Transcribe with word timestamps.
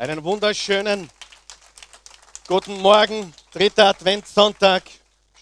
Einen 0.00 0.24
wunderschönen 0.24 1.10
guten 2.48 2.80
Morgen, 2.80 3.34
dritter 3.52 3.88
Adventssonntag. 3.88 4.82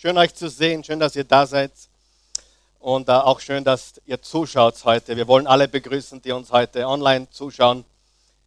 Schön 0.00 0.18
euch 0.18 0.34
zu 0.34 0.50
sehen, 0.50 0.82
schön, 0.82 0.98
dass 0.98 1.14
ihr 1.14 1.22
da 1.22 1.46
seid. 1.46 1.70
Und 2.80 3.08
äh, 3.08 3.12
auch 3.12 3.38
schön, 3.38 3.62
dass 3.62 4.00
ihr 4.04 4.20
zuschaut 4.20 4.74
heute. 4.84 5.16
Wir 5.16 5.28
wollen 5.28 5.46
alle 5.46 5.68
begrüßen, 5.68 6.20
die 6.22 6.32
uns 6.32 6.50
heute 6.50 6.88
online 6.88 7.30
zuschauen. 7.30 7.84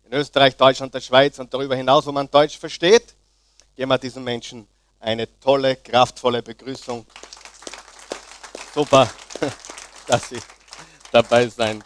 In 0.03 0.11
Österreich, 0.11 0.57
Deutschland, 0.57 0.93
der 0.93 0.99
Schweiz 0.99 1.39
und 1.39 1.53
darüber 1.53 1.77
hinaus, 1.77 2.05
wo 2.05 2.11
man 2.11 2.29
Deutsch 2.29 2.57
versteht. 2.57 3.15
Geben 3.77 3.89
wir 3.89 3.97
diesen 3.97 4.25
Menschen 4.25 4.67
eine 4.99 5.29
tolle, 5.39 5.77
kraftvolle 5.77 6.43
Begrüßung. 6.43 7.05
Super, 8.75 9.09
dass 10.07 10.27
sie 10.27 10.41
dabei 11.13 11.47
sein 11.47 11.81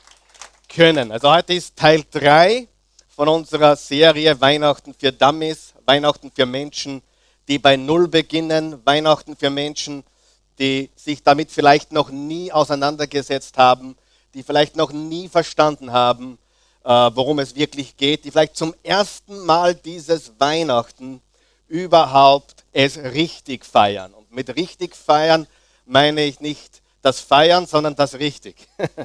können. 0.68 1.12
Also 1.12 1.32
heute 1.32 1.54
ist 1.54 1.76
Teil 1.76 2.04
3 2.10 2.70
von 3.16 3.30
unserer 3.30 3.78
Serie 3.78 4.42
Weihnachten 4.42 4.94
für 4.94 5.14
Dummies, 5.14 5.73
Weihnachten 5.86 6.32
für 6.36 6.46
Menschen, 6.46 7.02
die 7.48 7.60
bei 7.60 7.78
Null 7.78 8.10
beginnen, 8.10 8.86
Weihnachten 8.86 9.38
für 9.38 9.50
Menschen, 9.50 10.04
die 10.60 10.90
sich 10.98 11.23
damit 11.23 11.50
vielleicht 11.50 11.94
noch 11.94 12.09
nie 12.09 12.52
auseinandergesetzt 12.52 13.58
haben, 13.58 13.96
die 14.34 14.44
vielleicht 14.44 14.76
noch 14.76 14.92
nie 14.92 15.30
verstanden 15.30 15.94
haben, 15.94 16.38
äh, 16.84 16.90
worum 16.90 17.40
es 17.40 17.56
wirklich 17.56 17.96
geht, 17.96 18.26
die 18.26 18.32
vielleicht 18.32 18.58
zum 18.58 18.76
ersten 18.84 19.45
Mal 19.45 19.76
dieses 19.76 20.34
Weihnachten 20.38 21.22
überhaupt 21.70 22.66
es 22.73 22.98
richtig 22.98 23.66
feiern. 23.66 24.14
Und 24.14 24.30
mit 24.34 24.58
richtig 24.58 24.94
feiern 24.94 25.48
meine 25.86 26.26
ich 26.26 26.42
nicht 26.42 26.82
das 27.05 27.20
Feiern, 27.20 27.68
sondern 27.68 27.95
das 27.95 28.16
richtig. 28.16 28.55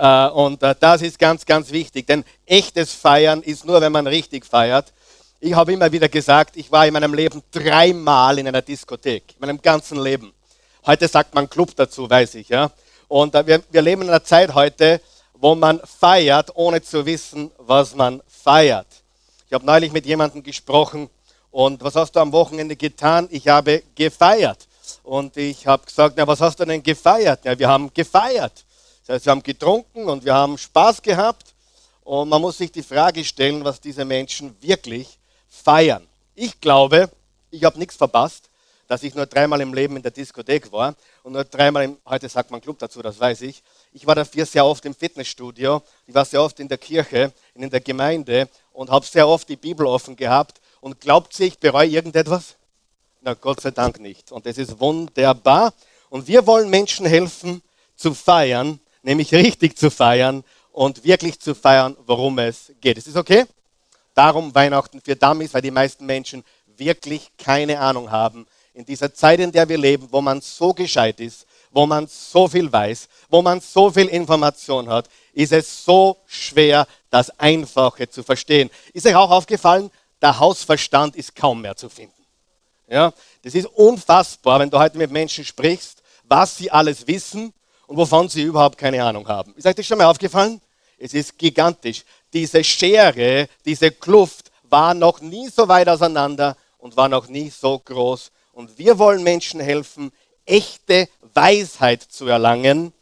Äh, 0.00 0.28
und 0.28 0.62
äh, 0.62 0.76
das 0.78 1.02
ist 1.02 1.18
ganz, 1.18 1.44
ganz 1.44 1.72
wichtig, 1.72 2.06
denn 2.06 2.24
echtes 2.46 2.92
Feiern 2.92 3.42
ist 3.42 3.64
nur, 3.64 3.80
wenn 3.80 3.90
man 3.90 4.06
richtig 4.06 4.46
feiert. 4.46 4.92
Ich 5.40 5.52
habe 5.54 5.72
immer 5.72 5.90
wieder 5.90 6.08
gesagt, 6.08 6.56
ich 6.56 6.70
war 6.70 6.86
in 6.86 6.92
meinem 6.92 7.14
Leben 7.14 7.42
dreimal 7.50 8.38
in 8.38 8.46
einer 8.46 8.62
Diskothek, 8.62 9.24
in 9.34 9.40
meinem 9.40 9.60
ganzen 9.60 10.00
Leben. 10.00 10.32
Heute 10.86 11.08
sagt 11.08 11.34
man 11.34 11.50
Club 11.50 11.74
dazu, 11.74 12.08
weiß 12.08 12.36
ich. 12.36 12.48
Ja? 12.48 12.70
Und 13.08 13.34
äh, 13.34 13.44
wir, 13.44 13.60
wir 13.72 13.82
leben 13.82 14.02
in 14.02 14.08
einer 14.10 14.22
Zeit 14.22 14.54
heute, 14.54 15.00
wo 15.34 15.56
man 15.56 15.80
feiert, 15.80 16.52
ohne 16.54 16.80
zu 16.80 17.04
wissen, 17.04 17.50
was 17.58 17.96
man 17.96 18.22
feiert. 18.28 18.86
Ich 19.48 19.52
habe 19.52 19.66
neulich 19.66 19.90
mit 19.90 20.06
jemandem 20.06 20.44
gesprochen 20.44 21.10
und 21.50 21.82
was 21.82 21.96
hast 21.96 22.12
du 22.12 22.20
am 22.20 22.30
Wochenende 22.30 22.76
getan? 22.76 23.26
Ich 23.32 23.48
habe 23.48 23.82
gefeiert. 23.96 24.67
Und 25.08 25.38
ich 25.38 25.66
habe 25.66 25.86
gesagt, 25.86 26.16
na, 26.18 26.26
was 26.26 26.38
hast 26.42 26.60
du 26.60 26.66
denn 26.66 26.82
gefeiert? 26.82 27.42
Ja, 27.46 27.58
wir 27.58 27.66
haben 27.66 27.90
gefeiert. 27.94 28.66
Das 29.06 29.14
heißt, 29.14 29.24
wir 29.24 29.30
haben 29.30 29.42
getrunken 29.42 30.06
und 30.06 30.22
wir 30.22 30.34
haben 30.34 30.58
Spaß 30.58 31.00
gehabt. 31.00 31.54
Und 32.04 32.28
man 32.28 32.42
muss 32.42 32.58
sich 32.58 32.70
die 32.70 32.82
Frage 32.82 33.24
stellen, 33.24 33.64
was 33.64 33.80
diese 33.80 34.04
Menschen 34.04 34.54
wirklich 34.60 35.18
feiern. 35.48 36.06
Ich 36.34 36.60
glaube, 36.60 37.08
ich 37.50 37.64
habe 37.64 37.78
nichts 37.78 37.96
verpasst, 37.96 38.50
dass 38.86 39.02
ich 39.02 39.14
nur 39.14 39.24
dreimal 39.24 39.62
im 39.62 39.72
Leben 39.72 39.96
in 39.96 40.02
der 40.02 40.10
Diskothek 40.10 40.70
war 40.72 40.94
und 41.22 41.32
nur 41.32 41.44
dreimal 41.44 41.84
im, 41.84 41.96
heute 42.04 42.28
sagt 42.28 42.50
man 42.50 42.60
Club 42.60 42.78
dazu, 42.78 43.00
das 43.00 43.18
weiß 43.18 43.40
ich. 43.42 43.62
Ich 43.94 44.06
war 44.06 44.14
dafür 44.14 44.44
sehr 44.44 44.66
oft 44.66 44.84
im 44.84 44.94
Fitnessstudio, 44.94 45.82
ich 46.06 46.14
war 46.14 46.26
sehr 46.26 46.42
oft 46.42 46.60
in 46.60 46.68
der 46.68 46.76
Kirche, 46.76 47.32
in 47.54 47.70
der 47.70 47.80
Gemeinde 47.80 48.46
und 48.74 48.90
habe 48.90 49.06
sehr 49.06 49.26
oft 49.26 49.48
die 49.48 49.56
Bibel 49.56 49.86
offen 49.86 50.16
gehabt. 50.16 50.60
Und 50.82 51.00
glaubt 51.00 51.32
sie, 51.32 51.44
ich 51.44 51.58
bereue 51.58 51.88
irgendetwas? 51.88 52.57
Na, 53.20 53.34
Gott 53.34 53.60
sei 53.60 53.70
Dank 53.70 53.98
nicht. 54.00 54.30
Und 54.32 54.46
das 54.46 54.58
ist 54.58 54.78
wunderbar. 54.78 55.72
Und 56.08 56.26
wir 56.28 56.46
wollen 56.46 56.70
Menschen 56.70 57.04
helfen 57.04 57.62
zu 57.96 58.14
feiern, 58.14 58.80
nämlich 59.02 59.32
richtig 59.32 59.76
zu 59.76 59.90
feiern 59.90 60.44
und 60.72 61.04
wirklich 61.04 61.40
zu 61.40 61.54
feiern, 61.54 61.96
worum 62.06 62.38
es 62.38 62.72
geht. 62.80 62.96
Ist 62.96 63.08
das 63.08 63.16
okay? 63.16 63.44
Darum 64.14 64.54
Weihnachten 64.54 65.00
für 65.00 65.16
Dummies, 65.16 65.52
weil 65.52 65.62
die 65.62 65.70
meisten 65.70 66.06
Menschen 66.06 66.44
wirklich 66.76 67.30
keine 67.36 67.80
Ahnung 67.80 68.10
haben. 68.10 68.46
In 68.72 68.84
dieser 68.84 69.12
Zeit, 69.12 69.40
in 69.40 69.50
der 69.50 69.68
wir 69.68 69.78
leben, 69.78 70.06
wo 70.12 70.20
man 70.20 70.40
so 70.40 70.72
gescheit 70.72 71.18
ist, 71.18 71.46
wo 71.72 71.86
man 71.86 72.06
so 72.06 72.46
viel 72.46 72.72
weiß, 72.72 73.08
wo 73.28 73.42
man 73.42 73.60
so 73.60 73.90
viel 73.90 74.06
Information 74.06 74.88
hat, 74.88 75.08
ist 75.32 75.52
es 75.52 75.84
so 75.84 76.16
schwer, 76.26 76.86
das 77.10 77.30
Einfache 77.38 78.08
zu 78.08 78.22
verstehen. 78.22 78.70
Ist 78.92 79.06
euch 79.06 79.16
auch 79.16 79.30
aufgefallen, 79.30 79.90
der 80.22 80.38
Hausverstand 80.38 81.16
ist 81.16 81.34
kaum 81.34 81.62
mehr 81.62 81.76
zu 81.76 81.88
finden. 81.88 82.17
Ja, 82.90 83.12
das 83.42 83.54
ist 83.54 83.66
unfassbar, 83.66 84.60
wenn 84.60 84.70
du 84.70 84.78
heute 84.78 84.96
mit 84.96 85.10
Menschen 85.10 85.44
sprichst, 85.44 86.02
was 86.24 86.56
sie 86.56 86.70
alles 86.70 87.06
wissen 87.06 87.52
und 87.86 87.96
wovon 87.96 88.28
sie 88.28 88.42
überhaupt 88.42 88.78
keine 88.78 89.02
Ahnung 89.04 89.28
haben. 89.28 89.54
Ist 89.56 89.66
euch 89.66 89.74
das 89.74 89.86
schon 89.86 89.98
mal 89.98 90.06
aufgefallen? 90.06 90.60
Es 90.98 91.14
ist 91.14 91.38
gigantisch. 91.38 92.04
Diese 92.32 92.64
Schere, 92.64 93.48
diese 93.64 93.90
Kluft 93.90 94.50
war 94.64 94.94
noch 94.94 95.20
nie 95.20 95.48
so 95.48 95.68
weit 95.68 95.88
auseinander 95.88 96.56
und 96.78 96.96
war 96.96 97.08
noch 97.08 97.28
nie 97.28 97.50
so 97.50 97.78
groß. 97.78 98.30
Und 98.52 98.78
wir 98.78 98.98
wollen 98.98 99.22
Menschen 99.22 99.60
helfen, 99.60 100.10
echte 100.46 101.08
Weisheit 101.34 102.02
zu 102.02 102.26
erlangen, 102.26 102.92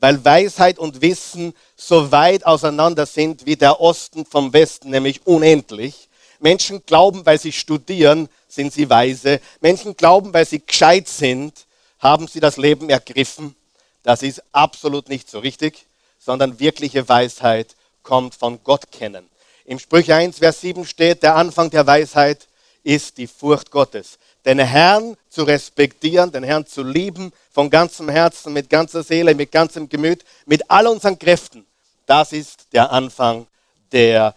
weil 0.00 0.22
Weisheit 0.24 0.78
und 0.78 1.00
Wissen 1.00 1.54
so 1.76 2.10
weit 2.12 2.44
auseinander 2.44 3.06
sind 3.06 3.46
wie 3.46 3.56
der 3.56 3.80
Osten 3.80 4.26
vom 4.26 4.52
Westen, 4.52 4.90
nämlich 4.90 5.26
unendlich. 5.26 6.08
Menschen 6.40 6.84
glauben, 6.86 7.24
weil 7.26 7.38
sie 7.38 7.52
studieren, 7.52 8.28
sind 8.48 8.72
sie 8.72 8.88
weise. 8.88 9.40
Menschen 9.60 9.96
glauben, 9.96 10.32
weil 10.32 10.46
sie 10.46 10.64
gescheit 10.64 11.08
sind, 11.08 11.66
haben 11.98 12.28
sie 12.28 12.40
das 12.40 12.56
Leben 12.56 12.90
ergriffen. 12.90 13.54
Das 14.02 14.22
ist 14.22 14.42
absolut 14.52 15.08
nicht 15.08 15.30
so 15.30 15.38
richtig, 15.38 15.86
sondern 16.18 16.60
wirkliche 16.60 17.08
Weisheit 17.08 17.74
kommt 18.02 18.34
von 18.34 18.62
Gott 18.62 18.92
kennen. 18.92 19.28
Im 19.64 19.78
Sprüche 19.78 20.14
1, 20.14 20.38
Vers 20.38 20.60
7 20.60 20.84
steht, 20.84 21.22
der 21.22 21.34
Anfang 21.34 21.70
der 21.70 21.86
Weisheit 21.86 22.46
ist 22.84 23.18
die 23.18 23.26
Furcht 23.26 23.72
Gottes. 23.72 24.18
Den 24.44 24.60
Herrn 24.60 25.16
zu 25.28 25.42
respektieren, 25.42 26.30
den 26.30 26.44
Herrn 26.44 26.66
zu 26.66 26.84
lieben, 26.84 27.32
von 27.50 27.68
ganzem 27.68 28.08
Herzen, 28.08 28.52
mit 28.52 28.70
ganzer 28.70 29.02
Seele, 29.02 29.34
mit 29.34 29.50
ganzem 29.50 29.88
Gemüt, 29.88 30.24
mit 30.46 30.70
all 30.70 30.86
unseren 30.86 31.18
Kräften. 31.18 31.66
Das 32.06 32.32
ist 32.32 32.66
der 32.72 32.92
Anfang 32.92 33.48
der 33.90 34.36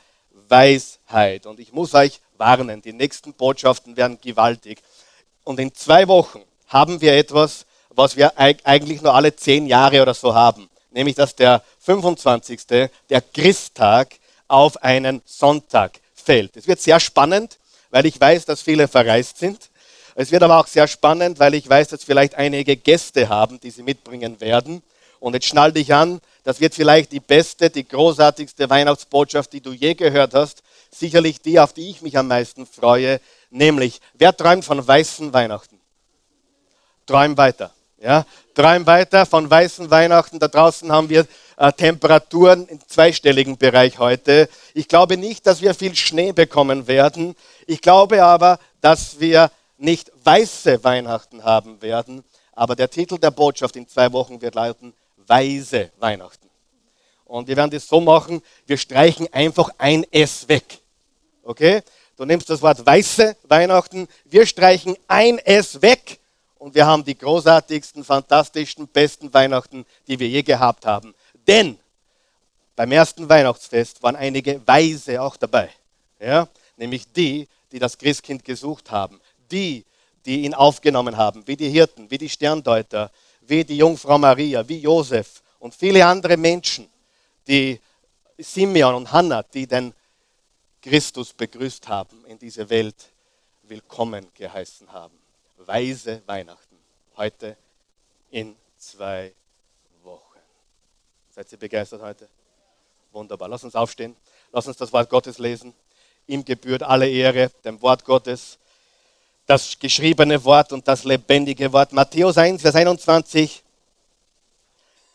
Weisheit. 0.50 1.46
Und 1.46 1.60
ich 1.60 1.74
muss 1.74 1.94
euch 1.94 2.20
warnen, 2.38 2.82
die 2.82 2.94
nächsten 2.94 3.34
Botschaften 3.34 3.98
werden 3.98 4.20
gewaltig. 4.22 4.82
Und 5.44 5.60
in 5.60 5.74
zwei 5.74 6.08
Wochen 6.08 6.42
haben 6.68 7.02
wir 7.02 7.16
etwas, 7.16 7.66
was 7.90 8.16
wir 8.16 8.38
eigentlich 8.38 9.02
nur 9.02 9.14
alle 9.14 9.36
zehn 9.36 9.66
Jahre 9.66 10.02
oder 10.02 10.14
so 10.14 10.34
haben. 10.34 10.70
Nämlich, 10.92 11.16
dass 11.16 11.36
der 11.36 11.64
25. 11.80 12.90
der 13.10 13.22
Christtag 13.34 14.16
auf 14.48 14.82
einen 14.84 15.22
Sonntag 15.26 16.00
fällt. 16.16 16.58
Es 16.58 16.68
wird 16.68 16.80
sehr 16.81 17.00
spannend, 17.00 17.60
weil 17.90 18.06
ich 18.06 18.20
weiß, 18.20 18.46
dass 18.46 18.62
viele 18.62 18.88
verreist 18.88 19.38
sind. 19.38 19.70
Es 20.16 20.31
wird 20.31 20.44
aber 20.44 20.60
auch 20.60 20.68
sehr 20.68 20.88
spannend, 20.88 21.40
weil 21.40 21.54
ich 21.54 21.70
weiß, 21.70 21.90
dass 21.90 22.04
vielleicht 22.04 22.36
einige 22.36 22.76
Gäste 22.76 23.30
haben, 23.30 23.60
die 23.60 23.72
sie 23.72 23.84
mitbringen 23.84 24.42
werden. 24.42 24.84
Und 25.20 25.34
jetzt 25.34 25.48
schnall 25.48 25.72
dich 25.72 25.94
an, 25.94 26.22
das 26.50 26.60
wird 26.60 26.74
vielleicht 26.74 27.12
die 27.12 27.20
beste, 27.20 27.70
die 27.70 27.88
großartigste 27.88 28.68
Weihnachtsbotschaft, 28.72 29.54
die 29.54 29.62
du 29.62 29.72
je 29.72 29.94
gehört 29.94 30.34
hast. 30.34 30.64
Sicherlich 30.90 31.40
die, 31.44 31.60
auf 31.60 31.74
die 31.74 31.92
ich 31.92 32.02
mich 32.02 32.18
am 32.18 32.28
meisten 32.28 32.66
freue, 32.66 33.22
nämlich, 33.52 34.02
wer 34.16 34.36
träumt 34.36 34.66
von 34.66 34.88
weißen 34.88 35.32
Weihnachten? 35.32 35.80
Träum 37.06 37.38
weiter. 37.38 37.72
Ja? 38.02 38.26
Träum 38.56 38.88
weiter 38.88 39.28
von 39.28 39.48
weißen 39.48 39.92
Weihnachten. 39.92 40.40
Da 40.40 40.48
draußen 40.48 40.92
haben 40.92 41.10
wir 41.10 41.28
äh, 41.58 41.72
Temperaturen 41.72 42.68
im 42.68 42.80
zweistelligen 42.88 43.60
Bereich 43.60 44.00
heute. 44.00 44.50
Ich 44.74 44.88
glaube 44.88 45.18
nicht, 45.18 45.46
dass 45.46 45.62
wir 45.62 45.76
viel 45.76 45.96
Schnee 45.96 46.31
bekommen 46.31 46.88
werden. 46.88 47.36
Ich 47.68 47.80
glaube 47.80 48.24
aber, 48.24 48.58
dass 48.81 49.20
wir 49.20 49.52
nicht 49.78 50.12
weiße 50.24 50.84
Weihnachten 50.84 51.44
haben 51.44 51.80
werden. 51.84 52.24
Aber 52.54 52.76
der 52.76 52.90
Titel 52.90 53.20
der 53.20 53.30
Botschaft 53.30 53.76
in 53.76 53.88
zwei 53.88 54.12
Wochen 54.14 54.42
wird 54.42 54.56
lauten, 54.56 54.96
weise 55.29 55.91
Weihnachten. 56.00 56.50
Und 57.25 57.47
wir 57.47 57.56
werden 57.56 57.72
das 57.72 57.88
so 57.88 58.01
machen, 58.01 58.41
wir 58.66 58.78
streichen 58.78 59.31
einfach 59.31 59.69
ein 59.78 60.03
S 60.12 60.50
weg. 60.50 60.79
Okay? 61.44 61.81
Du 62.17 62.25
nimmst 62.25 62.50
das 62.50 62.62
Wort 62.62 62.86
weiße 62.86 63.38
Weihnachten, 63.44 64.07
wir 64.25 64.45
streichen 64.45 64.98
ein 65.07 65.38
S 65.38 65.81
weg 65.81 66.19
und 66.57 66.75
wir 66.75 66.86
haben 66.86 67.06
die 67.06 67.18
großartigsten, 67.18 68.04
fantastischsten, 68.04 68.88
besten 68.88 69.33
Weihnachten, 69.33 69.86
die 70.07 70.19
wir 70.19 70.27
je 70.27 70.44
gehabt 70.44 70.86
haben. 70.86 71.15
Denn 71.48 71.80
beim 72.75 72.92
ersten 72.92 73.30
Weihnachtsfest 73.30 74.01
waren 74.04 74.15
einige 74.15 74.65
Weise 74.68 75.21
auch 75.21 75.38
dabei. 75.38 75.69
Ja? 76.19 76.48
Nämlich 76.77 77.12
die, 77.12 77.48
die 77.71 77.80
das 77.80 77.98
Christkind 77.98 78.44
gesucht 78.44 78.92
haben. 78.92 79.21
Die, 79.51 79.86
die 80.25 80.42
ihn 80.42 80.54
aufgenommen 80.54 81.18
haben, 81.18 81.48
wie 81.48 81.56
die 81.56 81.69
Hirten, 81.69 82.09
wie 82.12 82.18
die 82.18 82.30
Sterndeuter, 82.30 83.12
wie 83.50 83.63
die 83.63 83.78
Jungfrau 83.78 84.18
Maria, 84.18 84.68
wie 84.68 84.80
Josef 84.80 85.42
und 85.57 85.74
viele 85.74 86.06
andere 86.06 86.38
Menschen, 86.38 86.88
die 87.48 87.80
Simeon 88.38 88.96
und 88.96 89.12
Hannah, 89.12 89.44
die 89.44 89.66
den 89.66 89.94
Christus 90.81 91.34
begrüßt 91.34 91.88
haben, 91.88 92.25
in 92.25 92.38
diese 92.38 92.69
Welt 92.69 93.12
willkommen 93.63 94.28
geheißen 94.36 94.92
haben. 94.92 95.18
Weise 95.57 96.22
Weihnachten. 96.25 96.78
Heute 97.18 97.57
in 98.30 98.56
zwei 98.78 99.34
Wochen. 100.04 100.40
Seid 101.31 101.52
ihr 101.52 101.57
begeistert 101.57 102.02
heute? 102.02 102.30
Wunderbar. 103.12 103.50
Lass 103.50 103.63
uns 103.63 103.75
aufstehen. 103.75 104.16
Lass 104.52 104.68
uns 104.68 104.78
das 104.78 104.94
Wort 104.94 105.10
Gottes 105.10 105.40
lesen. 105.40 105.74
Ihm 106.28 106.45
gebührt 106.45 106.84
alle 106.84 107.10
Ehre, 107.10 107.50
dem 107.66 107.81
Wort 107.81 108.06
Gottes, 108.06 108.60
das 109.50 109.80
geschriebene 109.80 110.44
Wort 110.44 110.72
und 110.72 110.88
das 110.88 111.04
lebendige 111.04 111.74
Wort. 111.74 111.92
Matthäus 111.92 112.38
1, 112.38 112.62
Vers 112.62 112.75
21, 112.75 113.63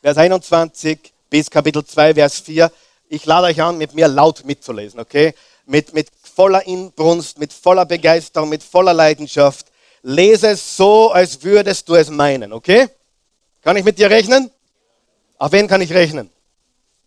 Vers 0.03 0.19
21 0.19 0.99
bis 1.31 1.49
Kapitel 1.49 1.85
2, 1.85 2.15
Vers 2.15 2.41
4. 2.41 2.71
Ich 3.11 3.25
lade 3.27 3.47
euch 3.47 3.63
an, 3.63 3.79
mit 3.79 3.95
mir 3.95 4.09
laut 4.09 4.45
mitzulesen, 4.45 4.99
okay? 4.99 5.35
Mit, 5.67 5.95
mit 5.95 6.09
voller 6.21 6.67
Inbrunst, 6.67 7.39
mit 7.39 7.53
voller 7.53 7.87
Begeisterung, 7.87 8.49
mit 8.49 8.65
voller 8.65 8.93
Leidenschaft. 8.93 9.67
Lese 10.03 10.49
es 10.49 10.77
so, 10.77 11.13
als 11.13 11.45
würdest 11.45 11.89
du 11.89 11.95
es 11.95 12.11
meinen, 12.11 12.53
okay? 12.53 12.89
Kann 13.63 13.77
ich 13.77 13.85
mit 13.85 13.99
dir 13.99 14.11
rechnen? 14.11 14.51
Auf 15.39 15.53
wen 15.53 15.69
kann 15.69 15.81
ich 15.81 15.93
rechnen? 15.93 16.29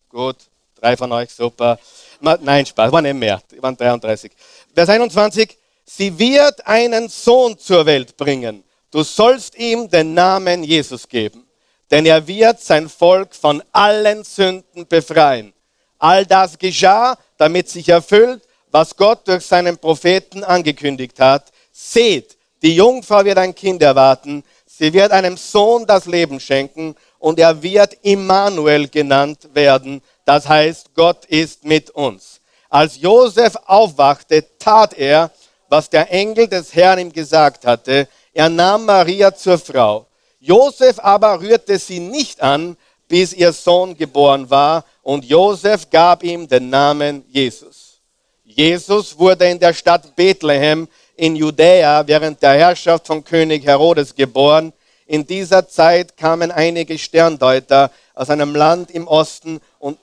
Gut, 0.07 0.37
drei 0.75 0.95
von 0.95 1.11
euch, 1.11 1.33
super. 1.33 1.77
Nein, 2.21 2.65
Spaß, 2.65 2.89
waren 2.89 3.03
eben 3.03 3.19
mehr, 3.19 3.41
waren 3.59 3.75
33. 3.75 4.31
Vers 4.73 4.87
21, 4.87 5.57
sie 5.89 6.17
wird 6.19 6.67
einen 6.67 7.09
Sohn 7.09 7.57
zur 7.57 7.85
Welt 7.85 8.17
bringen. 8.17 8.63
Du 8.91 9.03
sollst 9.03 9.57
ihm 9.57 9.89
den 9.89 10.13
Namen 10.13 10.63
Jesus 10.63 11.07
geben, 11.07 11.47
denn 11.89 12.05
er 12.05 12.25
wird 12.27 12.61
sein 12.61 12.87
Volk 12.87 13.35
von 13.35 13.63
allen 13.71 14.23
Sünden 14.23 14.87
befreien. 14.87 15.53
All 15.99 16.25
das 16.25 16.57
geschah, 16.57 17.17
damit 17.37 17.69
sich 17.69 17.89
erfüllt, 17.89 18.43
was 18.71 18.95
Gott 18.95 19.27
durch 19.27 19.45
seinen 19.45 19.77
Propheten 19.77 20.43
angekündigt 20.43 21.19
hat. 21.19 21.51
Seht, 21.71 22.37
die 22.61 22.75
Jungfrau 22.75 23.23
wird 23.23 23.37
ein 23.37 23.55
Kind 23.55 23.81
erwarten, 23.81 24.43
sie 24.65 24.93
wird 24.93 25.11
einem 25.11 25.37
Sohn 25.37 25.85
das 25.85 26.05
Leben 26.05 26.39
schenken 26.39 26.95
und 27.19 27.39
er 27.39 27.61
wird 27.61 27.97
Immanuel 28.03 28.87
genannt 28.87 29.49
werden. 29.53 30.01
Das 30.25 30.47
heißt, 30.47 30.93
Gott 30.93 31.25
ist 31.25 31.65
mit 31.65 31.89
uns. 31.91 32.41
Als 32.69 32.99
Josef 32.99 33.55
aufwachte, 33.65 34.45
tat 34.59 34.93
er, 34.93 35.31
was 35.69 35.89
der 35.89 36.11
Engel 36.11 36.47
des 36.47 36.73
Herrn 36.73 36.99
ihm 36.99 37.11
gesagt 37.11 37.65
hatte. 37.65 38.07
Er 38.33 38.49
nahm 38.49 38.85
Maria 38.85 39.33
zur 39.33 39.57
Frau. 39.57 40.05
Josef 40.39 40.99
aber 40.99 41.39
rührte 41.41 41.77
sie 41.79 41.99
nicht 41.99 42.41
an, 42.41 42.77
bis 43.07 43.33
ihr 43.33 43.53
Sohn 43.53 43.97
geboren 43.97 44.49
war, 44.49 44.85
und 45.01 45.25
Josef 45.25 45.89
gab 45.89 46.23
ihm 46.23 46.47
den 46.47 46.69
Namen 46.69 47.23
Jesus. 47.29 47.99
Jesus 48.43 49.17
wurde 49.17 49.45
in 49.49 49.59
der 49.59 49.73
Stadt 49.73 50.15
Bethlehem 50.15 50.87
in 51.15 51.35
Judäa 51.35 52.05
während 52.05 52.41
der 52.41 52.53
Herrschaft 52.53 53.07
von 53.07 53.23
König 53.23 53.65
Herodes 53.65 54.13
geboren. 54.13 54.73
In 55.05 55.25
dieser 55.25 55.67
Zeit 55.67 56.17
kamen 56.17 56.51
einige 56.51 56.97
Sterndeuter 56.97 57.91
aus 58.13 58.29
einem 58.29 58.55
Land 58.55 58.91
im 58.91 59.07
Osten 59.07 59.61
und, 59.79 59.97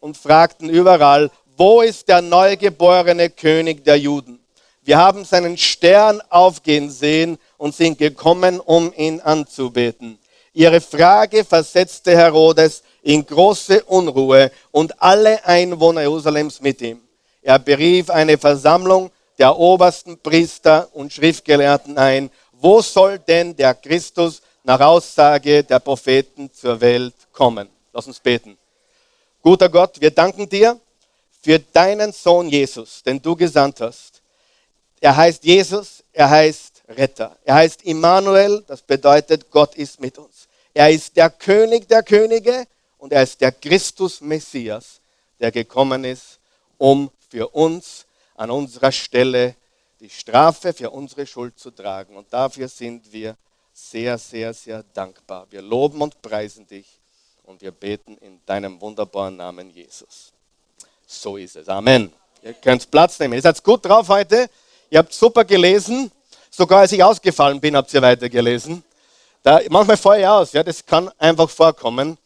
und 0.00 0.16
fragten 0.16 0.68
überall, 0.68 1.30
wo 1.56 1.82
ist 1.82 2.08
der 2.08 2.22
neugeborene 2.22 3.30
König 3.30 3.84
der 3.84 3.98
Juden? 3.98 4.40
Wir 4.88 4.96
haben 4.96 5.26
seinen 5.26 5.58
Stern 5.58 6.22
aufgehen 6.30 6.88
sehen 6.88 7.36
und 7.58 7.74
sind 7.74 7.98
gekommen, 7.98 8.58
um 8.58 8.90
ihn 8.96 9.20
anzubeten. 9.20 10.18
Ihre 10.54 10.80
Frage 10.80 11.44
versetzte 11.44 12.16
Herodes 12.16 12.82
in 13.02 13.26
große 13.26 13.84
Unruhe 13.84 14.50
und 14.70 15.02
alle 15.02 15.44
Einwohner 15.44 16.00
Jerusalems 16.00 16.62
mit 16.62 16.80
ihm. 16.80 17.02
Er 17.42 17.58
berief 17.58 18.08
eine 18.08 18.38
Versammlung 18.38 19.10
der 19.36 19.58
obersten 19.58 20.18
Priester 20.20 20.88
und 20.94 21.12
Schriftgelehrten 21.12 21.98
ein 21.98 22.30
wo 22.52 22.80
soll 22.80 23.18
denn 23.18 23.54
der 23.54 23.74
Christus 23.74 24.40
nach 24.64 24.80
Aussage 24.80 25.64
der 25.64 25.80
Propheten 25.80 26.50
zur 26.50 26.80
Welt 26.80 27.14
kommen? 27.30 27.68
Lass 27.92 28.06
uns 28.06 28.20
beten. 28.20 28.56
Guter 29.42 29.68
Gott, 29.68 30.00
wir 30.00 30.12
danken 30.12 30.48
dir 30.48 30.80
für 31.42 31.58
deinen 31.58 32.10
Sohn 32.10 32.48
Jesus, 32.48 33.02
den 33.02 33.20
du 33.20 33.36
gesandt 33.36 33.82
hast. 33.82 34.17
Er 35.00 35.16
heißt 35.16 35.44
Jesus, 35.44 36.02
er 36.12 36.30
heißt 36.30 36.82
Retter. 36.88 37.36
Er 37.44 37.56
heißt 37.56 37.82
Immanuel, 37.84 38.64
das 38.66 38.82
bedeutet, 38.82 39.50
Gott 39.50 39.74
ist 39.76 40.00
mit 40.00 40.18
uns. 40.18 40.48
Er 40.74 40.90
ist 40.90 41.16
der 41.16 41.30
König 41.30 41.88
der 41.88 42.02
Könige 42.02 42.66
und 42.98 43.12
er 43.12 43.22
ist 43.22 43.40
der 43.40 43.52
Christus 43.52 44.20
Messias, 44.20 45.00
der 45.38 45.50
gekommen 45.52 46.04
ist, 46.04 46.38
um 46.78 47.10
für 47.28 47.48
uns 47.48 48.06
an 48.34 48.50
unserer 48.50 48.92
Stelle 48.92 49.54
die 50.00 50.10
Strafe 50.10 50.72
für 50.72 50.90
unsere 50.90 51.26
Schuld 51.26 51.58
zu 51.58 51.70
tragen. 51.70 52.16
Und 52.16 52.32
dafür 52.32 52.68
sind 52.68 53.12
wir 53.12 53.36
sehr, 53.72 54.18
sehr, 54.18 54.54
sehr 54.54 54.84
dankbar. 54.94 55.46
Wir 55.50 55.62
loben 55.62 56.00
und 56.02 56.20
preisen 56.22 56.66
dich 56.66 56.86
und 57.44 57.60
wir 57.60 57.70
beten 57.70 58.16
in 58.18 58.40
deinem 58.46 58.80
wunderbaren 58.80 59.36
Namen 59.36 59.70
Jesus. 59.70 60.32
So 61.06 61.36
ist 61.36 61.56
es. 61.56 61.68
Amen. 61.68 62.12
Ihr 62.42 62.54
könnt 62.54 62.90
Platz 62.90 63.18
nehmen. 63.18 63.34
Ihr 63.34 63.42
seid 63.42 63.62
gut 63.62 63.84
drauf 63.84 64.08
heute. 64.08 64.48
Ihr 64.90 64.98
habt 64.98 65.12
super 65.12 65.44
gelesen. 65.44 66.10
Sogar 66.50 66.80
als 66.80 66.92
ich 66.92 67.02
ausgefallen 67.02 67.60
bin, 67.60 67.76
habt 67.76 67.92
ihr 67.92 68.02
weitergelesen. 68.02 68.82
Da, 69.42 69.60
manchmal 69.68 69.96
fahre 69.96 70.20
ich 70.20 70.26
aus. 70.26 70.52
Ja, 70.52 70.62
das 70.62 70.84
kann 70.84 71.10
einfach 71.18 71.50
vorkommen. 71.50 72.18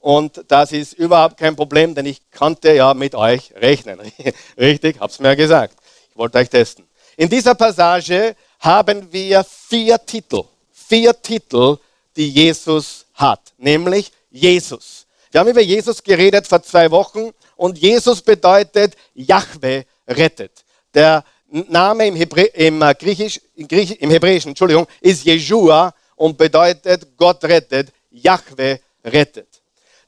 Und 0.00 0.44
das 0.48 0.72
ist 0.72 0.92
überhaupt 0.94 1.36
kein 1.36 1.56
Problem, 1.56 1.94
denn 1.94 2.06
ich 2.06 2.20
konnte 2.30 2.72
ja 2.72 2.94
mit 2.94 3.14
euch 3.14 3.52
rechnen. 3.56 4.00
Richtig, 4.58 5.00
hab's 5.00 5.18
mir 5.18 5.34
gesagt. 5.36 5.76
Ich 6.10 6.16
wollte 6.16 6.38
euch 6.38 6.48
testen. 6.48 6.86
In 7.16 7.28
dieser 7.28 7.54
Passage 7.54 8.36
haben 8.60 9.12
wir 9.12 9.44
vier 9.44 10.04
Titel, 10.04 10.42
vier 10.72 11.20
Titel, 11.20 11.78
die 12.16 12.30
Jesus 12.30 13.06
hat, 13.14 13.40
nämlich 13.56 14.12
Jesus. 14.30 15.06
Wir 15.30 15.40
haben 15.40 15.48
über 15.48 15.60
Jesus 15.60 16.02
geredet 16.02 16.46
vor 16.46 16.62
zwei 16.62 16.90
Wochen 16.90 17.32
und 17.56 17.78
Jesus 17.78 18.22
bedeutet 18.22 18.96
Yahweh 19.14 19.84
rettet. 20.06 20.64
Der 20.94 21.24
Name 21.50 22.06
im, 22.06 22.16
Hebrä 22.16 22.44
im, 22.54 22.82
äh, 22.82 22.94
Griechisch, 22.94 23.40
Griech 23.56 24.00
im 24.00 24.10
Hebräischen 24.10 24.50
Entschuldigung, 24.50 24.86
ist 25.00 25.24
Jeshua 25.24 25.94
und 26.16 26.36
bedeutet 26.36 27.16
Gott 27.16 27.42
rettet, 27.44 27.92
Yahweh 28.10 28.78
rettet. 29.04 29.48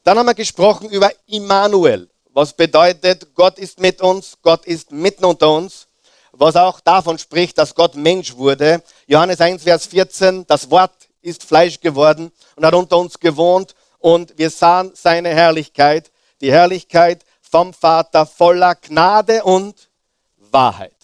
Dann 0.03 0.17
haben 0.17 0.27
wir 0.27 0.33
gesprochen 0.33 0.89
über 0.89 1.11
Immanuel, 1.27 2.09
was 2.33 2.53
bedeutet 2.53 3.33
Gott 3.35 3.57
ist 3.59 3.79
mit 3.79 4.01
uns, 4.01 4.37
Gott 4.41 4.65
ist 4.65 4.91
mitten 4.91 5.25
unter 5.25 5.51
uns 5.51 5.87
was 6.31 6.55
auch 6.55 6.79
davon 6.79 7.17
spricht, 7.17 7.57
dass 7.57 7.75
Gott 7.75 7.95
Mensch 7.95 8.35
wurde. 8.35 8.81
Johannes 9.07 9.41
1, 9.41 9.63
Vers 9.63 9.85
14, 9.85 10.45
das 10.47 10.69
Wort 10.71 10.91
ist 11.21 11.43
Fleisch 11.43 11.79
geworden 11.79 12.31
und 12.55 12.65
hat 12.65 12.73
unter 12.73 12.97
uns 12.97 13.19
gewohnt 13.19 13.75
und 13.99 14.37
wir 14.37 14.49
sahen 14.49 14.91
seine 14.95 15.29
Herrlichkeit, 15.29 16.11
die 16.41 16.51
Herrlichkeit 16.51 17.23
vom 17.41 17.73
Vater 17.73 18.25
voller 18.25 18.75
Gnade 18.75 19.43
und 19.43 19.89
Wahrheit. 20.37 20.95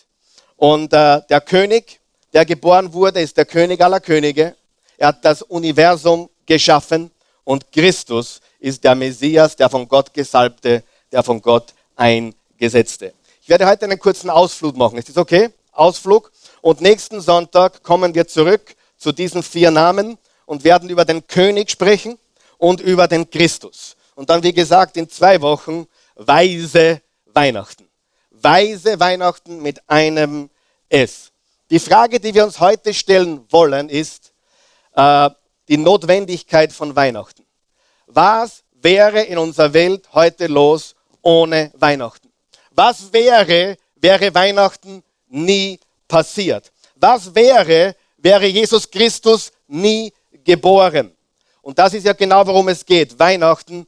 Und 0.57 0.92
äh, 0.92 1.21
der 1.30 1.42
König, 1.42 1.99
der 2.33 2.45
geboren 2.45 2.92
wurde, 2.92 3.21
ist 3.21 3.37
der 3.37 3.45
König 3.45 3.80
aller 3.81 3.99
Könige. 3.99 4.56
Er 4.97 5.09
hat 5.09 5.23
das 5.23 5.44
Universum 5.44 6.30
geschaffen 6.45 7.11
und 7.44 7.71
Christus 7.71 8.42
ist 8.59 8.83
der 8.83 8.95
Messias, 8.95 9.56
der 9.56 9.69
von 9.69 9.87
Gott 9.87 10.14
gesalbte, 10.14 10.83
der 11.11 11.23
von 11.23 11.42
Gott 11.42 11.73
eingesetzte. 11.95 13.14
Ich 13.42 13.49
werde 13.49 13.68
heute 13.68 13.85
einen 13.85 13.99
kurzen 13.99 14.30
Ausflug 14.30 14.76
machen. 14.76 14.97
Ist 14.97 15.09
das 15.09 15.18
okay? 15.18 15.49
Ausflug. 15.71 16.31
Und 16.61 16.81
nächsten 16.81 17.21
Sonntag 17.21 17.83
kommen 17.83 18.16
wir 18.16 18.28
zurück 18.28 18.76
zu 18.97 19.11
diesen 19.11 19.44
vier 19.44 19.71
Namen 19.71 20.18
und 20.45 20.64
werden 20.64 20.90
über 20.90 21.06
den 21.06 21.26
König 21.28 21.69
sprechen 21.69 22.18
und 22.57 22.81
über 22.81 23.07
den 23.07 23.30
Christus. 23.30 23.95
Und 24.16 24.30
dann, 24.31 24.42
wie 24.42 24.54
gesagt, 24.54 24.97
in 24.97 25.07
zwei 25.07 25.40
Wochen 25.42 25.87
weise 26.16 27.02
Weihnachten. 27.28 27.87
Weise 28.42 29.00
Weihnachten 29.00 29.62
mit 29.62 29.82
einem 29.90 30.50
S. 30.90 31.32
Die 31.70 31.80
Frage, 31.80 32.20
die 32.20 32.34
wir 32.34 32.46
uns 32.46 32.60
heute 32.60 32.94
stellen 32.94 33.46
wollen, 33.50 33.90
ist 33.90 34.32
äh, 34.96 35.30
die 35.68 35.78
Notwendigkeit 35.78 36.72
von 36.72 36.96
Weihnachten. 36.96 37.44
Was 38.08 38.64
wäre 38.74 39.22
in 39.24 39.38
unserer 39.38 39.74
Welt 39.74 40.08
heute 40.14 40.48
los 40.48 40.96
ohne 41.22 41.72
Weihnachten? 41.76 42.32
Was 42.72 43.12
wäre, 43.12 43.76
wäre 43.96 44.34
Weihnachten 44.34 45.04
nie 45.28 45.80
passiert? 46.08 46.72
Was 46.96 47.34
wäre, 47.36 47.96
wäre 48.18 48.46
Jesus 48.46 48.90
Christus 48.90 49.52
nie 49.68 50.14
geboren? 50.44 51.12
Und 51.62 51.78
das 51.78 51.94
ist 51.94 52.06
ja 52.06 52.14
genau, 52.14 52.48
worum 52.48 52.70
es 52.70 52.86
geht. 52.86 53.20
Weihnachten, 53.20 53.86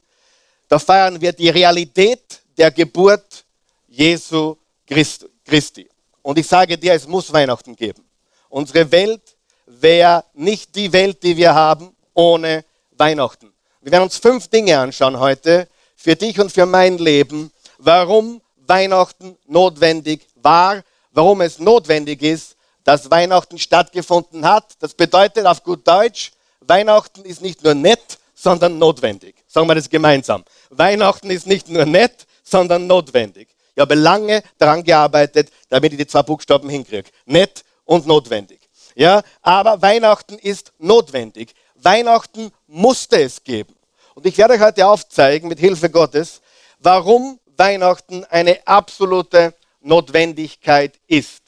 da 0.68 0.78
feiern 0.78 1.20
wir 1.20 1.32
die 1.32 1.48
Realität 1.48 2.42
der 2.58 2.70
Geburt 2.70 3.44
Jesu 3.90 4.56
Christi. 4.86 5.88
Und 6.22 6.38
ich 6.38 6.46
sage 6.46 6.78
dir, 6.78 6.94
es 6.94 7.06
muss 7.06 7.32
Weihnachten 7.32 7.76
geben. 7.76 8.04
Unsere 8.48 8.90
Welt 8.90 9.36
wäre 9.66 10.24
nicht 10.34 10.74
die 10.74 10.92
Welt, 10.92 11.22
die 11.22 11.36
wir 11.36 11.54
haben, 11.54 11.94
ohne 12.14 12.64
Weihnachten. 12.92 13.52
Wir 13.80 13.92
werden 13.92 14.04
uns 14.04 14.16
fünf 14.16 14.48
Dinge 14.48 14.78
anschauen 14.78 15.18
heute, 15.18 15.68
für 15.96 16.16
dich 16.16 16.40
und 16.40 16.50
für 16.50 16.66
mein 16.66 16.98
Leben, 16.98 17.52
warum 17.78 18.40
Weihnachten 18.66 19.36
notwendig 19.46 20.26
war, 20.36 20.82
warum 21.12 21.40
es 21.40 21.58
notwendig 21.58 22.22
ist, 22.22 22.56
dass 22.84 23.10
Weihnachten 23.10 23.58
stattgefunden 23.58 24.46
hat. 24.46 24.74
Das 24.80 24.94
bedeutet 24.94 25.46
auf 25.46 25.62
gut 25.62 25.86
Deutsch, 25.86 26.32
Weihnachten 26.60 27.24
ist 27.24 27.42
nicht 27.42 27.62
nur 27.62 27.74
nett, 27.74 28.18
sondern 28.34 28.78
notwendig. 28.78 29.34
Sagen 29.46 29.66
wir 29.66 29.74
das 29.74 29.88
gemeinsam. 29.88 30.44
Weihnachten 30.70 31.30
ist 31.30 31.46
nicht 31.46 31.68
nur 31.68 31.84
nett, 31.84 32.26
sondern 32.42 32.86
notwendig. 32.86 33.48
Ich 33.80 33.82
habe 33.82 33.94
lange 33.94 34.42
daran 34.58 34.84
gearbeitet, 34.84 35.50
damit 35.70 35.92
ich 35.92 35.98
die 35.98 36.06
zwei 36.06 36.22
Buchstaben 36.22 36.68
hinkriege. 36.68 37.08
Nett 37.24 37.64
und 37.86 38.06
notwendig. 38.06 38.60
Ja, 38.94 39.22
aber 39.40 39.80
Weihnachten 39.80 40.36
ist 40.36 40.74
notwendig. 40.78 41.54
Weihnachten 41.76 42.52
musste 42.66 43.22
es 43.22 43.42
geben. 43.42 43.74
Und 44.14 44.26
ich 44.26 44.36
werde 44.36 44.52
euch 44.52 44.60
heute 44.60 44.86
aufzeigen, 44.86 45.48
mit 45.48 45.58
Hilfe 45.58 45.88
Gottes, 45.88 46.42
warum 46.78 47.40
Weihnachten 47.56 48.26
eine 48.26 48.58
absolute 48.66 49.54
Notwendigkeit 49.80 51.00
ist. 51.06 51.40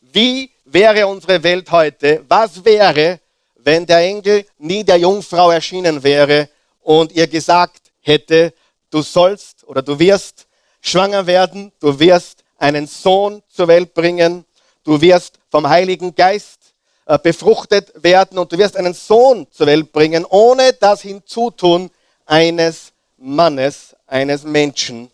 Wie 0.00 0.50
wäre 0.64 1.06
unsere 1.06 1.42
Welt 1.42 1.70
heute? 1.70 2.24
Was 2.26 2.64
wäre, 2.64 3.20
wenn 3.56 3.84
der 3.84 3.98
Engel 3.98 4.46
nie 4.56 4.82
der 4.82 4.96
Jungfrau 4.96 5.50
erschienen 5.50 6.02
wäre 6.02 6.48
und 6.80 7.12
ihr 7.12 7.26
gesagt 7.26 7.92
hätte, 8.00 8.54
du 8.88 9.02
sollst 9.02 9.62
oder 9.64 9.82
du 9.82 9.98
wirst 9.98 10.45
schwanger 10.86 11.26
werden, 11.26 11.72
du 11.80 11.98
wirst 11.98 12.44
einen 12.58 12.86
Sohn 12.86 13.42
zur 13.48 13.68
Welt 13.68 13.94
bringen, 13.94 14.44
du 14.84 15.00
wirst 15.00 15.38
vom 15.50 15.68
Heiligen 15.68 16.14
Geist 16.14 16.74
äh, 17.06 17.18
befruchtet 17.18 17.92
werden 18.02 18.38
und 18.38 18.52
du 18.52 18.58
wirst 18.58 18.76
einen 18.76 18.94
Sohn 18.94 19.46
zur 19.50 19.66
Welt 19.66 19.92
bringen, 19.92 20.24
ohne 20.24 20.72
das 20.72 21.02
Hinzutun 21.02 21.90
eines 22.24 22.92
Mannes, 23.18 23.94
eines 24.06 24.44
Menschen. 24.44 25.10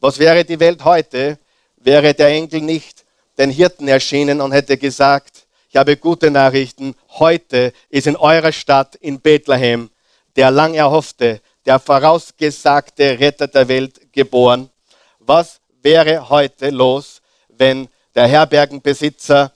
Was 0.00 0.18
wäre 0.18 0.44
die 0.44 0.60
Welt 0.60 0.84
heute, 0.84 1.38
wäre 1.76 2.14
der 2.14 2.28
Engel 2.28 2.60
nicht 2.62 3.04
den 3.36 3.50
Hirten 3.50 3.88
erschienen 3.88 4.40
und 4.40 4.52
hätte 4.52 4.76
gesagt, 4.76 5.46
ich 5.68 5.76
habe 5.76 5.96
gute 5.96 6.30
Nachrichten, 6.30 6.94
heute 7.10 7.72
ist 7.88 8.06
in 8.06 8.16
eurer 8.16 8.52
Stadt 8.52 8.96
in 8.96 9.20
Bethlehem 9.20 9.90
der 10.36 10.50
lang 10.50 10.74
erhoffte, 10.74 11.40
der 11.66 11.78
vorausgesagte 11.78 13.18
Retter 13.18 13.48
der 13.48 13.68
Welt 13.68 14.12
geboren. 14.12 14.69
Was 15.30 15.60
wäre 15.82 16.28
heute 16.28 16.70
los, 16.70 17.22
wenn 17.50 17.88
der 18.16 18.26
Herbergenbesitzer 18.26 19.52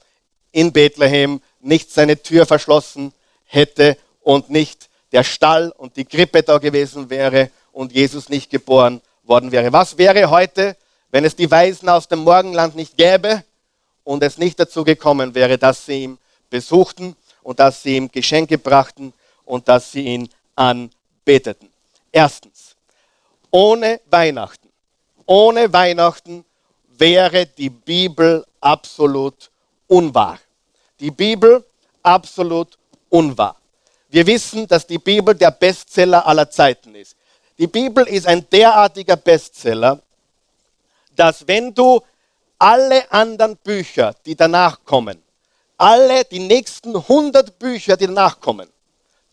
in 0.53 0.73
Bethlehem 0.73 1.41
nicht 1.59 1.91
seine 1.91 2.23
Tür 2.23 2.47
verschlossen 2.47 3.13
hätte 3.43 3.99
und 4.21 4.51
nicht 4.51 4.89
der 5.11 5.25
Stall 5.25 5.73
und 5.77 5.97
die 5.97 6.05
Krippe 6.05 6.45
da 6.45 6.59
gewesen 6.59 7.11
wäre 7.11 7.51
und 7.73 7.91
Jesus 7.93 8.29
nicht 8.29 8.51
geboren 8.51 9.01
worden 9.25 9.51
wäre. 9.51 9.73
Was 9.73 9.99
wäre 9.99 10.31
heute, 10.31 10.77
wenn 11.11 11.25
es 11.25 11.35
die 11.35 11.51
Weisen 11.51 11.89
aus 11.89 12.07
dem 12.07 12.21
Morgenland 12.21 12.77
nicht 12.77 12.97
gäbe 12.97 13.43
und 14.05 14.23
es 14.23 14.39
nicht 14.39 14.61
dazu 14.61 14.85
gekommen 14.85 15.35
wäre, 15.35 15.59
dass 15.59 15.87
sie 15.87 16.05
ihn 16.05 16.19
besuchten 16.51 17.17
und 17.43 17.59
dass 17.59 17.83
sie 17.83 17.97
ihm 17.97 18.13
Geschenke 18.13 18.59
brachten 18.59 19.13
und 19.45 19.67
dass 19.67 19.91
sie 19.91 20.05
ihn 20.05 20.29
anbeteten. 20.55 21.69
Erstens, 22.13 22.77
ohne 23.51 24.01
Weihnachten, 24.09 24.65
ohne 25.27 25.73
Weihnachten 25.73 26.45
wäre 26.99 27.47
die 27.47 27.71
Bibel 27.71 28.45
absolut 28.61 29.51
unwahr. 29.87 30.39
Die 31.01 31.11
Bibel 31.11 31.65
absolut 32.03 32.79
unwahr. 33.09 33.57
Wir 34.09 34.27
wissen, 34.27 34.69
dass 34.69 34.87
die 34.87 34.99
Bibel 34.99 35.35
der 35.35 35.51
Bestseller 35.51 36.27
aller 36.27 36.49
Zeiten 36.51 36.95
ist. 36.95 37.17
Die 37.59 37.67
Bibel 37.67 38.07
ist 38.07 38.27
ein 38.27 38.49
derartiger 38.51 39.17
Bestseller, 39.17 40.01
dass 41.17 41.47
wenn 41.47 41.75
du 41.75 42.01
alle 42.59 43.11
anderen 43.13 43.57
Bücher, 43.57 44.15
die 44.25 44.37
danach 44.37 44.85
kommen, 44.85 45.23
alle 45.77 46.25
die 46.25 46.39
nächsten 46.39 46.97
100 46.97 47.59
Bücher, 47.59 47.97
die 47.97 48.07
danach 48.07 48.41
kommen, 48.41 48.69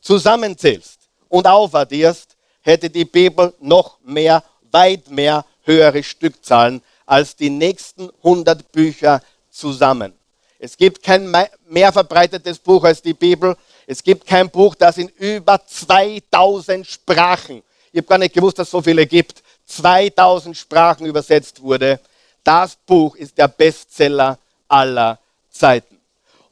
zusammenzählst 0.02 1.00
und 1.30 1.48
aufaddierst, 1.48 2.36
hätte 2.62 2.90
die 2.90 3.06
Bibel 3.06 3.54
noch 3.60 4.00
mehr, 4.04 4.44
weit 4.72 5.10
mehr 5.10 5.46
höhere 5.64 6.04
Stückzahlen 6.04 6.82
als 7.06 7.36
die 7.36 7.50
nächsten 7.50 8.10
100 8.24 8.72
Bücher 8.72 9.22
zusammen. 9.50 10.14
Es 10.60 10.78
gibt 10.78 11.02
kein 11.04 11.34
mehr 11.68 11.92
verbreitetes 11.92 12.60
Buch 12.60 12.84
als 12.84 13.02
die 13.02 13.14
Bibel. 13.14 13.58
Es 13.88 14.04
gibt 14.04 14.28
kein 14.28 14.50
Buch, 14.50 14.76
das 14.76 14.98
in 14.98 15.10
über 15.10 15.60
2000 15.66 16.86
Sprachen, 16.86 17.64
ich 17.92 17.98
habe 17.98 18.08
gar 18.08 18.18
nicht 18.20 18.34
gewusst, 18.34 18.58
dass 18.58 18.68
es 18.68 18.72
so 18.72 18.82
viele 18.82 19.06
gibt, 19.06 19.44
2000 19.66 20.56
Sprachen 20.56 21.06
übersetzt 21.06 21.62
wurde. 21.62 22.00
Das 22.44 22.76
Buch 22.76 23.16
ist 23.16 23.38
der 23.38 23.50
Bestseller 23.50 24.38
aller 24.68 25.20
Zeiten. 25.50 26.00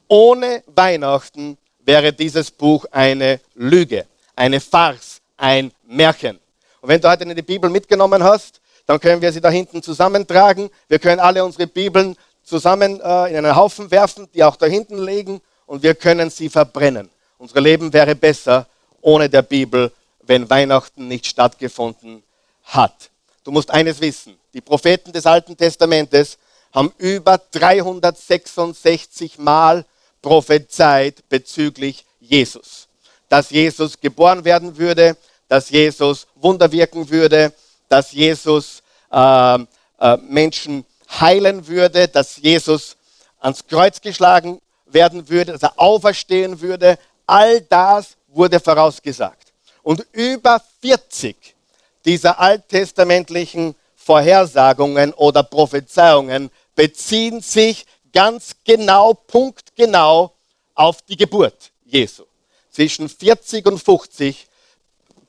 Ohne 0.06 0.62
Weihnachten 0.66 1.56
wäre 1.78 2.12
dieses 2.12 2.50
Buch 2.50 2.84
eine 2.90 3.40
Lüge, 3.54 4.06
eine 4.36 4.60
Farce, 4.60 5.20
ein 5.36 5.72
Märchen. 5.86 6.38
Und 6.80 6.88
wenn 6.88 7.00
du 7.00 7.08
heute 7.08 7.34
die 7.34 7.42
Bibel 7.42 7.70
mitgenommen 7.70 8.22
hast, 8.22 8.59
dann 8.90 8.98
können 8.98 9.22
wir 9.22 9.30
sie 9.30 9.40
da 9.40 9.50
hinten 9.50 9.84
zusammentragen. 9.84 10.68
Wir 10.88 10.98
können 10.98 11.20
alle 11.20 11.44
unsere 11.44 11.68
Bibeln 11.68 12.16
zusammen 12.42 13.00
äh, 13.00 13.30
in 13.30 13.36
einen 13.36 13.54
Haufen 13.54 13.88
werfen, 13.92 14.28
die 14.34 14.42
auch 14.42 14.56
da 14.56 14.66
hinten 14.66 14.98
liegen 14.98 15.40
und 15.66 15.84
wir 15.84 15.94
können 15.94 16.28
sie 16.28 16.48
verbrennen. 16.48 17.08
Unser 17.38 17.60
Leben 17.60 17.92
wäre 17.92 18.16
besser 18.16 18.66
ohne 19.00 19.28
der 19.28 19.42
Bibel, 19.42 19.92
wenn 20.22 20.50
Weihnachten 20.50 21.06
nicht 21.06 21.28
stattgefunden 21.28 22.24
hat. 22.64 23.10
Du 23.44 23.52
musst 23.52 23.70
eines 23.70 24.00
wissen, 24.00 24.36
die 24.54 24.60
Propheten 24.60 25.12
des 25.12 25.24
Alten 25.24 25.56
Testamentes 25.56 26.36
haben 26.74 26.92
über 26.98 27.38
366 27.38 29.38
Mal 29.38 29.84
prophezeit 30.20 31.22
bezüglich 31.28 32.04
Jesus. 32.18 32.88
Dass 33.28 33.50
Jesus 33.50 34.00
geboren 34.00 34.44
werden 34.44 34.76
würde, 34.76 35.16
dass 35.46 35.70
Jesus 35.70 36.26
Wunder 36.34 36.72
wirken 36.72 37.08
würde, 37.08 37.52
dass 37.90 38.12
Jesus 38.12 38.82
äh, 39.10 39.58
äh, 39.98 40.16
Menschen 40.28 40.86
heilen 41.20 41.66
würde, 41.66 42.08
dass 42.08 42.36
Jesus 42.36 42.96
ans 43.40 43.66
Kreuz 43.66 44.00
geschlagen 44.00 44.60
werden 44.86 45.28
würde, 45.28 45.52
dass 45.52 45.62
er 45.62 45.78
auferstehen 45.78 46.60
würde. 46.60 46.98
All 47.26 47.60
das 47.62 48.16
wurde 48.28 48.60
vorausgesagt. 48.60 49.52
Und 49.82 50.06
über 50.12 50.62
40 50.80 51.36
dieser 52.04 52.38
alttestamentlichen 52.38 53.74
Vorhersagungen 53.96 55.12
oder 55.14 55.42
Prophezeiungen 55.42 56.50
beziehen 56.74 57.40
sich 57.40 57.86
ganz 58.12 58.56
genau, 58.64 59.14
punktgenau 59.14 60.32
auf 60.74 61.02
die 61.02 61.16
Geburt 61.16 61.72
Jesu. 61.84 62.24
Zwischen 62.70 63.08
40 63.08 63.66
und 63.66 63.82
50 63.82 64.46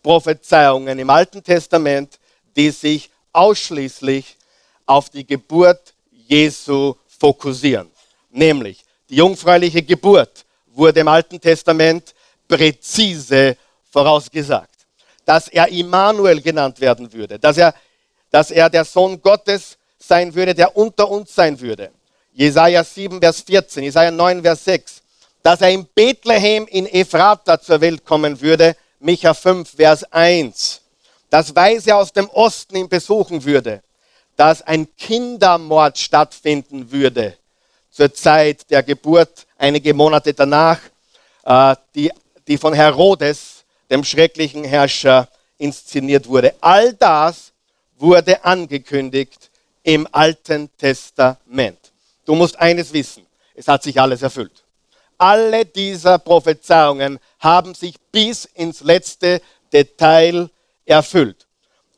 Prophezeiungen 0.03 0.99
im 0.99 1.09
Alten 1.09 1.43
Testament, 1.43 2.19
die 2.55 2.72
sich 2.72 3.10
ausschließlich 3.34 4.38
auf 4.86 5.10
die 5.10 5.25
Geburt 5.25 5.93
Jesu 6.12 6.96
fokussieren. 7.08 7.89
Nämlich 8.29 8.84
die 9.10 9.15
jungfräuliche 9.15 9.81
Geburt 9.81 10.46
wurde 10.67 11.01
im 11.01 11.08
Alten 11.08 11.39
Testament 11.39 12.13
präzise 12.48 13.58
vorausgesagt. 13.89 14.70
Dass 15.25 15.48
er 15.48 15.67
Immanuel 15.67 16.41
genannt 16.41 16.79
werden 16.79 17.12
würde, 17.12 17.38
dass 17.38 17.58
er, 17.58 17.74
dass 18.29 18.51
er 18.51 18.70
der 18.70 18.86
Sohn 18.86 19.22
Gottes 19.22 19.77
sein 20.00 20.34
würde, 20.34 20.55
der 20.55 20.75
unter 20.75 21.10
uns 21.10 21.34
sein 21.34 21.60
würde. 21.60 21.91
Jesaja 22.34 22.84
7, 22.84 23.20
Vers 23.20 23.41
14, 23.41 23.84
Jesaja 23.84 24.12
9, 24.12 24.41
Vers 24.41 24.65
6, 24.65 25.01
dass 25.43 25.62
er 25.62 25.70
in 25.70 25.86
Bethlehem 25.93 26.65
in 26.67 26.86
Ephrata 26.88 27.60
zur 27.60 27.81
Welt 27.81 28.05
kommen 28.05 28.39
würde, 28.39 28.75
Micha 29.00 29.34
5, 29.34 29.75
Vers 29.75 30.03
1, 30.12 30.80
dass 31.31 31.55
Weise 31.55 31.95
aus 31.95 32.11
dem 32.11 32.29
Osten 32.29 32.75
ihn 32.75 32.89
besuchen 32.89 33.43
würde, 33.43 33.81
dass 34.35 34.61
ein 34.61 34.88
Kindermord 34.97 35.97
stattfinden 35.97 36.91
würde 36.91 37.38
zur 37.89 38.13
Zeit 38.13 38.69
der 38.69 38.83
Geburt, 38.83 39.47
einige 39.57 39.93
Monate 39.93 40.33
danach, 40.33 40.79
äh, 41.43 41.75
die, 41.95 42.11
die 42.47 42.57
von 42.57 42.73
Herodes, 42.73 43.63
dem 43.89 44.03
schrecklichen 44.03 44.65
Herrscher, 44.65 45.27
inszeniert 45.57 46.27
wurde. 46.27 46.53
All 46.59 46.93
das 46.93 47.53
wurde 47.97 48.43
angekündigt 48.43 49.50
im 49.83 50.07
Alten 50.11 50.69
Testament. 50.77 51.79
Du 52.25 52.35
musst 52.35 52.59
eines 52.59 52.91
wissen, 52.91 53.25
es 53.55 53.67
hat 53.67 53.83
sich 53.83 54.00
alles 54.00 54.21
erfüllt. 54.21 54.63
Alle 55.17 55.65
dieser 55.65 56.19
Prophezeiungen 56.19 57.19
haben 57.39 57.73
sich 57.73 57.95
bis 58.11 58.45
ins 58.45 58.81
letzte 58.81 59.41
Detail 59.71 60.33
erfüllt. 60.33 60.51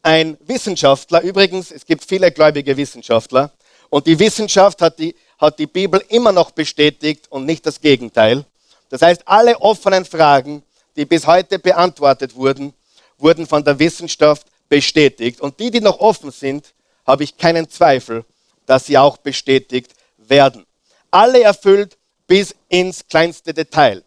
Ein 0.01 0.37
Wissenschaftler, 0.41 1.21
übrigens, 1.21 1.71
es 1.71 1.85
gibt 1.85 2.03
viele 2.03 2.31
gläubige 2.31 2.75
Wissenschaftler, 2.75 3.51
und 3.89 4.07
die 4.07 4.17
Wissenschaft 4.17 4.81
hat 4.81 4.97
die, 4.97 5.15
hat 5.37 5.59
die 5.59 5.67
Bibel 5.67 6.03
immer 6.09 6.31
noch 6.31 6.49
bestätigt 6.49 7.31
und 7.31 7.45
nicht 7.45 7.63
das 7.65 7.79
Gegenteil. 7.79 8.43
Das 8.89 9.03
heißt, 9.03 9.21
alle 9.27 9.61
offenen 9.61 10.03
Fragen, 10.03 10.63
die 10.95 11.05
bis 11.05 11.27
heute 11.27 11.59
beantwortet 11.59 12.35
wurden, 12.35 12.73
wurden 13.19 13.45
von 13.45 13.63
der 13.63 13.77
Wissenschaft 13.77 14.47
bestätigt. 14.67 15.41
Und 15.41 15.59
die, 15.59 15.69
die 15.69 15.79
noch 15.79 15.99
offen 15.99 16.31
sind, 16.31 16.73
habe 17.05 17.23
ich 17.23 17.37
keinen 17.37 17.69
Zweifel, 17.69 18.25
dass 18.65 18.87
sie 18.87 18.97
auch 18.97 19.17
bestätigt 19.17 19.91
werden. 20.17 20.65
Alle 21.11 21.43
erfüllt 21.43 21.97
bis 22.25 22.55
ins 22.69 23.07
kleinste 23.07 23.53
Detail. 23.53 24.03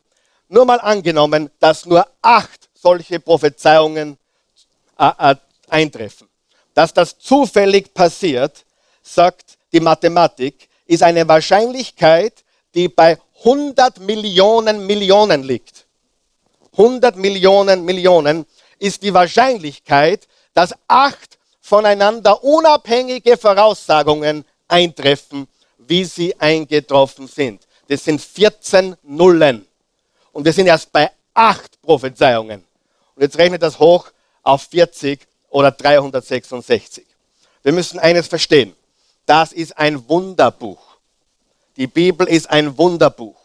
Nur 0.49 0.64
mal 0.64 0.80
angenommen, 0.80 1.50
dass 1.61 1.87
nur 1.87 2.06
acht 2.23 2.68
solche 2.75 3.21
Prophezeiungen 3.21 4.18
äh, 4.99 5.35
eintreffen. 5.69 6.29
Dass 6.75 6.93
das 6.93 7.19
zufällig 7.19 7.93
passiert, 7.95 8.65
sagt 9.03 9.59
die 9.73 9.81
Mathematik, 9.81 10.69
ist 10.87 11.03
eine 11.03 11.26
Wahrscheinlichkeit, 11.26 12.45
die 12.75 12.88
bei 12.88 13.19
100 13.45 14.00
Millionen 14.00 14.87
Millionen 14.87 15.43
liegt. 15.43 15.87
100 16.73 17.17
Millionen 17.17 17.85
Millionen 17.85 18.47
ist 18.79 19.03
die 19.03 19.15
Wahrscheinlichkeit, 19.15 20.29
dass 20.53 20.75
acht 20.87 21.38
voneinander 21.61 22.43
unabhängige 22.45 23.37
Voraussagungen 23.37 24.45
eintreffen, 24.69 25.49
wie 25.79 26.05
sie 26.05 26.38
eingetroffen 26.38 27.26
sind. 27.26 27.67
Das 27.88 28.05
sind 28.05 28.21
14 28.21 28.97
Nullen. 29.03 29.67
Und 30.33 30.45
wir 30.45 30.53
sind 30.53 30.67
erst 30.67 30.93
bei 30.93 31.11
acht 31.35 31.81
Prophezeiungen. 31.83 32.65
Und 33.15 33.23
jetzt 33.23 33.38
rechnet 33.38 33.62
das 33.62 33.79
hoch 33.79 34.11
auf 34.47 34.69
40 34.71 35.26
oder 35.50 35.73
366. 35.73 37.05
Wir 37.62 37.73
müssen 37.73 37.99
eines 37.99 38.29
verstehen. 38.29 38.75
Das 39.26 39.53
ist 39.53 39.76
ein 39.76 40.09
Wunderbuch. 40.09 40.97
Die 41.76 41.88
Bibel 41.88 42.29
ist 42.29 42.49
ein 42.49 42.79
Wunderbuch. 42.79 43.37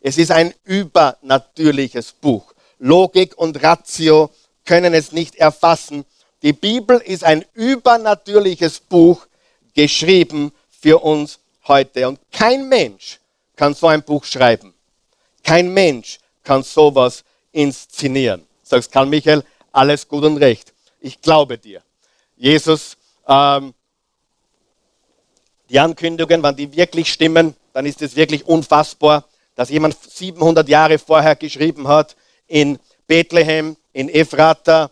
Es 0.00 0.18
ist 0.18 0.30
ein 0.30 0.52
übernatürliches 0.64 2.12
Buch. 2.12 2.52
Logik 2.78 3.38
und 3.38 3.62
Ratio 3.62 4.30
können 4.64 4.94
es 4.94 5.12
nicht 5.12 5.36
erfassen. 5.36 6.04
Die 6.42 6.52
Bibel 6.52 6.98
ist 6.98 7.24
ein 7.24 7.44
übernatürliches 7.54 8.80
Buch, 8.80 9.26
geschrieben 9.74 10.52
für 10.70 10.98
uns 11.02 11.38
heute. 11.66 12.08
Und 12.08 12.20
kein 12.32 12.68
Mensch 12.68 13.18
kann 13.56 13.74
so 13.74 13.86
ein 13.86 14.02
Buch 14.02 14.24
schreiben. 14.24 14.74
Kein 15.44 15.72
Mensch 15.72 16.18
kann 16.42 16.62
sowas 16.62 17.24
inszenieren. 17.52 18.44
Sagst 18.62 18.92
Karl 18.92 19.06
Michael, 19.06 19.42
alles 19.72 20.08
gut 20.08 20.24
und 20.24 20.38
recht. 20.38 20.72
Ich 21.00 21.20
glaube 21.20 21.58
dir. 21.58 21.82
Jesus, 22.36 22.96
ähm, 23.26 23.74
die 25.68 25.78
Ankündigungen, 25.78 26.42
wann 26.42 26.56
die 26.56 26.74
wirklich 26.74 27.12
stimmen, 27.12 27.54
dann 27.72 27.86
ist 27.86 28.02
es 28.02 28.16
wirklich 28.16 28.46
unfassbar, 28.46 29.24
dass 29.54 29.70
jemand 29.70 29.96
700 30.00 30.68
Jahre 30.68 30.98
vorher 30.98 31.36
geschrieben 31.36 31.88
hat, 31.88 32.16
in 32.46 32.78
Bethlehem, 33.06 33.76
in 33.92 34.08
Ephrata, 34.08 34.90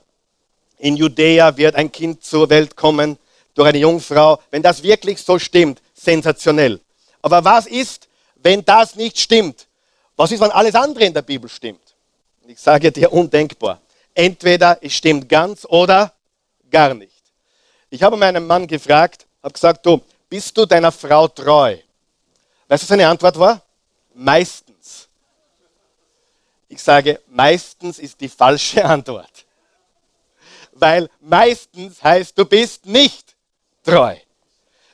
in 0.78 0.97
Judäa 0.97 1.56
wird 1.56 1.75
ein 1.76 1.90
Kind 1.90 2.23
zur 2.25 2.50
Welt 2.50 2.76
kommen 2.76 3.18
durch 3.54 3.68
eine 3.68 3.78
Jungfrau. 3.78 4.40
Wenn 4.50 4.62
das 4.62 4.83
wirklich 4.83 5.23
so 5.23 5.38
stimmt, 5.38 5.80
sensationell. 5.95 6.80
Aber 7.23 7.45
was 7.45 7.66
ist, 7.66 8.09
wenn 8.37 8.64
das 8.64 8.97
nicht 8.97 9.18
stimmt? 9.18 9.66
Was 10.16 10.33
ist, 10.33 10.40
wenn 10.40 10.50
alles 10.50 10.75
andere 10.75 11.04
in 11.04 11.14
der 11.14 11.23
Bibel 11.23 11.49
stimmt? 11.49 11.80
Ich 12.47 12.61
sage 12.61 12.92
dir 12.92 13.12
undenkbar. 13.12 13.80
Entweder 14.17 14.79
es 14.81 14.95
stimmt 14.95 15.29
ganz 15.29 15.67
oder 15.67 16.11
gar 16.71 16.95
nicht. 16.95 17.13
Ich 17.91 18.03
habe 18.03 18.17
meinen 18.17 18.47
Mann 18.47 18.67
gefragt, 18.67 19.27
habe 19.43 19.53
gesagt, 19.53 19.85
du, 19.85 20.03
bist 20.31 20.57
du 20.57 20.65
deiner 20.65 20.91
Frau 20.91 21.29
treu? 21.29 21.77
Weißt 22.67 22.83
du, 22.83 22.87
seine 22.87 23.07
Antwort 23.07 23.39
war? 23.39 23.61
Meistens. 24.15 25.07
Ich 26.67 26.83
sage, 26.83 27.21
meistens 27.29 27.99
ist 27.99 28.19
die 28.19 28.31
falsche 28.31 28.83
Antwort. 28.97 29.45
Weil 30.73 31.11
meistens 31.21 32.03
heißt, 32.03 32.39
du 32.39 32.47
bist 32.47 32.87
nicht 32.87 33.37
treu. 33.85 34.17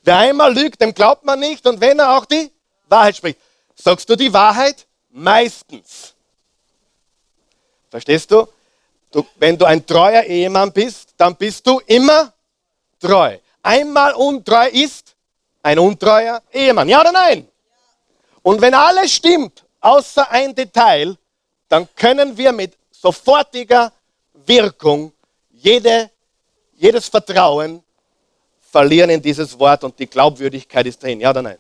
Wer 0.03 0.17
einmal 0.19 0.53
lügt, 0.53 0.81
dem 0.81 0.93
glaubt 0.93 1.25
man 1.25 1.39
nicht 1.39 1.65
und 1.65 1.81
wenn 1.81 2.01
er 2.01 2.17
auch 2.17 2.25
die 2.25 2.51
Wahrheit 2.89 3.17
spricht. 3.17 3.39
Sagst 3.77 4.09
du 4.11 4.17
die 4.17 4.33
Wahrheit? 4.33 4.85
Meistens. 5.11 6.13
Verstehst 7.89 8.29
du? 8.33 8.49
Du? 9.13 9.27
Wenn 9.37 9.57
du 9.57 9.65
ein 9.65 9.85
treuer 9.87 10.23
Ehemann 10.23 10.73
bist, 10.73 11.15
dann 11.17 11.37
bist 11.37 11.67
du 11.67 11.81
immer 11.87 12.33
treu. 12.99 13.39
Einmal 13.63 14.15
untreu 14.15 14.69
ist 14.69 15.15
ein 15.63 15.79
untreuer 15.79 16.43
Ehemann. 16.53 16.89
Ja 16.89 17.01
oder 17.01 17.13
nein? 17.13 17.47
Und 18.43 18.61
wenn 18.61 18.75
alles 18.75 19.13
stimmt, 19.13 19.65
außer 19.81 20.31
ein 20.31 20.55
Detail, 20.55 21.17
dann 21.69 21.89
können 21.95 22.37
wir 22.37 22.53
mit 22.53 22.77
sofortiger 22.91 23.93
Wirkung 24.47 25.13
jede, 25.51 26.11
jedes 26.75 27.09
Vertrauen 27.09 27.83
verlieren 28.61 29.11
in 29.11 29.23
dieses 29.23 29.59
Wort 29.59 29.85
und 29.85 29.99
die 29.99 30.07
Glaubwürdigkeit 30.07 30.87
ist 30.87 31.03
drin. 31.03 31.21
Ja 31.21 31.31
oder 31.31 31.43
nein? 31.43 31.59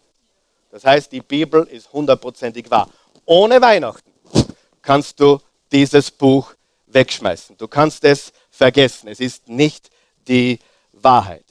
Das 0.71 0.85
heißt, 0.85 1.13
die 1.13 1.21
Bibel 1.21 1.65
ist 1.65 1.93
hundertprozentig 1.93 2.71
wahr. 2.71 2.89
Ohne 3.27 3.61
Weihnachten 3.61 4.11
kannst 4.81 5.21
du 5.21 5.39
dieses 5.71 6.11
Buch 6.11 6.55
wegschmeißen. 6.93 7.57
Du 7.57 7.69
kannst 7.69 8.05
es 8.05 8.33
vergessen. 8.51 9.09
Es 9.09 9.21
ist 9.21 9.49
nicht 9.49 9.91
die 10.29 10.59
Wahrheit. 10.93 11.45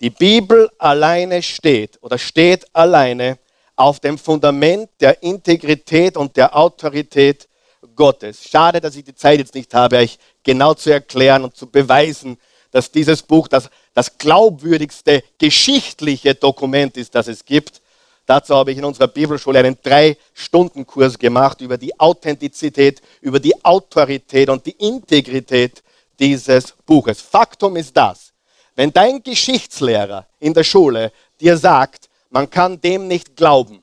Die 0.00 0.10
Bibel 0.10 0.70
alleine 0.78 1.42
steht 1.42 1.98
oder 2.02 2.18
steht 2.18 2.66
alleine 2.72 3.38
auf 3.74 4.00
dem 4.00 4.18
Fundament 4.18 4.90
der 5.00 5.22
Integrität 5.22 6.16
und 6.16 6.36
der 6.36 6.56
Autorität 6.56 7.48
Gottes. 7.94 8.48
Schade, 8.48 8.80
dass 8.80 8.96
ich 8.96 9.04
die 9.04 9.14
Zeit 9.14 9.38
jetzt 9.38 9.54
nicht 9.54 9.74
habe, 9.74 9.98
euch 9.98 10.18
genau 10.42 10.74
zu 10.74 10.90
erklären 10.90 11.44
und 11.44 11.56
zu 11.56 11.66
beweisen, 11.68 12.38
dass 12.70 12.90
dieses 12.90 13.22
Buch 13.22 13.48
das, 13.48 13.70
das 13.94 14.18
glaubwürdigste 14.18 15.22
geschichtliche 15.38 16.34
Dokument 16.34 16.96
ist, 16.96 17.14
das 17.14 17.28
es 17.28 17.44
gibt. 17.44 17.80
Dazu 18.28 18.54
habe 18.54 18.72
ich 18.72 18.78
in 18.78 18.84
unserer 18.84 19.08
Bibelschule 19.08 19.60
einen 19.60 19.78
Drei-Stunden-Kurs 19.82 21.18
gemacht 21.18 21.62
über 21.62 21.78
die 21.78 21.98
Authentizität, 21.98 23.00
über 23.22 23.40
die 23.40 23.64
Autorität 23.64 24.50
und 24.50 24.66
die 24.66 24.72
Integrität 24.72 25.82
dieses 26.20 26.74
Buches. 26.84 27.22
Faktum 27.22 27.76
ist 27.76 27.96
das, 27.96 28.34
wenn 28.76 28.92
dein 28.92 29.22
Geschichtslehrer 29.22 30.26
in 30.40 30.52
der 30.52 30.62
Schule 30.62 31.10
dir 31.40 31.56
sagt, 31.56 32.10
man 32.28 32.50
kann 32.50 32.78
dem 32.78 33.08
nicht 33.08 33.34
glauben, 33.34 33.82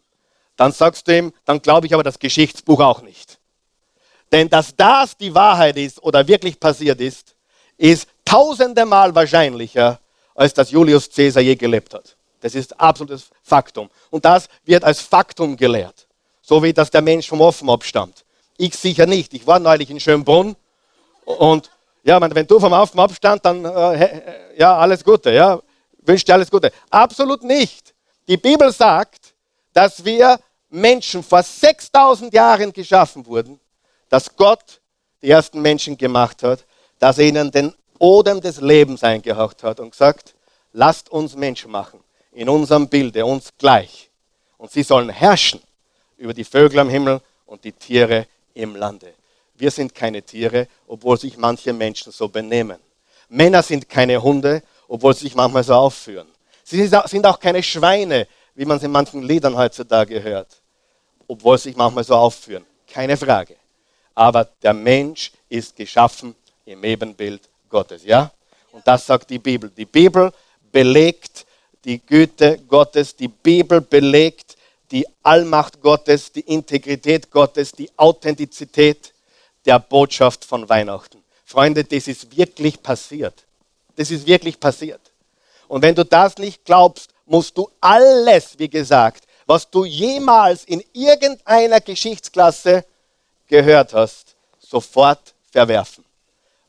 dann 0.58 0.72
sagst 0.72 1.08
du 1.08 1.18
ihm, 1.18 1.34
dann 1.46 1.60
glaube 1.60 1.88
ich 1.88 1.96
aber 1.96 2.04
das 2.04 2.20
Geschichtsbuch 2.20 2.82
auch 2.82 3.02
nicht. 3.02 3.40
Denn 4.32 4.48
dass 4.48 4.76
das 4.76 5.18
die 5.18 5.34
Wahrheit 5.34 5.76
ist 5.78 6.04
oder 6.04 6.28
wirklich 6.28 6.60
passiert 6.60 7.02
ist, 7.02 7.34
ist 7.80 8.08
tausende 8.24 8.86
Mal 8.86 9.16
wahrscheinlicher, 9.16 10.00
als 10.36 10.54
dass 10.54 10.70
Julius 10.70 11.10
Caesar 11.10 11.42
je 11.42 11.56
gelebt 11.56 11.96
hat. 11.96 12.15
Das 12.46 12.54
ist 12.54 12.80
absolutes 12.80 13.32
Faktum. 13.42 13.90
Und 14.12 14.24
das 14.24 14.50
wird 14.66 14.84
als 14.84 15.02
Faktum 15.02 15.58
gelehrt. 15.58 16.06
So 16.44 16.62
wie 16.62 16.74
das 16.74 16.92
der 16.92 17.02
Mensch 17.02 17.28
vom 17.28 17.42
Offen 17.42 17.68
abstammt. 17.72 18.24
Ich 18.56 18.76
sicher 18.76 19.08
nicht. 19.08 19.34
Ich 19.34 19.48
war 19.48 19.58
neulich 19.58 19.90
in 19.90 20.00
Schönbrunn 20.00 20.56
und 21.26 21.72
ja, 22.04 22.22
wenn 22.22 22.46
du 22.46 22.60
vom 22.60 22.72
Offen 22.72 23.00
abstand, 23.00 23.44
dann 23.44 23.66
äh, 23.66 24.60
ja, 24.60 24.78
alles 24.78 25.04
Gute. 25.04 25.32
Ja, 25.32 25.60
wünsche 26.04 26.24
dir 26.24 26.36
alles 26.36 26.52
Gute. 26.52 26.72
Absolut 26.92 27.44
nicht. 27.44 27.96
Die 28.28 28.38
Bibel 28.38 28.72
sagt, 28.72 29.34
dass 29.74 30.06
wir 30.06 30.40
Menschen 30.70 31.24
vor 31.24 31.42
6000 31.42 32.32
Jahren 32.32 32.72
geschaffen 32.72 33.26
wurden, 33.26 33.60
dass 34.08 34.36
Gott 34.36 34.82
die 35.24 35.32
ersten 35.32 35.64
Menschen 35.64 35.98
gemacht 35.98 36.44
hat, 36.44 36.64
dass 37.00 37.18
er 37.18 37.26
ihnen 37.26 37.50
den 37.50 37.74
Odem 37.98 38.40
des 38.40 38.62
Lebens 38.62 39.04
eingehaucht 39.04 39.64
hat 39.64 39.80
und 39.80 39.90
gesagt, 39.90 40.36
lasst 40.74 41.10
uns 41.10 41.36
Menschen 41.36 41.72
machen, 41.72 42.05
in 42.36 42.50
unserem 42.50 42.88
Bilde, 42.88 43.26
uns 43.26 43.50
gleich. 43.58 44.10
Und 44.58 44.72
sie 44.72 44.84
sollen 44.84 45.10
herrschen 45.10 45.62
über 46.18 46.34
die 46.34 46.44
Vögel 46.44 46.80
am 46.80 46.90
Himmel 46.90 47.22
und 47.46 47.64
die 47.64 47.72
Tiere 47.72 48.28
im 48.54 48.76
Lande. 48.76 49.14
Wir 49.56 49.72
sind 49.72 49.96
keine 49.96 50.22
Tiere, 50.22 50.68
obwohl 50.86 51.18
sich 51.18 51.38
manche 51.38 51.72
Menschen 51.72 52.12
so 52.12 52.28
benehmen. 52.28 52.78
Männer 53.30 53.64
sind 53.64 53.88
keine 53.88 54.22
Hunde, 54.22 54.62
obwohl 54.88 55.14
sie 55.14 55.22
sich 55.22 55.36
manchmal 55.36 55.64
so 55.64 55.74
aufführen. 55.74 56.28
Sie 56.64 56.86
sind 56.86 57.26
auch 57.26 57.40
keine 57.40 57.64
Schweine, 57.64 58.28
wie 58.54 58.66
man 58.66 58.78
es 58.78 58.84
in 58.84 58.92
manchen 58.92 59.24
Liedern 59.24 59.58
heutzutage 59.58 60.22
hört, 60.22 60.62
obwohl 61.28 61.58
sie 61.58 61.70
sich 61.70 61.78
manchmal 61.78 62.04
so 62.04 62.16
aufführen. 62.16 62.66
Keine 62.88 63.16
Frage. 63.16 63.56
Aber 64.14 64.46
der 64.62 64.74
Mensch 64.74 65.32
ist 65.48 65.76
geschaffen 65.76 66.36
im 66.66 66.84
Ebenbild 66.84 67.42
Gottes, 67.70 68.04
ja? 68.04 68.32
Und 68.72 68.86
das 68.88 69.06
sagt 69.06 69.30
die 69.30 69.40
Bibel. 69.40 69.70
Die 69.70 69.86
Bibel 69.86 70.32
belegt 70.72 71.46
die 71.86 72.00
Güte 72.00 72.60
Gottes, 72.68 73.16
die 73.16 73.28
Bibel 73.28 73.80
belegt 73.80 74.58
die 74.92 75.06
Allmacht 75.24 75.82
Gottes, 75.82 76.32
die 76.32 76.42
Integrität 76.42 77.32
Gottes, 77.32 77.72
die 77.72 77.90
Authentizität 77.98 79.14
der 79.66 79.80
Botschaft 79.80 80.46
von 80.46 80.68
Weihnachten. 80.70 81.24
Freunde, 81.46 81.84
das 81.84 82.08
ist 82.08 82.36
wirklich 82.36 82.82
passiert. 82.82 83.44
Das 83.96 84.12
ist 84.12 84.28
wirklich 84.28 84.60
passiert. 84.60 85.02
Und 85.68 85.82
wenn 85.82 85.96
du 85.96 86.06
das 86.06 86.38
nicht 86.38 86.66
glaubst, 86.66 87.12
musst 87.26 87.58
du 87.58 87.70
alles, 87.82 88.58
wie 88.60 88.70
gesagt, 88.70 89.26
was 89.46 89.70
du 89.70 89.86
jemals 89.86 90.64
in 90.66 90.84
irgendeiner 90.94 91.82
Geschichtsklasse 91.82 92.86
gehört 93.48 93.94
hast, 93.94 94.36
sofort 94.60 95.34
verwerfen. 95.52 96.04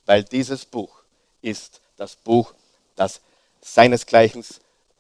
Weil 0.04 0.24
dieses 0.24 0.64
Buch 0.64 0.94
ist 1.42 1.80
das 1.96 2.16
Buch, 2.16 2.52
das 2.94 3.20
seinesgleichen 3.60 4.44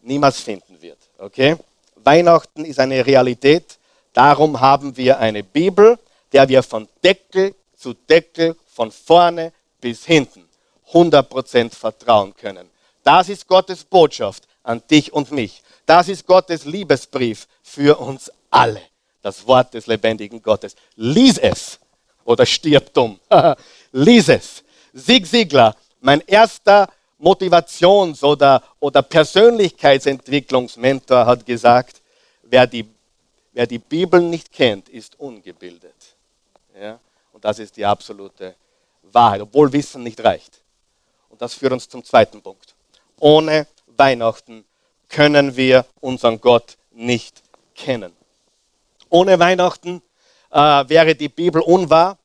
niemals 0.06 0.40
finden 0.40 0.80
wird. 0.80 0.98
Okay? 1.18 1.56
Weihnachten 1.96 2.64
ist 2.64 2.78
eine 2.78 3.04
Realität. 3.04 3.78
Darum 4.12 4.60
haben 4.60 4.96
wir 4.96 5.18
eine 5.18 5.42
Bibel, 5.42 5.98
der 6.32 6.48
wir 6.48 6.62
von 6.62 6.88
Deckel 7.02 7.54
zu 7.76 7.94
Deckel, 7.94 8.56
von 8.74 8.90
vorne 8.90 9.52
bis 9.80 10.04
hinten 10.04 10.48
100% 10.92 11.74
vertrauen 11.74 12.34
können. 12.36 12.70
Das 13.02 13.28
ist 13.28 13.46
Gottes 13.46 13.84
Botschaft 13.84 14.44
an 14.62 14.82
dich 14.90 15.12
und 15.12 15.30
mich. 15.30 15.62
Das 15.84 16.08
ist 16.08 16.26
Gottes 16.26 16.64
Liebesbrief 16.64 17.46
für 17.62 17.98
uns 17.98 18.30
alle. 18.50 18.82
Das 19.22 19.46
Wort 19.46 19.74
des 19.74 19.86
lebendigen 19.86 20.42
Gottes. 20.42 20.76
Lies 20.96 21.38
es 21.38 21.78
oder 22.24 22.46
stirb 22.46 22.92
dumm. 22.94 23.18
Lies 23.92 24.28
es. 24.28 24.64
Sieg 24.92 25.26
Siegler, 25.26 25.76
mein 26.00 26.20
erster 26.26 26.88
Motivations- 27.18 28.22
oder, 28.22 28.62
oder 28.80 29.02
Persönlichkeitsentwicklungsmentor 29.02 31.26
hat 31.26 31.46
gesagt, 31.46 32.02
wer 32.42 32.66
die, 32.66 32.86
wer 33.52 33.66
die 33.66 33.78
Bibel 33.78 34.20
nicht 34.20 34.52
kennt, 34.52 34.88
ist 34.88 35.18
ungebildet. 35.18 35.94
Ja? 36.78 36.98
Und 37.32 37.44
das 37.44 37.58
ist 37.58 37.76
die 37.76 37.84
absolute 37.84 38.54
Wahrheit, 39.02 39.40
obwohl 39.40 39.72
Wissen 39.72 40.02
nicht 40.02 40.22
reicht. 40.22 40.60
Und 41.30 41.40
das 41.40 41.54
führt 41.54 41.72
uns 41.72 41.88
zum 41.88 42.04
zweiten 42.04 42.42
Punkt. 42.42 42.74
Ohne 43.18 43.66
Weihnachten 43.86 44.64
können 45.08 45.56
wir 45.56 45.86
unseren 46.00 46.40
Gott 46.40 46.76
nicht 46.92 47.42
kennen. 47.74 48.12
Ohne 49.08 49.38
Weihnachten 49.38 50.02
äh, 50.50 50.58
wäre 50.58 51.14
die 51.14 51.28
Bibel 51.28 51.62
unwahr. 51.62 52.18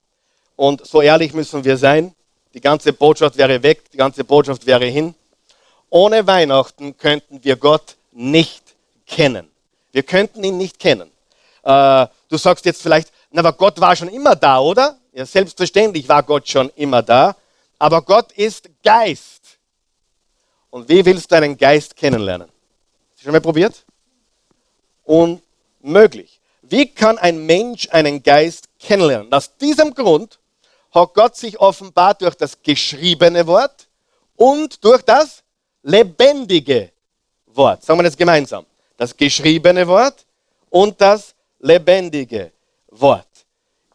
Und 0.56 0.86
so 0.86 1.02
ehrlich 1.02 1.34
müssen 1.34 1.64
wir 1.64 1.78
sein. 1.78 2.14
Die 2.54 2.62
ganze 2.62 2.94
Botschaft 2.94 3.38
wäre 3.38 3.64
weg, 3.64 3.90
die 3.92 3.98
ganze 3.98 4.24
Botschaft 4.24 4.66
wäre 4.66 4.86
hin. 4.86 5.16
Ohne 5.90 6.26
Weihnachten 6.28 6.98
könnten 6.98 7.44
wir 7.44 7.56
Gott 7.56 7.96
nicht 8.12 8.64
kennen. 9.06 9.50
Wir 9.92 10.04
könnten 10.04 10.44
ihn 10.44 10.58
nicht 10.58 10.80
kennen. 10.80 11.12
Äh, 11.64 12.08
du 12.30 12.38
sagst 12.38 12.66
jetzt 12.66 12.82
vielleicht, 12.82 13.12
na, 13.32 13.40
aber 13.40 13.54
Gott 13.54 13.80
war 13.80 13.96
schon 13.96 14.10
immer 14.10 14.36
da, 14.36 14.60
oder? 14.60 14.98
Ja, 15.14 15.26
selbstverständlich 15.26 16.08
war 16.08 16.24
Gott 16.24 16.48
schon 16.48 16.70
immer 16.76 17.02
da. 17.02 17.36
Aber 17.80 18.02
Gott 18.02 18.32
ist 18.34 18.70
Geist. 18.84 19.42
Und 20.70 20.88
wie 20.88 21.04
willst 21.06 21.32
du 21.32 21.36
einen 21.36 21.58
Geist 21.58 21.96
kennenlernen? 21.96 22.48
Hast 22.48 23.20
du 23.20 23.24
schon 23.24 23.32
mal 23.34 23.42
probiert? 23.42 23.84
Unmöglich. 25.04 26.40
Wie 26.62 26.88
kann 26.88 27.18
ein 27.18 27.46
Mensch 27.46 27.90
einen 27.92 28.24
Geist 28.24 28.70
kennenlernen? 28.80 29.32
Aus 29.34 29.58
diesem 29.58 29.94
Grund 29.94 30.40
hat 30.92 31.14
Gott 31.14 31.36
sich 31.36 31.60
offenbart 31.60 32.22
durch 32.22 32.36
das 32.36 32.62
geschriebene 32.62 33.46
Wort 33.48 33.88
und 34.36 34.84
durch 34.84 35.02
das 35.02 35.44
lebendige 35.84 36.92
Wort. 37.48 37.84
Sagen 37.84 38.00
wir 38.00 38.04
das 38.04 38.18
gemeinsam. 38.18 38.66
Das 38.98 39.16
geschriebene 39.16 39.88
Wort 39.88 40.26
und 40.70 41.00
das 41.00 41.34
lebendige 41.60 42.52
Wort. 42.90 43.28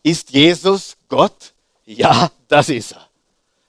Ist 0.02 0.30
Jesus 0.30 0.96
Gott? 1.08 1.52
Ja, 1.84 2.30
das 2.48 2.68
ist 2.68 2.92
er. 2.92 3.08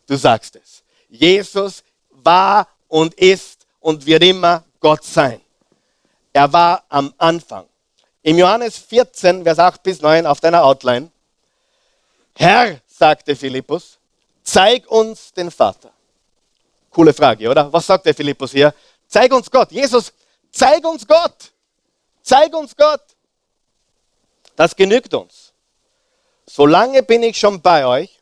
Du 0.07 0.15
sagst 0.15 0.55
es. 0.55 0.83
Jesus 1.09 1.83
war 2.09 2.67
und 2.87 3.13
ist 3.15 3.65
und 3.79 4.05
wird 4.05 4.23
immer 4.23 4.63
Gott 4.79 5.03
sein. 5.03 5.41
Er 6.33 6.51
war 6.51 6.83
am 6.89 7.13
Anfang. 7.17 7.65
Im 8.21 8.37
Johannes 8.37 8.77
14, 8.77 9.43
Vers 9.43 9.59
8 9.59 9.83
bis 9.83 10.01
9 10.01 10.25
auf 10.25 10.39
deiner 10.39 10.63
Outline. 10.63 11.09
Herr, 12.35 12.79
sagte 12.97 13.35
Philippus, 13.35 13.99
zeig 14.43 14.89
uns 14.89 15.31
den 15.33 15.51
Vater. 15.51 15.91
Coole 16.89 17.13
Frage, 17.13 17.49
oder? 17.49 17.71
Was 17.71 17.85
sagt 17.85 18.05
der 18.05 18.15
Philippus 18.15 18.51
hier? 18.51 18.73
Zeig 19.07 19.31
uns 19.31 19.51
Gott. 19.51 19.71
Jesus, 19.71 20.11
zeig 20.51 20.83
uns 20.85 21.05
Gott. 21.05 21.51
Zeig 22.23 22.53
uns 22.55 22.75
Gott. 22.75 23.03
Das 24.55 24.75
genügt 24.75 25.13
uns. 25.13 25.53
Solange 26.47 27.03
bin 27.03 27.21
ich 27.23 27.37
schon 27.37 27.61
bei 27.61 27.85
euch. 27.85 28.19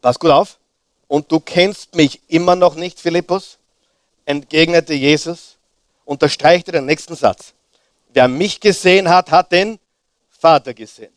Pass 0.00 0.18
gut 0.18 0.30
auf. 0.30 0.58
Und 1.08 1.30
du 1.30 1.38
kennst 1.38 1.94
mich 1.94 2.20
immer 2.28 2.56
noch 2.56 2.74
nicht, 2.74 2.98
Philippus, 2.98 3.58
entgegnete 4.24 4.92
Jesus, 4.92 5.56
unterstreichte 6.04 6.72
den 6.72 6.86
nächsten 6.86 7.14
Satz. 7.14 7.52
Wer 8.08 8.26
mich 8.26 8.58
gesehen 8.58 9.08
hat, 9.08 9.30
hat 9.30 9.52
den 9.52 9.78
Vater 10.30 10.74
gesehen. 10.74 11.15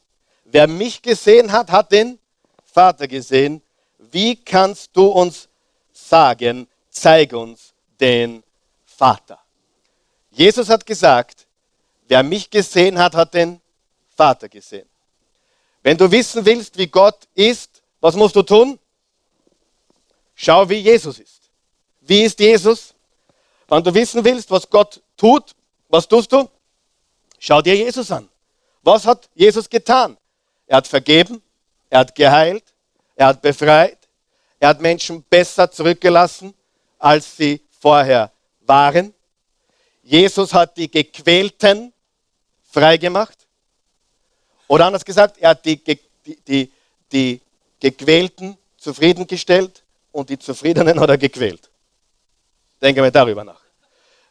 Wer 0.51 0.67
mich 0.67 1.01
gesehen 1.01 1.51
hat, 1.51 1.71
hat 1.71 1.91
den 1.91 2.17
Vater 2.65 3.07
gesehen. 3.07 3.61
Wie 3.97 4.35
kannst 4.35 4.91
du 4.93 5.05
uns 5.07 5.47
sagen, 5.91 6.67
zeig 6.89 7.33
uns 7.33 7.73
den 7.99 8.43
Vater? 8.85 9.39
Jesus 10.31 10.69
hat 10.69 10.85
gesagt, 10.85 11.45
wer 12.07 12.23
mich 12.23 12.49
gesehen 12.49 12.97
hat, 12.97 13.13
hat 13.13 13.33
den 13.33 13.61
Vater 14.15 14.49
gesehen. 14.49 14.87
Wenn 15.83 15.97
du 15.97 16.09
wissen 16.09 16.43
willst, 16.45 16.77
wie 16.77 16.87
Gott 16.87 17.27
ist, 17.35 17.81
was 18.01 18.15
musst 18.15 18.35
du 18.35 18.41
tun? 18.41 18.79
Schau, 20.35 20.67
wie 20.69 20.75
Jesus 20.79 21.19
ist. 21.19 21.41
Wie 22.01 22.23
ist 22.23 22.39
Jesus? 22.39 22.95
Wenn 23.67 23.83
du 23.83 23.93
wissen 23.93 24.23
willst, 24.23 24.49
was 24.49 24.69
Gott 24.69 25.01
tut, 25.15 25.55
was 25.89 26.07
tust 26.07 26.31
du? 26.31 26.49
Schau 27.37 27.61
dir 27.61 27.75
Jesus 27.75 28.11
an. 28.11 28.27
Was 28.81 29.05
hat 29.05 29.29
Jesus 29.35 29.69
getan? 29.69 30.17
Er 30.69 30.77
hat 30.77 30.87
vergeben, 30.87 31.41
er 31.89 31.99
hat 32.01 32.13
geheilt, 32.13 32.63
er 33.15 33.25
hat 33.25 33.41
befreit, 33.41 33.97
er 34.59 34.69
hat 34.69 34.79
Menschen 34.79 35.23
besser 35.23 35.69
zurückgelassen, 35.71 36.53
als 36.99 37.35
sie 37.35 37.59
vorher 37.79 38.31
waren. 38.61 39.15
Jesus 40.03 40.53
hat 40.53 40.77
die 40.77 40.89
Gequälten 40.89 41.91
freigemacht. 42.69 43.47
Oder 44.67 44.85
anders 44.85 45.03
gesagt, 45.03 45.39
er 45.39 45.49
hat 45.49 45.65
die, 45.65 45.83
die, 45.83 45.99
die, 46.47 46.71
die 47.11 47.41
Gequälten 47.79 48.55
zufriedengestellt 48.77 49.83
und 50.11 50.29
die 50.29 50.37
Zufriedenen 50.37 50.99
hat 50.99 51.09
er 51.09 51.17
gequält. 51.17 51.67
Denke 52.79 53.01
mal 53.01 53.11
darüber 53.11 53.43
nach. 53.43 53.61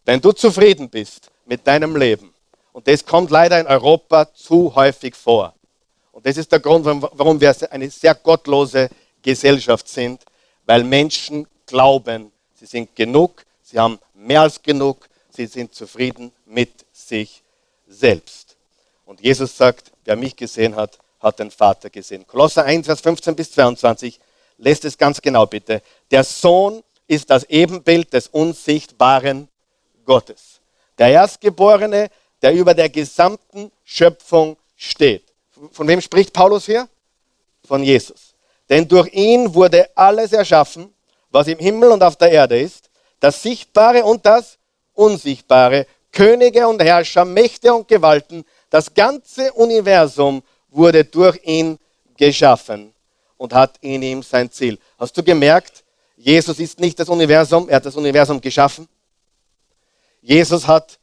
Wenn 0.04 0.20
du 0.20 0.30
zufrieden 0.30 0.88
bist 0.88 1.32
mit 1.46 1.66
deinem 1.66 1.96
Leben, 1.96 2.32
und 2.72 2.86
das 2.86 3.04
kommt 3.04 3.32
leider 3.32 3.58
in 3.58 3.66
Europa 3.66 4.32
zu 4.32 4.72
häufig 4.76 5.16
vor, 5.16 5.57
und 6.18 6.26
das 6.26 6.36
ist 6.36 6.50
der 6.50 6.58
Grund, 6.58 6.84
warum 6.84 7.40
wir 7.40 7.54
eine 7.70 7.88
sehr 7.90 8.12
gottlose 8.12 8.88
Gesellschaft 9.22 9.86
sind, 9.86 10.24
weil 10.66 10.82
Menschen 10.82 11.46
glauben, 11.64 12.32
sie 12.54 12.66
sind 12.66 12.96
genug, 12.96 13.46
sie 13.62 13.78
haben 13.78 14.00
mehr 14.14 14.40
als 14.40 14.60
genug, 14.60 15.08
sie 15.30 15.46
sind 15.46 15.72
zufrieden 15.72 16.32
mit 16.44 16.72
sich 16.92 17.44
selbst. 17.86 18.56
Und 19.06 19.20
Jesus 19.20 19.56
sagt, 19.56 19.92
wer 20.04 20.16
mich 20.16 20.34
gesehen 20.34 20.74
hat, 20.74 20.98
hat 21.20 21.38
den 21.38 21.52
Vater 21.52 21.88
gesehen. 21.88 22.26
Kolosser 22.26 22.64
1, 22.64 22.86
Vers 22.86 23.00
15 23.00 23.36
bis 23.36 23.52
22 23.52 24.18
lässt 24.56 24.84
es 24.86 24.98
ganz 24.98 25.22
genau 25.22 25.46
bitte. 25.46 25.82
Der 26.10 26.24
Sohn 26.24 26.82
ist 27.06 27.30
das 27.30 27.44
Ebenbild 27.44 28.12
des 28.12 28.26
unsichtbaren 28.26 29.46
Gottes. 30.04 30.58
Der 30.98 31.10
Erstgeborene, 31.10 32.10
der 32.42 32.54
über 32.54 32.74
der 32.74 32.88
gesamten 32.88 33.70
Schöpfung 33.84 34.56
steht. 34.76 35.27
Von 35.72 35.88
wem 35.88 36.00
spricht 36.00 36.32
Paulus 36.32 36.66
hier? 36.66 36.88
Von 37.66 37.82
Jesus. 37.82 38.34
Denn 38.68 38.86
durch 38.86 39.12
ihn 39.12 39.54
wurde 39.54 39.88
alles 39.96 40.32
erschaffen, 40.32 40.92
was 41.30 41.48
im 41.48 41.58
Himmel 41.58 41.90
und 41.90 42.02
auf 42.02 42.16
der 42.16 42.30
Erde 42.30 42.60
ist, 42.60 42.90
das 43.20 43.42
Sichtbare 43.42 44.04
und 44.04 44.24
das 44.24 44.58
Unsichtbare, 44.94 45.86
Könige 46.12 46.66
und 46.66 46.82
Herrscher, 46.82 47.24
Mächte 47.24 47.72
und 47.72 47.88
Gewalten, 47.88 48.44
das 48.70 48.92
ganze 48.92 49.52
Universum 49.52 50.42
wurde 50.70 51.04
durch 51.04 51.38
ihn 51.44 51.78
geschaffen 52.16 52.92
und 53.36 53.54
hat 53.54 53.76
in 53.80 54.02
ihm 54.02 54.22
sein 54.22 54.50
Ziel. 54.50 54.78
Hast 54.98 55.16
du 55.16 55.22
gemerkt, 55.22 55.84
Jesus 56.16 56.58
ist 56.58 56.80
nicht 56.80 56.98
das 56.98 57.08
Universum, 57.08 57.68
er 57.68 57.76
hat 57.76 57.86
das 57.86 57.96
Universum 57.96 58.40
geschaffen. 58.40 58.88
Jesus 60.20 60.66
hat 60.66 60.98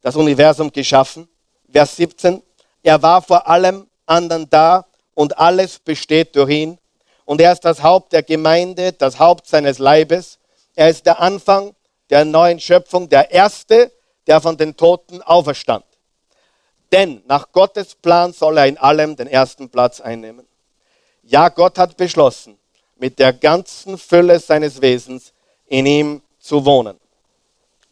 das 0.00 0.16
Universum 0.16 0.70
geschaffen. 0.70 1.28
Vers 1.70 1.96
17, 1.96 2.42
er 2.82 3.02
war 3.02 3.20
vor 3.20 3.46
allem 3.46 3.86
anderen 4.10 4.48
da 4.50 4.86
und 5.14 5.38
alles 5.38 5.78
besteht 5.78 6.36
durch 6.36 6.50
ihn. 6.50 6.78
Und 7.24 7.40
er 7.40 7.52
ist 7.52 7.64
das 7.64 7.82
Haupt 7.82 8.12
der 8.12 8.22
Gemeinde, 8.22 8.92
das 8.92 9.18
Haupt 9.18 9.46
seines 9.46 9.78
Leibes. 9.78 10.38
Er 10.74 10.90
ist 10.90 11.06
der 11.06 11.20
Anfang 11.20 11.74
der 12.10 12.24
neuen 12.24 12.58
Schöpfung, 12.58 13.08
der 13.08 13.30
Erste, 13.30 13.92
der 14.26 14.40
von 14.40 14.56
den 14.56 14.76
Toten 14.76 15.22
auferstand. 15.22 15.84
Denn 16.92 17.22
nach 17.26 17.52
Gottes 17.52 17.94
Plan 17.94 18.32
soll 18.32 18.58
er 18.58 18.66
in 18.66 18.78
allem 18.78 19.14
den 19.14 19.28
ersten 19.28 19.68
Platz 19.68 20.00
einnehmen. 20.00 20.46
Ja, 21.22 21.48
Gott 21.48 21.78
hat 21.78 21.96
beschlossen, 21.96 22.58
mit 22.96 23.18
der 23.18 23.32
ganzen 23.32 23.96
Fülle 23.96 24.40
seines 24.40 24.80
Wesens 24.80 25.32
in 25.68 25.86
ihm 25.86 26.22
zu 26.40 26.64
wohnen 26.64 26.98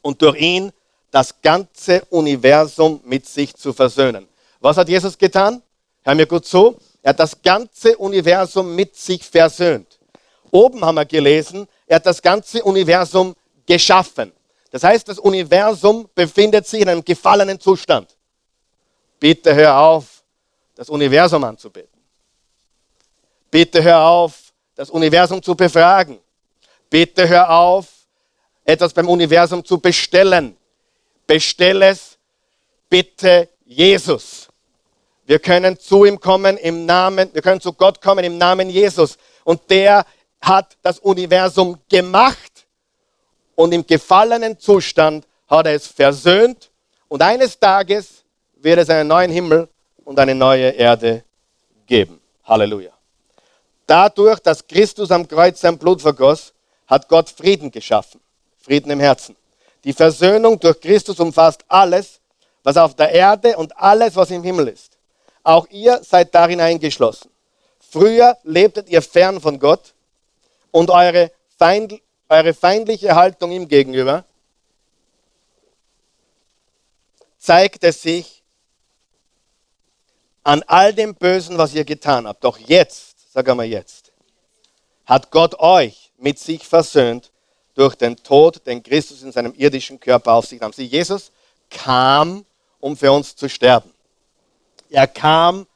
und 0.03 0.21
durch 0.21 0.41
ihn 0.41 0.73
das 1.11 1.35
ganze 1.41 2.03
Universum 2.11 3.01
mit 3.05 3.27
sich 3.27 3.55
zu 3.55 3.73
versöhnen. 3.73 4.27
Was 4.61 4.77
hat 4.77 4.89
Jesus 4.89 5.17
getan? 5.17 5.63
Hör 6.09 6.15
mir 6.15 6.27
gut 6.27 6.47
zu. 6.47 6.75
Er 7.03 7.11
hat 7.11 7.21
das 7.21 7.43
ganze 7.43 7.95
Universum 7.99 8.75
mit 8.75 8.97
sich 8.97 9.23
versöhnt. 9.23 9.99
Oben 10.51 10.83
haben 10.83 10.95
wir 10.95 11.05
gelesen, 11.05 11.69
er 11.87 11.97
hat 11.97 12.07
das 12.07 12.23
ganze 12.23 12.65
Universum 12.65 13.37
geschaffen. 13.67 14.33
Das 14.71 14.85
heißt, 14.85 15.07
das 15.07 15.19
Universum 15.19 16.09
befindet 16.15 16.67
sich 16.67 16.81
in 16.81 16.89
einem 16.89 17.05
gefallenen 17.05 17.61
Zustand. 17.61 18.17
Bitte 19.21 19.55
hör 19.55 19.77
auf, 19.77 20.25
das 20.77 20.89
Universum 20.89 21.45
anzubeten. 21.45 22.01
Bitte 23.51 23.83
hör 23.83 24.01
auf, 24.01 24.55
das 24.77 24.89
Universum 24.89 25.43
zu 25.43 25.55
befragen. 25.55 26.19
Bitte 26.89 27.29
hör 27.29 27.51
auf, 27.51 27.87
etwas 28.65 28.95
beim 28.95 29.11
Universum 29.11 29.63
zu 29.63 29.77
bestellen. 29.77 30.57
Bestell 31.27 31.83
es 31.83 32.17
bitte 32.89 33.51
Jesus. 33.67 34.48
Wir 35.29 35.39
können 35.39 35.79
zu 35.79 36.07
ihm 36.07 36.19
kommen 36.19 36.57
im 36.57 36.87
Namen, 36.87 37.29
wir 37.35 37.43
können 37.43 37.61
zu 37.61 37.75
Gott 37.75 38.01
kommen 38.01 38.25
im 38.25 38.39
Namen 38.39 38.71
Jesus. 38.71 39.19
Und 39.45 39.61
der 39.69 40.07
hat 40.41 40.79
das 40.81 41.01
Universum 41.01 41.79
gemacht 41.91 42.67
und 43.55 43.73
im 43.75 43.87
gefallenen 43.87 44.59
Zustand 44.59 45.27
hat 45.47 45.67
er 45.67 45.75
es 45.75 45.87
versöhnt. 45.87 46.71
Und 47.09 47.21
eines 47.21 47.59
Tages 47.59 48.25
wird 48.57 48.79
es 48.79 48.89
einen 48.89 49.07
neuen 49.07 49.31
Himmel 49.31 49.69
und 50.03 50.19
eine 50.19 50.35
neue 50.35 50.71
Erde 50.71 51.23
geben. 51.87 52.23
Halleluja. 52.45 52.93
Dadurch, 53.87 54.39
dass 54.41 54.67
Christus 54.67 55.11
am 55.11 55.29
Kreuz 55.29 55.61
sein 55.61 55.77
Blut 55.77 56.01
vergoss, 56.01 56.55
hat 56.87 57.07
Gott 57.07 57.29
Frieden 57.29 57.71
geschaffen. 57.71 58.19
Frieden 58.57 58.91
im 58.91 59.01
Herzen. 59.01 59.37
Die 59.85 59.93
Versöhnung 59.93 60.59
durch 60.59 60.81
Christus 60.81 61.21
umfasst 61.21 61.67
alles, 61.69 62.19
was 62.63 62.79
auf 62.79 62.95
der 62.95 63.11
Erde 63.11 63.59
und 63.59 63.77
alles, 63.77 64.17
was 64.17 64.31
im 64.31 64.43
Himmel 64.43 64.69
ist. 64.69 64.88
Auch 65.43 65.67
ihr 65.71 66.03
seid 66.03 66.35
darin 66.35 66.61
eingeschlossen. 66.61 67.31
Früher 67.81 68.37
lebtet 68.43 68.89
ihr 68.89 69.03
fern 69.03 69.41
von 69.41 69.59
Gott 69.59 69.95
und 70.71 70.91
eure, 70.91 71.33
Feind, 71.59 72.01
eure 72.29 72.55
feindliche 72.55 73.15
Haltung 73.15 73.51
ihm 73.51 73.67
gegenüber 73.67 74.25
zeigte 77.39 77.93
sich 77.93 78.43
an 80.43 80.63
all 80.67 80.93
dem 80.93 81.15
Bösen, 81.15 81.57
was 81.57 81.75
ihr 81.75 81.85
getan 81.85 82.27
habt. 82.27 82.45
Doch 82.45 82.59
jetzt, 82.59 83.33
sag 83.33 83.49
einmal 83.49 83.67
jetzt, 83.67 84.13
hat 85.07 85.31
Gott 85.31 85.59
euch 85.59 86.13
mit 86.19 86.39
sich 86.39 86.67
versöhnt 86.67 87.31
durch 87.75 87.95
den 87.95 88.17
Tod, 88.17 88.67
den 88.67 88.83
Christus 88.83 89.23
in 89.23 89.33
seinem 89.33 89.55
irdischen 89.55 89.99
Körper 89.99 90.33
auf 90.35 90.47
sich 90.47 90.61
nahm. 90.61 90.73
Sie, 90.73 90.85
Jesus 90.85 91.31
kam, 91.71 92.45
um 92.81 92.97
für 92.97 93.13
uns 93.13 93.35
zu 93.35 93.49
sterben. 93.49 93.93
Er 94.91 95.07
kam 95.07 95.67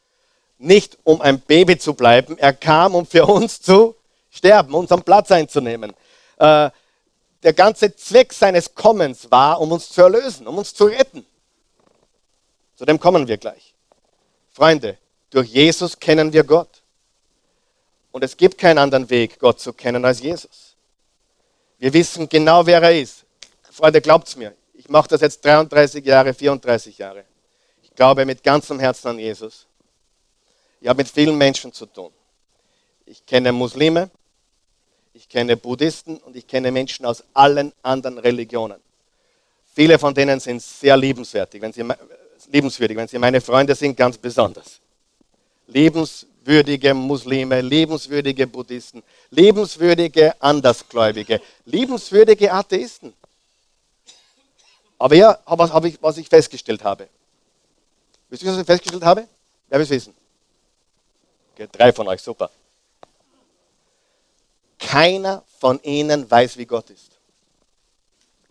nicht, 0.59 0.99
um 1.05 1.21
ein 1.21 1.41
Baby 1.41 1.79
zu 1.79 1.95
bleiben, 1.95 2.39
er 2.39 2.53
kam, 2.53 2.95
um 2.95 3.07
für 3.07 3.27
uns 3.27 3.61
zu 3.61 3.97
sterben, 4.31 4.75
unseren 4.75 5.03
Platz 5.03 5.31
einzunehmen. 5.31 5.93
Äh, 6.39 6.71
der 7.43 7.53
ganze 7.53 7.95
Zweck 7.97 8.33
seines 8.33 8.75
Kommens 8.75 9.31
war, 9.31 9.61
um 9.61 9.73
uns 9.73 9.91
zu 9.91 10.03
erlösen, 10.03 10.47
um 10.47 10.59
uns 10.59 10.75
zu 10.75 10.85
retten. 10.85 11.27
Zu 12.77 12.85
dem 12.85 12.99
kommen 12.99 13.27
wir 13.27 13.37
gleich. 13.37 13.75
Freunde, 14.53 14.97
durch 15.31 15.49
Jesus 15.49 15.99
kennen 15.99 16.33
wir 16.33 16.45
Gott. 16.45 16.83
Und 18.13 18.23
es 18.23 18.37
gibt 18.37 18.59
keinen 18.59 18.79
anderen 18.79 19.09
Weg, 19.11 19.39
Gott 19.39 19.61
zu 19.61 19.73
kennen 19.73 20.05
als 20.05 20.21
Jesus. 20.21 20.77
Wir 21.79 21.93
wissen 21.93 22.29
genau, 22.29 22.65
wer 22.67 22.83
er 22.83 23.01
ist. 23.01 23.25
Freunde, 23.71 24.01
glaubt 24.01 24.29
es 24.29 24.37
mir. 24.37 24.55
Ich 24.75 24.89
mache 24.89 25.09
das 25.09 25.23
jetzt 25.23 25.45
33 25.45 26.05
Jahre, 26.05 26.35
34 26.35 26.99
Jahre. 26.99 27.25
Glaube 27.97 28.25
mit 28.25 28.43
ganzem 28.43 28.79
Herzen 28.81 29.09
an 29.09 29.19
Jesus. 29.19 29.67
Ich 30.81 30.89
habe 30.89 30.99
mit 30.99 31.09
vielen 31.09 31.37
Menschen 31.37 31.73
zu 31.73 31.87
tun. 31.87 32.11
Ich 33.07 33.25
kenne 33.27 33.53
Muslime, 33.53 34.11
ich 35.15 35.29
kenne 35.29 35.57
Buddhisten 35.57 36.17
und 36.19 36.35
ich 36.35 36.47
kenne 36.47 36.73
Menschen 36.73 37.05
aus 37.05 37.23
allen 37.35 37.73
anderen 37.83 38.19
Religionen. 38.19 38.81
Viele 39.75 39.99
von 39.99 40.15
denen 40.15 40.41
sind 40.41 40.63
sehr 40.63 40.97
liebenswertig, 40.97 41.61
wenn 41.61 41.73
sie, 41.73 41.85
liebenswürdig, 42.51 42.97
wenn 42.97 43.09
sie 43.09 43.19
meine 43.19 43.41
Freunde 43.41 43.75
sind, 43.75 43.97
ganz 43.97 44.19
besonders. 44.19 44.81
Liebenswürdige 45.67 46.95
Muslime, 46.95 47.61
liebenswürdige 47.61 48.47
Buddhisten, 48.47 49.03
liebenswürdige 49.31 50.41
Andersgläubige, 50.41 51.41
liebenswürdige 51.65 52.53
Atheisten. 52.53 53.15
Aber 54.99 55.15
ja, 55.15 55.39
was, 55.47 55.71
was 56.01 56.17
ich 56.19 56.29
festgestellt 56.29 56.85
habe. 56.85 57.09
Wisst 58.33 58.45
ihr, 58.45 58.51
was 58.51 58.61
ich 58.61 58.65
festgestellt 58.65 59.05
habe? 59.05 59.29
Wer 59.69 59.79
will 59.79 59.85
es 59.85 59.91
wissen? 59.91 60.15
Okay, 61.53 61.69
drei 61.71 61.93
von 61.93 62.09
euch, 62.09 62.23
super. 62.23 62.51
Keiner 64.79 65.45
von 65.61 65.79
ihnen 65.83 66.31
weiß, 66.31 66.57
wie 66.57 66.65
Gott 66.65 66.89
ist. 66.89 67.11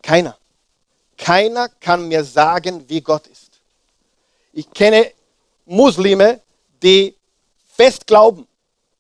Keiner. 0.04 0.38
Keiner 1.18 1.68
kann 1.68 2.08
mir 2.08 2.24
sagen, 2.24 2.88
wie 2.88 3.02
Gott 3.02 3.26
ist. 3.26 3.60
Ich 4.54 4.70
kenne 4.70 5.14
Muslime, 5.66 6.42
die 6.84 7.16
fest 7.74 8.06
glauben. 8.06 8.48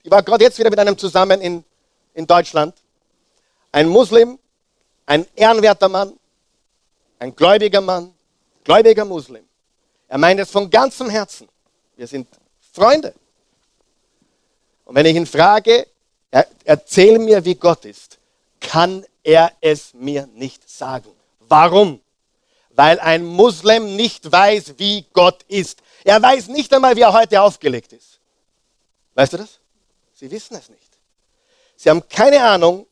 Ich 0.01 0.09
war 0.09 0.23
gerade 0.23 0.43
jetzt 0.45 0.57
wieder 0.57 0.71
mit 0.71 0.79
einem 0.79 0.97
zusammen 0.97 1.41
in, 1.41 1.63
in 2.15 2.25
Deutschland. 2.25 2.75
Ein 3.71 3.87
Muslim, 3.87 4.39
ein 5.05 5.27
ehrenwerter 5.35 5.89
Mann, 5.89 6.19
ein 7.19 7.35
gläubiger 7.35 7.81
Mann, 7.81 8.15
gläubiger 8.63 9.05
Muslim. 9.05 9.45
Er 10.11 10.17
meint 10.17 10.41
es 10.41 10.51
von 10.51 10.69
ganzem 10.69 11.09
Herzen. 11.09 11.47
Wir 11.95 12.05
sind 12.05 12.27
Freunde. 12.73 13.13
Und 14.83 14.93
wenn 14.95 15.05
ich 15.05 15.15
ihn 15.15 15.25
frage, 15.25 15.87
er, 16.29 16.45
erzähl 16.65 17.17
mir, 17.17 17.45
wie 17.45 17.55
Gott 17.55 17.85
ist, 17.85 18.19
kann 18.59 19.05
er 19.23 19.53
es 19.61 19.93
mir 19.93 20.27
nicht 20.27 20.69
sagen. 20.69 21.09
Warum? 21.39 22.01
Weil 22.71 22.99
ein 22.99 23.23
Muslim 23.23 23.95
nicht 23.95 24.29
weiß, 24.29 24.73
wie 24.75 25.05
Gott 25.13 25.43
ist. 25.47 25.81
Er 26.03 26.21
weiß 26.21 26.49
nicht 26.49 26.73
einmal, 26.73 26.97
wie 26.97 27.03
er 27.03 27.13
heute 27.13 27.41
aufgelegt 27.41 27.93
ist. 27.93 28.19
Weißt 29.15 29.31
du 29.31 29.37
das? 29.37 29.59
Sie 30.13 30.29
wissen 30.29 30.57
es 30.57 30.67
nicht. 30.67 30.91
Sie 31.77 31.89
haben 31.89 32.05
keine 32.09 32.43
Ahnung. 32.43 32.85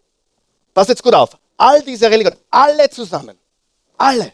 Pass 0.73 0.88
jetzt 0.88 1.03
gut 1.03 1.13
auf. 1.13 1.38
All 1.58 1.82
diese 1.84 2.10
Religionen, 2.10 2.39
alle 2.49 2.89
zusammen, 2.89 3.38
alle 3.97 4.32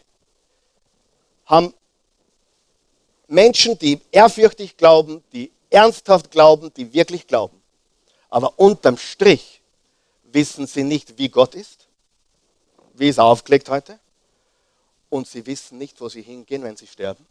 haben 1.46 1.74
Menschen, 3.28 3.78
die 3.78 4.00
ehrfürchtig 4.10 4.76
glauben, 4.76 5.22
die 5.32 5.50
ernsthaft 5.70 6.30
glauben, 6.30 6.72
die 6.74 6.92
wirklich 6.92 7.26
glauben. 7.26 7.60
Aber 8.30 8.58
unterm 8.58 8.96
Strich 8.96 9.60
wissen 10.24 10.66
sie 10.66 10.84
nicht, 10.84 11.18
wie 11.18 11.28
Gott 11.28 11.54
ist, 11.54 11.86
wie 12.94 13.10
er 13.10 13.24
aufgelegt 13.24 13.68
heute. 13.68 13.98
Und 15.08 15.26
sie 15.26 15.46
wissen 15.46 15.78
nicht, 15.78 16.00
wo 16.00 16.08
sie 16.08 16.22
hingehen, 16.22 16.62
wenn 16.62 16.76
sie 16.76 16.86
sterben. 16.86 17.24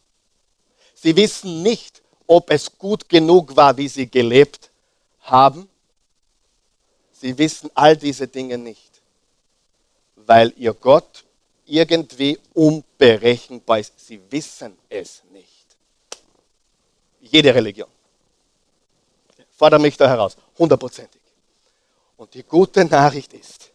Sie 0.94 1.16
wissen 1.16 1.62
nicht, 1.62 2.02
ob 2.28 2.50
es 2.50 2.78
gut 2.78 3.08
genug 3.10 3.56
war, 3.56 3.78
wie 3.78 3.88
sie 3.88 4.10
gelebt 4.10 4.72
haben. 5.22 5.70
Sie 7.12 7.38
wissen 7.38 7.70
all 7.74 7.96
diese 7.96 8.28
Dinge 8.28 8.58
nicht, 8.58 9.02
weil 10.16 10.54
ihr 10.58 10.74
Gott 10.74 11.26
irgendwie 11.66 12.40
unberechenbar 12.54 13.80
ist. 13.80 13.94
Sie 14.00 14.20
wissen 14.30 14.78
es 14.90 15.24
nicht. 15.32 15.55
Jede 17.26 17.54
Religion. 17.54 17.90
Fordere 19.58 19.80
mich 19.80 19.98
da 19.98 20.08
heraus 20.08 20.36
hundertprozentig. 20.58 21.22
Und 22.18 22.34
die 22.34 22.44
gute 22.44 22.86
Nachricht 22.86 23.34
ist, 23.34 23.72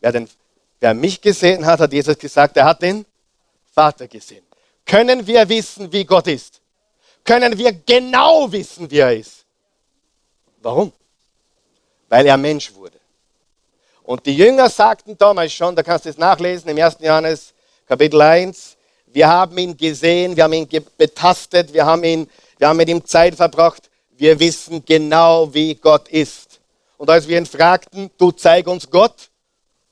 wer, 0.00 0.12
den, 0.12 0.28
wer 0.80 0.94
mich 0.94 1.20
gesehen 1.20 1.64
hat, 1.64 1.80
hat 1.80 1.92
Jesus 1.92 2.18
gesagt, 2.18 2.56
er 2.56 2.64
hat 2.64 2.82
den 2.82 3.04
Vater 3.72 4.08
gesehen. 4.08 4.44
Können 4.84 5.26
wir 5.26 5.48
wissen, 5.48 5.92
wie 5.92 6.04
Gott 6.04 6.26
ist? 6.26 6.60
Können 7.24 7.56
wir 7.56 7.72
genau 7.72 8.50
wissen, 8.50 8.90
wie 8.90 8.98
er 8.98 9.16
ist? 9.16 9.44
Warum? 10.60 10.92
Weil 12.08 12.26
er 12.26 12.36
Mensch 12.36 12.74
wurde. 12.74 12.98
Und 14.02 14.26
die 14.26 14.36
Jünger 14.36 14.68
sagten 14.68 15.16
damals 15.16 15.52
schon, 15.52 15.74
da 15.74 15.82
kannst 15.82 16.04
du 16.04 16.10
es 16.10 16.18
nachlesen 16.18 16.68
im 16.68 16.78
1. 16.78 16.98
Johannes 17.00 17.54
Kapitel 17.86 18.20
1, 18.20 18.76
wir 19.06 19.28
haben 19.28 19.56
ihn 19.56 19.76
gesehen, 19.76 20.36
wir 20.36 20.44
haben 20.44 20.52
ihn 20.52 20.68
betastet, 20.98 21.72
wir 21.72 21.86
haben, 21.86 22.02
ihn, 22.04 22.28
wir 22.58 22.68
haben 22.68 22.76
mit 22.76 22.88
ihm 22.88 23.04
Zeit 23.04 23.34
verbracht 23.34 23.90
wir 24.16 24.38
wissen 24.38 24.84
genau, 24.84 25.52
wie 25.52 25.74
Gott 25.74 26.08
ist. 26.08 26.60
Und 26.96 27.10
als 27.10 27.26
wir 27.26 27.38
ihn 27.38 27.46
fragten, 27.46 28.10
du 28.16 28.30
zeig 28.30 28.66
uns 28.66 28.88
Gott, 28.88 29.30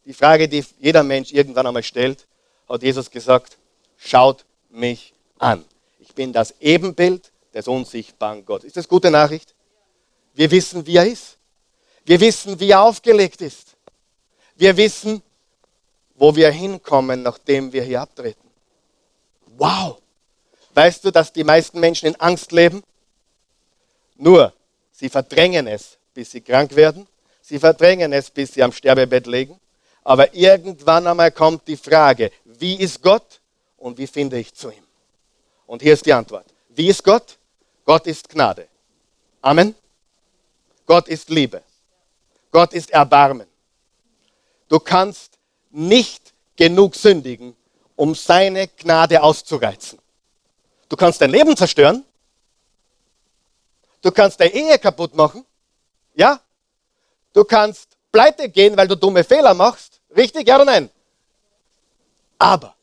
die 0.05 0.15
Frage, 0.15 0.49
die 0.49 0.65
jeder 0.79 1.03
Mensch 1.03 1.33
irgendwann 1.33 1.67
einmal 1.67 1.83
stellt, 1.83 2.27
hat 2.69 2.83
Jesus 2.83 3.11
gesagt, 3.11 3.59
schaut 3.97 4.45
mich 4.71 5.13
an. 5.39 5.65
Ich 5.99 6.15
bin 6.15 6.33
das 6.33 6.55
Ebenbild 6.61 7.33
des 7.53 7.69
unsichtbaren 7.69 8.45
Gottes. 8.45 8.69
Ist 8.69 8.77
das 8.77 8.89
gute 8.89 9.11
Nachricht? 9.11 9.55
Wir 10.35 10.51
wissen, 10.51 10.87
wie 10.87 10.97
er 10.97 11.07
ist. 11.07 11.37
Wir 12.05 12.21
wissen, 12.21 12.59
wie 12.59 12.71
er 12.71 12.83
aufgelegt 12.83 13.41
ist. 13.43 13.77
Wir 14.57 14.77
wissen, 14.77 15.23
wo 16.15 16.35
wir 16.35 16.51
hinkommen, 16.51 17.23
nachdem 17.23 17.73
wir 17.73 17.83
hier 17.83 18.01
abtreten. 18.01 18.49
Wow! 19.57 20.02
Weißt 20.75 21.05
du, 21.05 21.11
dass 21.11 21.33
die 21.33 21.45
meisten 21.45 21.81
Menschen 21.81 22.07
in 22.07 22.17
Angst 22.17 22.53
leben? 22.53 22.83
Nur, 24.17 24.53
sie 24.91 25.09
verdrängen 25.09 25.67
es, 25.67 25.99
bis 26.15 26.31
sie 26.31 26.41
krank 26.41 26.75
werden. 26.77 27.07
Sie 27.41 27.59
verdrängen 27.59 28.13
es, 28.13 28.31
bis 28.31 28.55
sie 28.55 28.63
am 28.63 28.73
Sterbebett 28.73 29.27
liegen. 29.27 29.59
Aber 30.05 30.35
irgendwann 30.35 31.07
einmal 31.07 31.31
kommt 31.31 31.69
die 31.69 31.77
Frage, 31.77 32.31
wie 32.45 32.77
ist 32.77 33.03
Gott 33.03 33.41
und 33.77 33.99
wie 33.99 34.07
finde 34.07 34.39
ich 34.39 34.55
zu 34.55 34.71
ihm? 34.71 34.85
Und 35.67 35.83
hier 35.83 35.95
ist 35.95 36.07
die 36.07 36.13
Antwort. 36.13 36.47
Wie 36.69 36.89
ist 36.89 37.05
Gott? 37.05 37.39
Gott 37.85 38.07
ist 38.07 38.29
Gnade. 38.29 38.69
Amen. 39.41 39.75
Gott 40.87 41.09
ist 41.09 41.31
Liebe. 41.31 41.63
Gott 42.51 42.73
ist 42.73 42.91
Erbarmen. 42.91 43.47
Du 44.69 44.79
kannst 44.79 45.39
nicht 45.71 46.33
genug 46.57 46.95
sündigen, 46.95 47.57
um 47.97 48.15
seine 48.15 48.69
Gnade 48.69 49.23
auszureizen. 49.23 49.99
Du 50.93 50.97
kannst 50.97 51.23
dein 51.23 51.31
Leben 51.31 51.57
zerstören. 51.57 52.05
Du 54.03 54.11
kannst 54.11 54.39
deine 54.39 54.53
Ehe 54.53 54.79
kaputt 54.79 55.15
machen. 55.15 55.43
Ja? 56.13 56.39
Du 57.33 57.45
kannst 57.45 57.97
pleite 58.13 58.51
gehen, 58.51 58.77
weil 58.77 58.87
du 58.87 58.95
dumme 58.95 59.25
Fehler 59.25 59.55
machst. 59.55 60.03
Richtig? 60.15 60.47
Ja 60.47 60.57
oder 60.57 60.67
nein? 60.67 60.91
Aber 62.39 62.75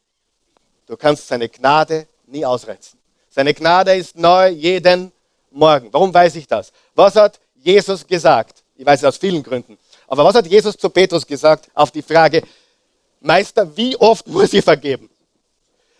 du 0.87 0.97
kannst 0.97 1.27
seine 1.27 1.47
Gnade 1.49 2.07
nie 2.25 2.43
ausreizen. 2.43 2.97
Seine 3.29 3.53
Gnade 3.53 3.95
ist 3.95 4.15
neu 4.15 4.47
jeden 4.47 5.11
Morgen. 5.51 5.93
Warum 5.93 6.11
weiß 6.11 6.35
ich 6.37 6.47
das? 6.47 6.73
Was 6.95 7.15
hat 7.15 7.39
Jesus 7.57 8.07
gesagt? 8.07 8.63
Ich 8.75 8.87
weiß 8.87 9.01
es 9.01 9.05
aus 9.05 9.17
vielen 9.17 9.43
Gründen. 9.43 9.77
Aber 10.07 10.25
was 10.25 10.33
hat 10.33 10.47
Jesus 10.47 10.75
zu 10.75 10.89
Petrus 10.89 11.27
gesagt 11.27 11.69
auf 11.75 11.91
die 11.91 12.01
Frage, 12.01 12.41
Meister, 13.19 13.77
wie 13.77 13.95
oft 13.97 14.25
muss 14.25 14.51
ich 14.53 14.65
vergeben? 14.65 15.11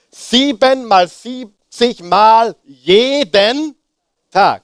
Sieben 0.09 0.87
mal 1.79 1.87
siebzig 1.87 2.01
Mal 2.03 2.55
jeden 2.65 3.75
Tag. 4.31 4.63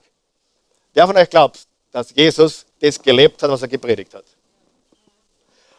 Wer 0.93 1.07
von 1.07 1.17
euch 1.17 1.29
glaubt, 1.29 1.67
dass 1.91 2.13
Jesus 2.13 2.65
das 2.79 3.01
gelebt 3.01 3.41
hat, 3.41 3.49
was 3.49 3.61
er 3.61 3.67
gepredigt 3.67 4.13
hat? 4.13 4.25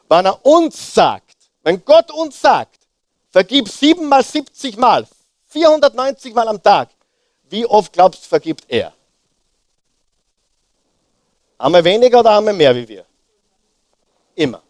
Wenn 0.08 0.26
er 0.26 0.44
uns 0.44 0.94
sagt, 0.94 1.36
wenn 1.62 1.84
Gott 1.84 2.10
uns 2.10 2.40
sagt, 2.40 2.80
vergib 3.30 3.68
sieben 3.68 4.08
mal 4.08 4.22
siebzig 4.22 4.76
Mal, 4.76 5.06
490 5.48 6.34
Mal 6.34 6.48
am 6.48 6.62
Tag, 6.62 6.88
wie 7.48 7.66
oft 7.66 7.92
glaubst 7.92 8.24
du, 8.24 8.28
vergibt 8.28 8.64
er? 8.68 8.92
Einmal 11.58 11.84
weniger 11.84 12.20
oder 12.20 12.36
einmal 12.36 12.54
mehr 12.54 12.74
wie 12.74 12.88
wir? 12.88 13.04
Immer. 14.34 14.62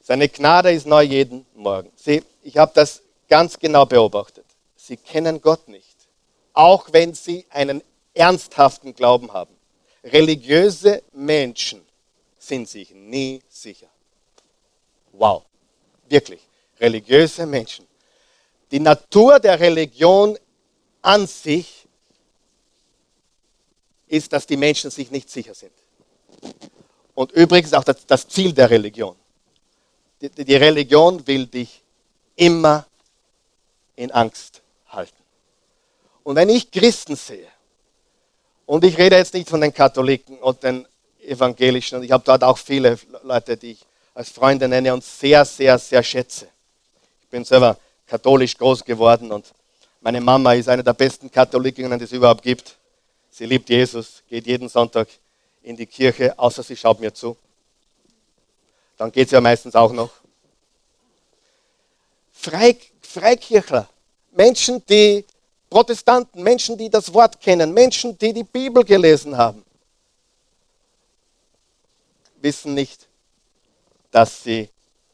Seine 0.00 0.28
Gnade 0.28 0.72
ist 0.72 0.86
neu 0.86 1.02
jeden 1.02 1.46
Morgen. 1.54 1.90
Sie, 1.96 2.22
ich 2.42 2.56
habe 2.56 2.72
das 2.74 3.02
ganz 3.28 3.58
genau 3.58 3.84
beobachtet. 3.86 4.45
Sie 4.86 4.96
kennen 4.96 5.40
Gott 5.40 5.66
nicht, 5.66 5.96
auch 6.52 6.92
wenn 6.92 7.12
sie 7.12 7.44
einen 7.50 7.82
ernsthaften 8.14 8.94
Glauben 8.94 9.32
haben. 9.32 9.52
Religiöse 10.04 11.02
Menschen 11.12 11.84
sind 12.38 12.68
sich 12.68 12.92
nie 12.92 13.42
sicher. 13.48 13.88
Wow, 15.10 15.42
wirklich. 16.08 16.40
Religiöse 16.78 17.46
Menschen. 17.46 17.84
Die 18.70 18.78
Natur 18.78 19.40
der 19.40 19.58
Religion 19.58 20.38
an 21.02 21.26
sich 21.26 21.88
ist, 24.06 24.32
dass 24.32 24.46
die 24.46 24.56
Menschen 24.56 24.92
sich 24.92 25.10
nicht 25.10 25.28
sicher 25.28 25.54
sind. 25.54 25.72
Und 27.16 27.32
übrigens 27.32 27.74
auch 27.74 27.82
das, 27.82 28.28
Ziel 28.28 28.52
der 28.52 28.70
Religion. 28.70 29.16
Die, 30.20 30.28
die 30.30 30.54
Religion 30.54 31.26
will 31.26 31.48
dich 31.48 31.82
immer 32.36 32.86
in 33.96 34.12
Angst 34.12 34.62
halten. 34.88 35.22
Und 36.22 36.36
wenn 36.36 36.48
ich 36.48 36.70
Christen 36.70 37.16
sehe, 37.16 37.46
und 38.66 38.84
ich 38.84 38.98
rede 38.98 39.16
jetzt 39.16 39.32
nicht 39.34 39.48
von 39.48 39.60
den 39.60 39.72
Katholiken 39.72 40.38
und 40.38 40.62
den 40.62 40.86
Evangelischen, 41.22 41.98
und 41.98 42.04
ich 42.04 42.10
habe 42.10 42.24
dort 42.24 42.42
auch 42.42 42.58
viele 42.58 42.98
Leute, 43.22 43.56
die 43.56 43.72
ich 43.72 43.86
als 44.12 44.30
Freunde 44.30 44.66
nenne 44.66 44.92
und 44.92 45.04
sehr, 45.04 45.44
sehr, 45.44 45.78
sehr 45.78 46.02
schätze. 46.02 46.48
Ich 47.22 47.28
bin 47.28 47.44
selber 47.44 47.76
katholisch 48.06 48.56
groß 48.56 48.84
geworden 48.84 49.30
und 49.30 49.52
meine 50.00 50.20
Mama 50.20 50.54
ist 50.54 50.68
eine 50.68 50.84
der 50.84 50.92
besten 50.92 51.30
Katholikinnen, 51.30 51.98
die 51.98 52.04
es 52.04 52.12
überhaupt 52.12 52.42
gibt. 52.42 52.76
Sie 53.30 53.44
liebt 53.44 53.68
Jesus, 53.68 54.22
geht 54.28 54.46
jeden 54.46 54.68
Sonntag 54.68 55.08
in 55.62 55.76
die 55.76 55.86
Kirche, 55.86 56.38
außer 56.38 56.62
sie 56.62 56.76
schaut 56.76 57.00
mir 57.00 57.12
zu. 57.12 57.36
Dann 58.96 59.12
geht 59.12 59.28
sie 59.28 59.34
ja 59.34 59.40
meistens 59.40 59.74
auch 59.74 59.92
noch. 59.92 60.10
Freikirchler, 62.32 63.88
Menschen, 64.36 64.84
die 64.86 65.24
Protestanten, 65.70 66.42
Menschen, 66.42 66.76
die 66.76 66.90
das 66.90 67.12
Wort 67.12 67.40
kennen, 67.40 67.72
Menschen, 67.72 68.16
die 68.18 68.32
die 68.32 68.44
Bibel 68.44 68.84
gelesen 68.84 69.36
haben, 69.36 69.64
wissen 72.40 72.74
nicht, 72.74 73.08
dass 74.10 74.44
sie 74.44 74.68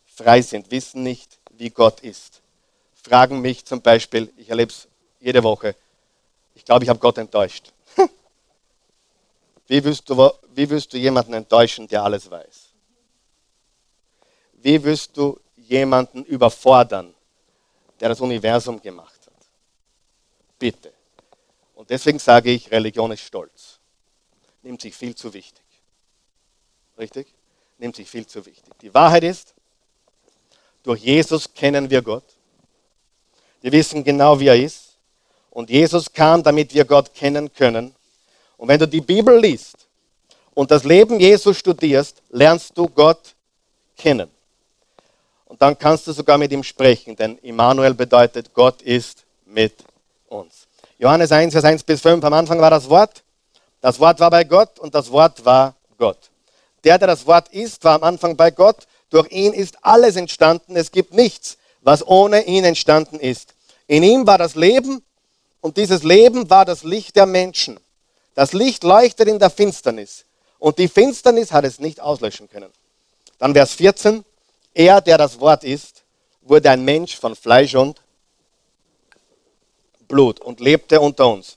frei 0.07 0.43
sind, 0.43 0.71
wissen 0.71 1.03
nicht, 1.03 1.39
wie 1.53 1.71
Gott 1.71 2.01
ist. 2.01 2.41
Fragen 3.03 3.41
mich 3.41 3.65
zum 3.65 3.81
Beispiel, 3.81 4.33
ich 4.37 4.51
erlebe 4.51 4.71
es 4.73 4.89
jede 5.21 5.43
Woche, 5.43 5.75
ich 6.55 6.65
glaube, 6.65 6.85
ich 6.85 6.89
habe 6.89 6.99
Gott 6.99 7.19
enttäuscht. 7.19 7.73
Wie 9.67 9.83
willst, 9.83 10.09
du, 10.11 10.31
wie 10.51 10.69
willst 10.69 10.93
du 10.93 10.99
jemanden 10.99 11.33
enttäuschen, 11.33 11.89
der 11.89 12.05
alles 12.05 12.31
weiß? 12.31 12.69
Wie 14.55 14.83
willst 14.85 15.17
du 15.17 15.41
jemanden 15.57 16.25
überfordern, 16.25 17.15
der 18.03 18.09
das 18.09 18.21
Universum 18.21 18.83
gemacht 18.83 19.21
hat? 19.27 19.47
Bitte. 20.59 20.93
Und 21.77 21.89
deswegen 21.89 22.19
sage 22.19 22.51
ich, 22.51 22.69
Religion 22.73 23.13
ist 23.13 23.21
Stolz. 23.21 23.79
Nimmt 24.63 24.81
sich 24.81 24.97
viel 24.97 25.15
zu 25.15 25.33
wichtig. 25.33 25.63
Richtig? 26.99 27.29
Nimmt 27.79 27.95
sich 27.95 28.11
viel 28.11 28.27
zu 28.27 28.45
wichtig. 28.45 28.75
Die 28.81 28.93
Wahrheit 28.93 29.23
ist, 29.23 29.55
durch 30.83 31.01
Jesus 31.01 31.55
kennen 31.55 31.89
wir 31.91 32.03
Gott. 32.03 32.25
Wir 33.61 33.71
wissen 33.71 34.03
genau, 34.03 34.41
wie 34.41 34.49
er 34.49 34.61
ist. 34.61 34.97
Und 35.51 35.71
Jesus 35.71 36.13
kam, 36.13 36.43
damit 36.43 36.75
wir 36.75 36.85
Gott 36.85 37.15
kennen 37.15 37.53
können. 37.53 37.95
Und 38.57 38.67
wenn 38.67 38.81
du 38.81 38.89
die 38.89 39.01
Bibel 39.01 39.39
liest 39.39 39.87
und 40.55 40.73
das 40.73 40.83
Leben 40.83 41.21
Jesus 41.21 41.57
studierst, 41.57 42.21
lernst 42.31 42.77
du 42.77 42.89
Gott 42.89 43.37
kennen. 43.97 44.29
Und 45.53 45.61
dann 45.61 45.79
kannst 45.79 46.07
du 46.07 46.13
sogar 46.13 46.39
mit 46.39 46.51
ihm 46.51 46.63
sprechen, 46.63 47.15
denn 47.15 47.37
Immanuel 47.43 47.93
bedeutet, 47.93 48.55
Gott 48.55 48.81
ist 48.81 49.25
mit 49.45 49.75
uns. 50.27 50.67
Johannes 50.99 51.31
1, 51.31 51.53
Vers 51.53 51.65
1 51.67 51.83
bis 51.83 52.01
5, 52.01 52.25
am 52.25 52.33
Anfang 52.33 52.59
war 52.59 52.71
das 52.71 52.89
Wort. 52.89 53.23
Das 53.83 54.01
Wort 54.01 54.19
war 54.19 54.31
bei 54.31 54.45
Gott 54.45 54.79
und 54.79 54.95
das 54.95 55.13
Wort 55.13 55.45
war 55.45 55.75
Gott. 55.99 56.17
Der, 56.85 56.97
der 56.97 57.09
das 57.09 57.27
Wort 57.27 57.51
ist, 57.51 57.85
war 57.85 57.97
am 57.97 58.03
Anfang 58.03 58.35
bei 58.35 58.51
Gott. 58.51 58.87
Durch 59.11 59.31
ihn 59.31 59.53
ist 59.53 59.77
alles 59.83 60.17
entstanden. 60.17 60.75
Es 60.75 60.91
gibt 60.91 61.13
nichts, 61.13 61.59
was 61.83 62.03
ohne 62.07 62.47
ihn 62.47 62.65
entstanden 62.65 63.21
ist. 63.21 63.53
In 63.87 64.03
ihm 64.03 64.27
war 64.27 64.39
das 64.39 64.55
Leben 64.55 65.05
und 65.61 65.77
dieses 65.77 66.03
Leben 66.03 66.49
war 66.49 66.65
das 66.65 66.83
Licht 66.83 67.15
der 67.15 67.27
Menschen. 67.27 67.79
Das 68.35 68.55
Licht 68.55 68.85
leuchtet 68.85 69.29
in 69.29 69.39
der 69.39 69.51
Finsternis 69.51 70.25
und 70.59 70.79
die 70.79 70.89
Finsternis 70.89 71.53
hat 71.53 71.67
es 71.67 71.79
nicht 71.79 72.01
auslöschen 72.01 72.49
können. 72.49 72.71
Dann 73.39 73.53
Vers 73.53 73.75
14. 73.75 74.25
Er, 74.75 75.01
der 75.01 75.19
das 75.19 75.39
Wort 75.41 75.65
ist, 75.65 76.03
wurde 76.43 76.71
ein 76.71 76.85
Mensch 76.85 77.17
von 77.17 77.37
Fleisch 77.37 77.75
und 77.75 78.01
Blut 80.09 80.41
und 80.41 80.61
lebte 80.61 81.01
unter 81.01 81.29
uns. 81.29 81.57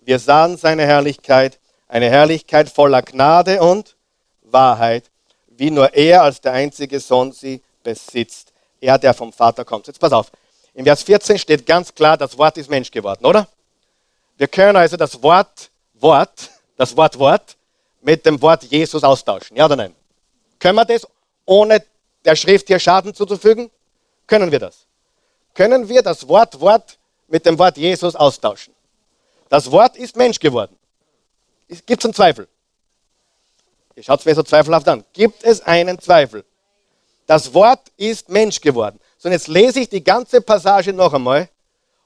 Wir 0.00 0.18
sahen 0.18 0.56
seine 0.56 0.86
Herrlichkeit, 0.86 1.58
eine 1.88 2.10
Herrlichkeit 2.10 2.68
voller 2.68 3.02
Gnade 3.02 3.60
und 3.60 3.96
Wahrheit, 4.42 5.10
wie 5.48 5.70
nur 5.70 5.94
er 5.94 6.22
als 6.22 6.40
der 6.40 6.52
einzige 6.52 6.98
Sohn 6.98 7.32
sie 7.32 7.62
besitzt. 7.82 8.52
Er, 8.80 8.98
der 8.98 9.14
vom 9.14 9.32
Vater 9.32 9.64
kommt. 9.64 9.86
Jetzt 9.86 10.00
pass 10.00 10.12
auf. 10.12 10.32
In 10.74 10.84
Vers 10.84 11.02
14 11.02 11.38
steht 11.38 11.66
ganz 11.66 11.94
klar, 11.94 12.16
das 12.16 12.36
Wort 12.36 12.56
ist 12.56 12.70
Mensch 12.70 12.90
geworden, 12.90 13.24
oder? 13.24 13.46
Wir 14.38 14.48
können 14.48 14.76
also 14.76 14.96
das 14.96 15.22
Wort 15.22 15.70
Wort, 15.94 16.50
das 16.76 16.96
Wort 16.96 17.18
Wort, 17.18 17.56
mit 18.00 18.26
dem 18.26 18.40
Wort 18.42 18.64
Jesus 18.64 19.04
austauschen. 19.04 19.56
Ja 19.56 19.66
oder 19.66 19.76
nein? 19.76 19.94
Können 20.58 20.76
wir 20.76 20.84
das, 20.84 21.06
ohne 21.44 21.82
der 22.24 22.36
Schrift 22.36 22.68
hier 22.68 22.78
Schaden 22.78 23.14
zuzufügen? 23.14 23.70
Können 24.26 24.50
wir 24.50 24.58
das? 24.58 24.86
Können 25.54 25.88
wir 25.88 26.02
das 26.02 26.28
Wort 26.28 26.60
Wort 26.60 26.98
mit 27.28 27.44
dem 27.46 27.58
Wort 27.58 27.76
Jesus 27.76 28.14
austauschen? 28.14 28.74
Das 29.48 29.70
Wort 29.70 29.96
ist 29.96 30.16
Mensch 30.16 30.38
geworden. 30.38 30.76
Gibt 31.68 32.00
es 32.00 32.04
einen 32.04 32.14
Zweifel? 32.14 32.48
Ihr 33.94 34.02
schaut 34.02 34.20
es 34.20 34.26
mir 34.26 34.34
so 34.34 34.42
zweifelhaft 34.42 34.88
an. 34.88 35.04
Gibt 35.12 35.44
es 35.44 35.60
einen 35.60 35.98
Zweifel? 35.98 36.44
Das 37.26 37.52
Wort 37.54 37.80
ist 37.96 38.28
Mensch 38.28 38.60
geworden. 38.60 38.98
So, 39.18 39.28
und 39.28 39.32
jetzt 39.32 39.48
lese 39.48 39.80
ich 39.80 39.88
die 39.88 40.02
ganze 40.02 40.40
Passage 40.40 40.92
noch 40.92 41.12
einmal 41.12 41.48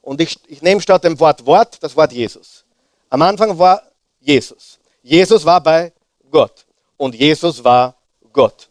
und 0.03 0.21
ich, 0.21 0.39
ich 0.49 0.63
nehme 0.63 0.81
statt 0.81 1.05
dem 1.05 1.19
Wort 1.19 1.47
Wort 1.47 1.83
das 1.83 1.97
Wort 1.97 2.13
Jesus. 2.13 2.65
Am 3.09 3.23
Anfang 3.23 3.59
war 3.59 3.83
Jesus. 4.21 4.79
Jesus 5.03 5.45
war 5.45 5.61
bei 5.61 5.93
Gott 6.31 6.67
und 6.97 7.15
Jesus 7.15 7.63
war 7.63 7.95
Gott. 8.33 8.69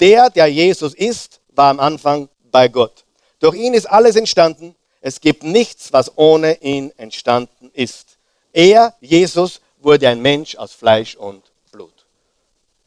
Der, 0.00 0.30
der 0.30 0.46
Jesus 0.46 0.94
ist, 0.94 1.40
war 1.50 1.70
am 1.70 1.80
Anfang 1.80 2.28
bei 2.50 2.68
Gott. 2.68 3.04
Durch 3.40 3.56
ihn 3.56 3.74
ist 3.74 3.86
alles 3.86 4.16
entstanden. 4.16 4.74
Es 5.00 5.20
gibt 5.20 5.42
nichts, 5.42 5.92
was 5.92 6.16
ohne 6.16 6.60
ihn 6.60 6.92
entstanden 6.96 7.70
ist. 7.72 8.18
Er, 8.52 8.94
Jesus, 9.00 9.60
wurde 9.80 10.08
ein 10.08 10.20
Mensch 10.20 10.56
aus 10.56 10.72
Fleisch 10.72 11.14
und 11.16 11.42
Blut. 11.70 12.06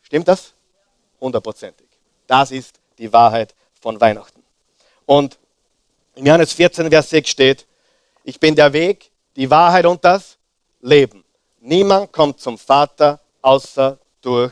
Stimmt 0.01 0.27
das? 0.27 0.53
Hundertprozentig. 1.19 1.87
Das 2.27 2.51
ist 2.51 2.79
die 2.97 3.11
Wahrheit 3.11 3.53
von 3.79 3.99
Weihnachten. 3.99 4.43
Und 5.05 5.37
in 6.15 6.25
Johannes 6.25 6.53
14, 6.53 6.89
Vers 6.89 7.09
6 7.09 7.29
steht, 7.29 7.65
ich 8.23 8.39
bin 8.39 8.55
der 8.55 8.71
Weg, 8.73 9.09
die 9.35 9.49
Wahrheit 9.49 9.85
und 9.85 10.03
das 10.03 10.37
Leben. 10.81 11.23
Niemand 11.59 12.11
kommt 12.11 12.39
zum 12.39 12.57
Vater 12.57 13.19
außer 13.41 13.97
durch 14.21 14.51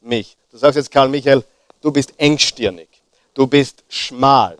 mich. 0.00 0.36
Du 0.50 0.58
sagst 0.58 0.76
jetzt, 0.76 0.90
Karl 0.90 1.08
Michael, 1.08 1.44
du 1.80 1.92
bist 1.92 2.12
engstirnig. 2.18 2.88
du 3.34 3.46
bist 3.46 3.84
schmal. 3.88 4.58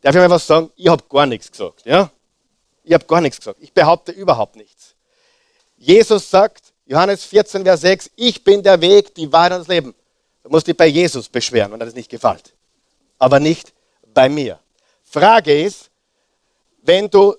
Darf 0.00 0.14
ich 0.14 0.20
mal 0.20 0.30
was 0.30 0.46
sagen? 0.46 0.70
Ich 0.76 0.88
habe 0.88 1.02
gar 1.08 1.26
nichts 1.26 1.50
gesagt. 1.50 1.84
Ja? 1.84 2.10
Ich 2.84 2.92
habe 2.92 3.04
gar 3.04 3.20
nichts 3.20 3.38
gesagt. 3.38 3.58
Ich 3.60 3.72
behaupte 3.72 4.12
überhaupt 4.12 4.56
nichts. 4.56 4.94
Jesus 5.76 6.30
sagt, 6.30 6.72
Johannes 6.86 7.24
14, 7.24 7.64
Vers 7.64 7.80
6, 7.80 8.10
ich 8.16 8.42
bin 8.42 8.62
der 8.62 8.80
Weg, 8.80 9.14
die 9.14 9.30
Wahrheit 9.32 9.52
und 9.52 9.58
das 9.58 9.68
Leben. 9.68 9.94
Du 10.42 10.50
musst 10.50 10.66
dich 10.66 10.76
bei 10.76 10.86
Jesus 10.86 11.28
beschweren, 11.28 11.72
wenn 11.72 11.80
dir 11.80 11.86
das 11.86 11.94
nicht 11.94 12.08
gefällt. 12.08 12.54
Aber 13.18 13.40
nicht 13.40 13.72
bei 14.14 14.28
mir. 14.28 14.60
Frage 15.02 15.62
ist, 15.62 15.90
wenn 16.82 17.10
du, 17.10 17.34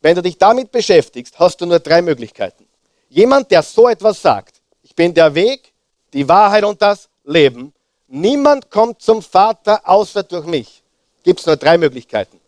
wenn 0.00 0.16
du 0.16 0.22
dich 0.22 0.38
damit 0.38 0.72
beschäftigst, 0.72 1.38
hast 1.38 1.60
du 1.60 1.66
nur 1.66 1.78
drei 1.78 2.00
Möglichkeiten. 2.00 2.66
Jemand, 3.08 3.50
der 3.50 3.62
so 3.62 3.88
etwas 3.88 4.20
sagt, 4.20 4.62
ich 4.82 4.94
bin 4.94 5.12
der 5.12 5.34
Weg, 5.34 5.72
die 6.12 6.26
Wahrheit 6.26 6.64
und 6.64 6.80
das 6.80 7.08
Leben. 7.24 7.72
Niemand 8.08 8.70
kommt 8.70 9.02
zum 9.02 9.22
Vater 9.22 9.80
außer 9.88 10.22
durch 10.22 10.46
mich. 10.46 10.82
Gibt 11.24 11.40
es 11.40 11.46
nur 11.46 11.56
drei 11.56 11.76
Möglichkeiten. 11.76 12.40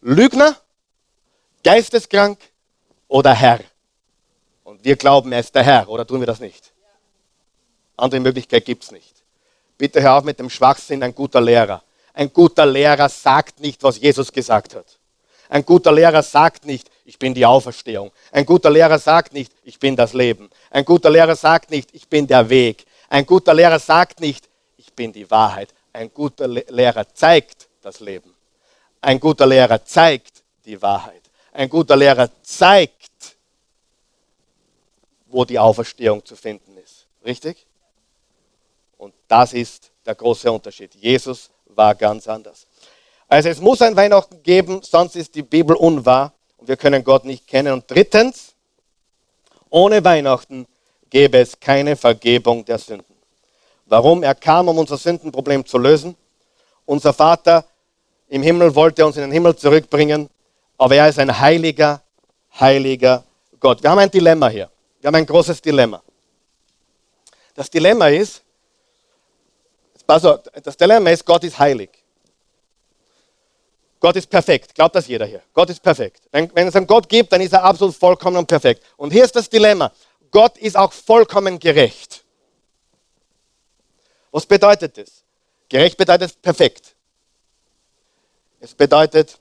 Lügner, 0.00 0.56
geisteskrank 1.62 2.38
oder 3.08 3.34
Herr. 3.34 3.60
Und 4.64 4.84
wir 4.84 4.96
glauben, 4.96 5.32
er 5.32 5.40
ist 5.40 5.54
der 5.54 5.62
Herr, 5.62 5.88
oder 5.88 6.06
tun 6.06 6.20
wir 6.20 6.26
das 6.26 6.40
nicht? 6.40 6.72
Andere 7.96 8.20
Möglichkeit 8.20 8.64
gibt 8.64 8.84
es 8.84 8.90
nicht. 8.90 9.14
Bitte 9.76 10.00
hör 10.00 10.14
auf 10.14 10.24
mit 10.24 10.38
dem 10.38 10.50
Schwachsinn, 10.50 11.02
ein 11.02 11.14
guter 11.14 11.40
Lehrer. 11.40 11.82
Ein 12.14 12.32
guter 12.32 12.64
Lehrer 12.64 13.08
sagt 13.08 13.60
nicht, 13.60 13.82
was 13.82 14.00
Jesus 14.00 14.32
gesagt 14.32 14.74
hat. 14.74 14.98
Ein 15.48 15.64
guter 15.64 15.92
Lehrer 15.92 16.22
sagt 16.22 16.64
nicht, 16.64 16.90
ich 17.04 17.18
bin 17.18 17.34
die 17.34 17.44
Auferstehung. 17.44 18.10
Ein 18.32 18.46
guter 18.46 18.70
Lehrer 18.70 18.98
sagt 18.98 19.32
nicht, 19.32 19.52
ich 19.64 19.78
bin 19.78 19.96
das 19.96 20.14
Leben. 20.14 20.48
Ein 20.70 20.84
guter 20.84 21.10
Lehrer 21.10 21.36
sagt 21.36 21.70
nicht, 21.70 21.90
ich 21.92 22.08
bin 22.08 22.26
der 22.26 22.48
Weg. 22.48 22.86
Ein 23.08 23.26
guter 23.26 23.52
Lehrer 23.52 23.78
sagt 23.78 24.20
nicht, 24.20 24.46
ich 24.46 24.53
bin 24.94 25.12
die 25.12 25.30
Wahrheit. 25.30 25.74
Ein 25.92 26.12
guter 26.12 26.48
Lehrer 26.48 27.06
zeigt 27.14 27.68
das 27.82 28.00
Leben. 28.00 28.34
Ein 29.00 29.20
guter 29.20 29.46
Lehrer 29.46 29.84
zeigt 29.84 30.42
die 30.64 30.80
Wahrheit. 30.80 31.22
Ein 31.52 31.68
guter 31.68 31.96
Lehrer 31.96 32.28
zeigt, 32.42 33.36
wo 35.26 35.44
die 35.44 35.58
Auferstehung 35.58 36.24
zu 36.24 36.36
finden 36.36 36.76
ist. 36.78 37.06
Richtig? 37.24 37.66
Und 38.98 39.14
das 39.28 39.52
ist 39.52 39.90
der 40.06 40.14
große 40.14 40.50
Unterschied. 40.50 40.94
Jesus 40.94 41.50
war 41.66 41.94
ganz 41.94 42.26
anders. 42.28 42.66
Also 43.28 43.48
es 43.48 43.60
muss 43.60 43.82
ein 43.82 43.96
Weihnachten 43.96 44.42
geben, 44.42 44.80
sonst 44.82 45.16
ist 45.16 45.34
die 45.34 45.42
Bibel 45.42 45.76
unwahr 45.76 46.32
und 46.56 46.68
wir 46.68 46.76
können 46.76 47.02
Gott 47.02 47.24
nicht 47.24 47.46
kennen. 47.46 47.72
Und 47.72 47.90
drittens, 47.90 48.54
ohne 49.70 50.04
Weihnachten 50.04 50.66
gäbe 51.10 51.38
es 51.38 51.58
keine 51.58 51.96
Vergebung 51.96 52.64
der 52.64 52.78
Sünden. 52.78 53.13
Warum? 53.86 54.22
Er 54.22 54.34
kam, 54.34 54.68
um 54.68 54.78
unser 54.78 54.96
Sündenproblem 54.96 55.64
zu 55.66 55.78
lösen. 55.78 56.16
Unser 56.86 57.12
Vater 57.12 57.64
im 58.28 58.42
Himmel 58.42 58.74
wollte 58.74 59.04
uns 59.04 59.16
in 59.16 59.22
den 59.22 59.32
Himmel 59.32 59.56
zurückbringen, 59.56 60.28
aber 60.78 60.96
er 60.96 61.08
ist 61.08 61.18
ein 61.18 61.38
heiliger, 61.38 62.02
heiliger 62.58 63.24
Gott. 63.60 63.82
Wir 63.82 63.90
haben 63.90 63.98
ein 63.98 64.10
Dilemma 64.10 64.48
hier. 64.48 64.70
Wir 65.00 65.08
haben 65.08 65.14
ein 65.14 65.26
großes 65.26 65.60
Dilemma. 65.60 66.02
Das 67.54 67.70
Dilemma 67.70 68.08
ist, 68.08 68.42
also 70.06 70.38
das 70.62 70.76
Dilemma 70.76 71.10
ist, 71.10 71.24
Gott 71.24 71.44
ist 71.44 71.58
heilig. 71.58 71.90
Gott 74.00 74.16
ist 74.16 74.28
perfekt. 74.28 74.74
Glaubt 74.74 74.94
das 74.94 75.06
jeder 75.06 75.24
hier? 75.24 75.40
Gott 75.54 75.70
ist 75.70 75.82
perfekt. 75.82 76.22
Wenn, 76.30 76.50
wenn 76.54 76.68
es 76.68 76.76
einen 76.76 76.86
Gott 76.86 77.08
gibt, 77.08 77.32
dann 77.32 77.40
ist 77.40 77.52
er 77.52 77.64
absolut 77.64 77.94
vollkommen 77.94 78.36
und 78.36 78.46
perfekt. 78.46 78.82
Und 78.96 79.12
hier 79.12 79.24
ist 79.24 79.34
das 79.34 79.48
Dilemma. 79.48 79.92
Gott 80.30 80.58
ist 80.58 80.76
auch 80.76 80.92
vollkommen 80.92 81.58
gerecht. 81.58 82.23
Was 84.34 84.44
bedeutet 84.44 84.98
das? 84.98 85.22
Gerecht 85.68 85.96
bedeutet 85.96 86.42
perfekt. 86.42 86.96
Es 88.58 88.74
bedeutet, 88.74 89.38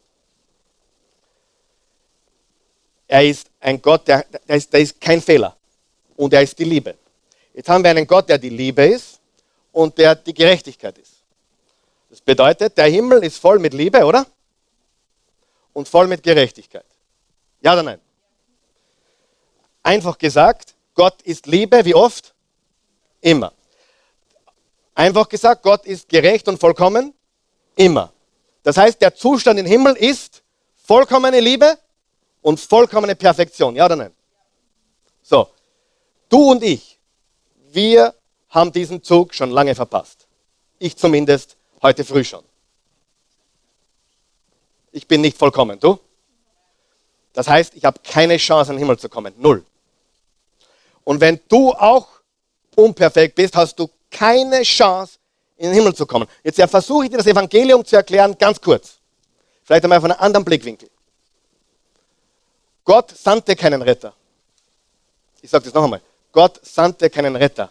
er 3.07 3.25
ist 3.25 3.49
ein 3.59 3.81
Gott, 3.81 4.07
der, 4.07 4.23
der, 4.47 4.55
ist, 4.55 4.71
der 4.71 4.81
ist 4.81 5.01
kein 5.01 5.19
Fehler. 5.19 5.57
Und 6.15 6.31
er 6.31 6.43
ist 6.43 6.59
die 6.59 6.65
Liebe. 6.65 6.95
Jetzt 7.55 7.69
haben 7.69 7.83
wir 7.83 7.89
einen 7.89 8.05
Gott, 8.05 8.29
der 8.29 8.37
die 8.37 8.49
Liebe 8.49 8.85
ist 8.85 9.19
und 9.71 9.97
der 9.97 10.13
die 10.13 10.33
Gerechtigkeit 10.33 10.95
ist. 10.99 11.23
Das 12.11 12.21
bedeutet, 12.21 12.77
der 12.77 12.85
Himmel 12.85 13.23
ist 13.23 13.39
voll 13.39 13.57
mit 13.57 13.73
Liebe, 13.73 14.05
oder? 14.05 14.27
Und 15.73 15.89
voll 15.89 16.05
mit 16.05 16.21
Gerechtigkeit. 16.21 16.85
Ja 17.61 17.73
oder 17.73 17.81
nein? 17.81 17.99
Einfach 19.81 20.19
gesagt, 20.19 20.75
Gott 20.93 21.19
ist 21.23 21.47
Liebe, 21.47 21.83
wie 21.83 21.95
oft? 21.95 22.35
Immer. 23.21 23.53
Einfach 24.95 25.27
gesagt, 25.27 25.63
Gott 25.63 25.85
ist 25.85 26.09
gerecht 26.09 26.47
und 26.47 26.59
vollkommen? 26.59 27.13
Immer. 27.75 28.11
Das 28.63 28.77
heißt, 28.77 29.01
der 29.01 29.15
Zustand 29.15 29.59
im 29.59 29.65
Himmel 29.65 29.95
ist 29.95 30.43
vollkommene 30.83 31.39
Liebe 31.39 31.77
und 32.41 32.59
vollkommene 32.59 33.15
Perfektion. 33.15 33.75
Ja 33.75 33.85
oder 33.85 33.95
nein? 33.95 34.13
So, 35.23 35.47
du 36.29 36.51
und 36.51 36.63
ich, 36.63 36.99
wir 37.71 38.13
haben 38.49 38.71
diesen 38.71 39.01
Zug 39.01 39.33
schon 39.33 39.49
lange 39.49 39.73
verpasst. 39.73 40.27
Ich 40.77 40.95
zumindest 40.95 41.57
heute 41.81 42.03
früh 42.03 42.23
schon. 42.23 42.43
Ich 44.91 45.07
bin 45.07 45.21
nicht 45.21 45.37
vollkommen, 45.37 45.79
du? 45.79 45.99
Das 47.33 47.47
heißt, 47.47 47.73
ich 47.75 47.83
habe 47.83 47.99
keine 48.03 48.37
Chance, 48.37 48.71
in 48.71 48.77
den 48.77 48.85
Himmel 48.85 48.99
zu 48.99 49.09
kommen. 49.09 49.33
Null. 49.37 49.65
Und 51.03 51.19
wenn 51.19 51.39
du 51.49 51.71
auch 51.71 52.07
unperfekt 52.75 53.35
bist, 53.35 53.55
hast 53.55 53.79
du 53.79 53.89
keine 54.13 54.61
Chance, 54.61 55.17
in 55.57 55.69
den 55.69 55.75
Himmel 55.75 55.93
zu 55.93 56.05
kommen. 56.05 56.27
Jetzt 56.43 56.61
versuche 56.69 57.05
ich 57.05 57.11
dir 57.11 57.17
das 57.17 57.27
Evangelium 57.27 57.83
zu 57.83 57.95
erklären, 57.95 58.37
ganz 58.37 58.61
kurz. 58.61 58.99
Vielleicht 59.63 59.83
einmal 59.83 59.99
von 59.99 60.11
einem 60.11 60.21
anderen 60.21 60.45
Blickwinkel. 60.45 60.89
Gott 62.85 63.11
sandte 63.11 63.55
keinen 63.55 63.81
Retter. 63.81 64.13
Ich 65.41 65.49
sage 65.49 65.65
das 65.65 65.73
noch 65.73 65.83
einmal. 65.83 66.01
Gott 66.31 66.59
sandte 66.65 67.09
keinen 67.09 67.35
Retter. 67.35 67.69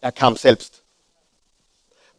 Er 0.00 0.12
kam 0.12 0.36
selbst. 0.36 0.80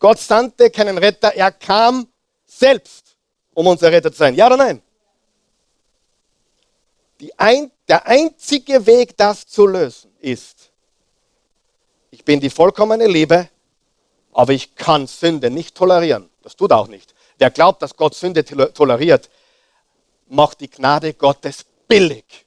Gott 0.02 0.20
sandte 0.20 0.72
keinen 0.72 0.98
Retter, 0.98 1.34
er 1.36 1.52
kam 1.52 2.08
selbst, 2.48 3.16
um 3.54 3.68
unser 3.68 3.92
Retter 3.92 4.12
zu 4.12 4.18
sein. 4.18 4.34
Ja 4.34 4.48
oder 4.48 4.58
nein? 4.58 4.82
Ein, 7.38 7.72
der 7.88 8.08
einzige 8.08 8.84
Weg, 8.88 9.16
das 9.16 9.46
zu 9.46 9.68
lösen, 9.68 10.12
ist, 10.20 10.72
ich 12.10 12.26
bin 12.26 12.40
die 12.40 12.50
vollkommene 12.50 13.06
Liebe, 13.06 13.48
aber 14.34 14.54
ich 14.54 14.76
kann 14.76 15.08
Sünde 15.08 15.50
nicht 15.50 15.76
tolerieren. 15.76 16.30
Das 16.44 16.56
tut 16.56 16.72
auch 16.72 16.88
nicht. 16.88 17.14
Wer 17.38 17.52
glaubt, 17.52 17.82
dass 17.82 17.96
Gott 17.96 18.16
Sünde 18.16 18.44
toleriert, 18.46 19.30
macht 20.28 20.62
die 20.62 20.70
Gnade 20.70 21.14
Gottes 21.14 21.66
billig. 21.88 22.46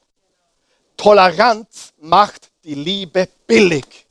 Toleranz 0.97 1.93
macht 2.01 2.51
die 2.65 2.75
Liebe 2.75 3.29
billig. 3.47 4.07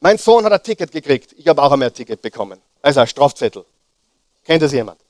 Mein 0.00 0.18
Sohn 0.18 0.44
hat 0.44 0.52
ein 0.52 0.62
Ticket 0.62 0.92
gekriegt. 0.92 1.34
Ich 1.36 1.48
habe 1.48 1.62
auch 1.62 1.72
einmal 1.72 1.88
ein 1.88 1.94
Ticket 1.94 2.22
bekommen. 2.22 2.60
Also 2.82 3.00
ein 3.00 3.06
Strafzettel. 3.06 3.64
Kennt 4.44 4.62
das 4.62 4.72
jemand? 4.72 5.00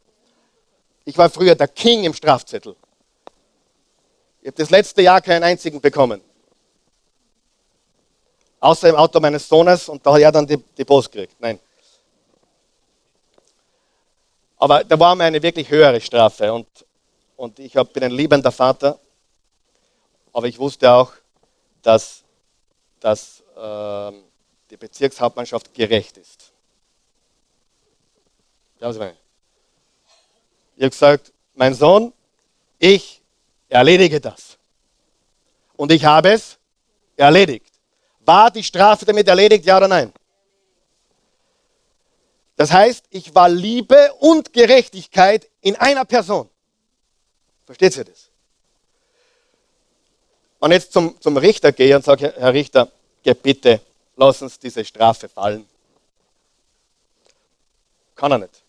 Ich 1.05 1.16
war 1.18 1.28
früher 1.28 1.55
der 1.55 1.68
King 1.68 2.05
im 2.05 2.14
Strafzettel. 2.14 2.74
Ich 4.40 4.46
habe 4.46 4.57
das 4.57 4.70
letzte 4.70 5.03
Jahr 5.03 5.20
keinen 5.20 5.42
einzigen 5.42 5.80
bekommen. 5.80 6.20
Außer 8.61 8.88
im 8.88 8.96
Auto 8.96 9.20
meines 9.20 9.48
Sohnes 9.48 9.88
und 9.88 10.04
da 10.04 10.12
hat 10.12 10.20
er 10.20 10.32
dann 10.32 10.46
die, 10.46 10.56
die 10.56 10.84
Post 10.84 11.12
gekriegt. 11.12 11.36
Nein. 11.38 11.59
Aber 14.56 14.82
da 14.82 14.98
war 14.98 15.14
mir 15.14 15.24
eine 15.24 15.40
wirklich 15.42 15.70
höhere 15.70 16.00
Strafe 16.00 16.52
und, 16.52 16.66
und 17.36 17.59
ich 17.61 17.76
hab, 17.76 17.92
bin 17.92 18.02
ein 18.02 18.11
liebender 18.11 18.50
Vater. 18.50 18.98
Aber 20.32 20.46
ich 20.46 20.59
wusste 20.59 20.90
auch, 20.90 21.12
dass, 21.82 22.24
dass 22.98 23.42
ähm, 23.56 24.24
die 24.70 24.76
Bezirkshauptmannschaft 24.76 25.72
gerecht 25.72 26.16
ist. 26.16 26.52
Ja, 28.80 28.90
ich 28.90 28.96
habe 28.96 30.90
gesagt, 30.90 31.32
mein 31.54 31.74
Sohn, 31.74 32.12
ich 32.78 33.20
erledige 33.68 34.20
das. 34.20 34.56
Und 35.76 35.90
ich 35.90 36.04
habe 36.04 36.30
es 36.32 36.59
erledigt. 37.16 37.72
War 38.29 38.51
die 38.51 38.62
Strafe 38.62 39.07
damit 39.07 39.26
erledigt, 39.26 39.64
ja 39.64 39.79
oder 39.79 39.89
nein? 39.89 40.12
Das 42.57 42.70
heißt, 42.70 43.07
ich 43.09 43.35
war 43.35 43.49
Liebe 43.49 44.12
und 44.20 44.53
Gerechtigkeit 44.53 45.49
in 45.62 45.76
einer 45.76 46.05
Person. 46.05 46.47
Versteht 47.64 47.97
ihr 47.97 48.05
das? 48.05 48.29
Und 50.59 50.72
jetzt 50.72 50.93
zum, 50.93 51.18
zum 51.22 51.39
Richter 51.39 51.72
gehe 51.72 51.97
und 51.97 52.05
sage, 52.05 52.35
Herr 52.37 52.53
Richter, 52.53 52.93
bitte 53.43 53.81
lass 54.16 54.43
uns 54.43 54.59
diese 54.59 54.85
Strafe 54.85 55.31
fallen. 55.31 55.66
Kann 58.14 58.33
er 58.33 58.39
nicht. 58.41 58.62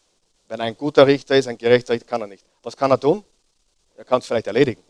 Wenn 0.47 0.61
ein 0.61 0.77
guter 0.77 1.05
Richter 1.05 1.35
ist, 1.35 1.47
ein 1.47 1.57
gerechter 1.57 1.95
Richter, 1.95 2.07
kann 2.07 2.21
er 2.21 2.27
nicht. 2.27 2.45
Was 2.63 2.77
kann 2.77 2.91
er 2.91 2.99
tun? 2.99 3.25
Er 3.97 4.05
kann 4.05 4.19
es 4.19 4.25
vielleicht 4.25 4.47
erledigen. 4.47 4.83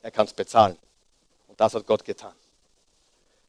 Er 0.00 0.12
kann 0.12 0.26
es 0.26 0.32
bezahlen. 0.32 0.78
Und 1.48 1.60
das 1.60 1.74
hat 1.74 1.84
Gott 1.84 2.04
getan. 2.04 2.34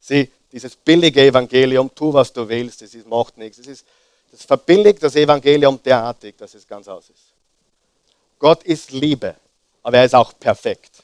Sieh, 0.00 0.32
dieses 0.52 0.76
billige 0.76 1.22
Evangelium, 1.22 1.94
tu 1.94 2.12
was 2.12 2.32
du 2.32 2.48
willst, 2.48 2.82
ist, 2.82 3.06
macht 3.06 3.36
nichts. 3.36 3.58
Das 3.58 3.66
ist, 3.66 3.84
Das 4.30 4.44
verbilligt 4.44 5.02
das 5.02 5.16
Evangelium 5.16 5.80
derartig, 5.82 6.36
dass 6.36 6.54
es 6.54 6.66
ganz 6.66 6.86
aus 6.88 7.04
ist. 7.10 7.32
Gott 8.38 8.62
ist 8.64 8.92
Liebe, 8.92 9.34
aber 9.82 9.98
er 9.98 10.04
ist 10.04 10.14
auch 10.14 10.32
perfekt. 10.38 11.02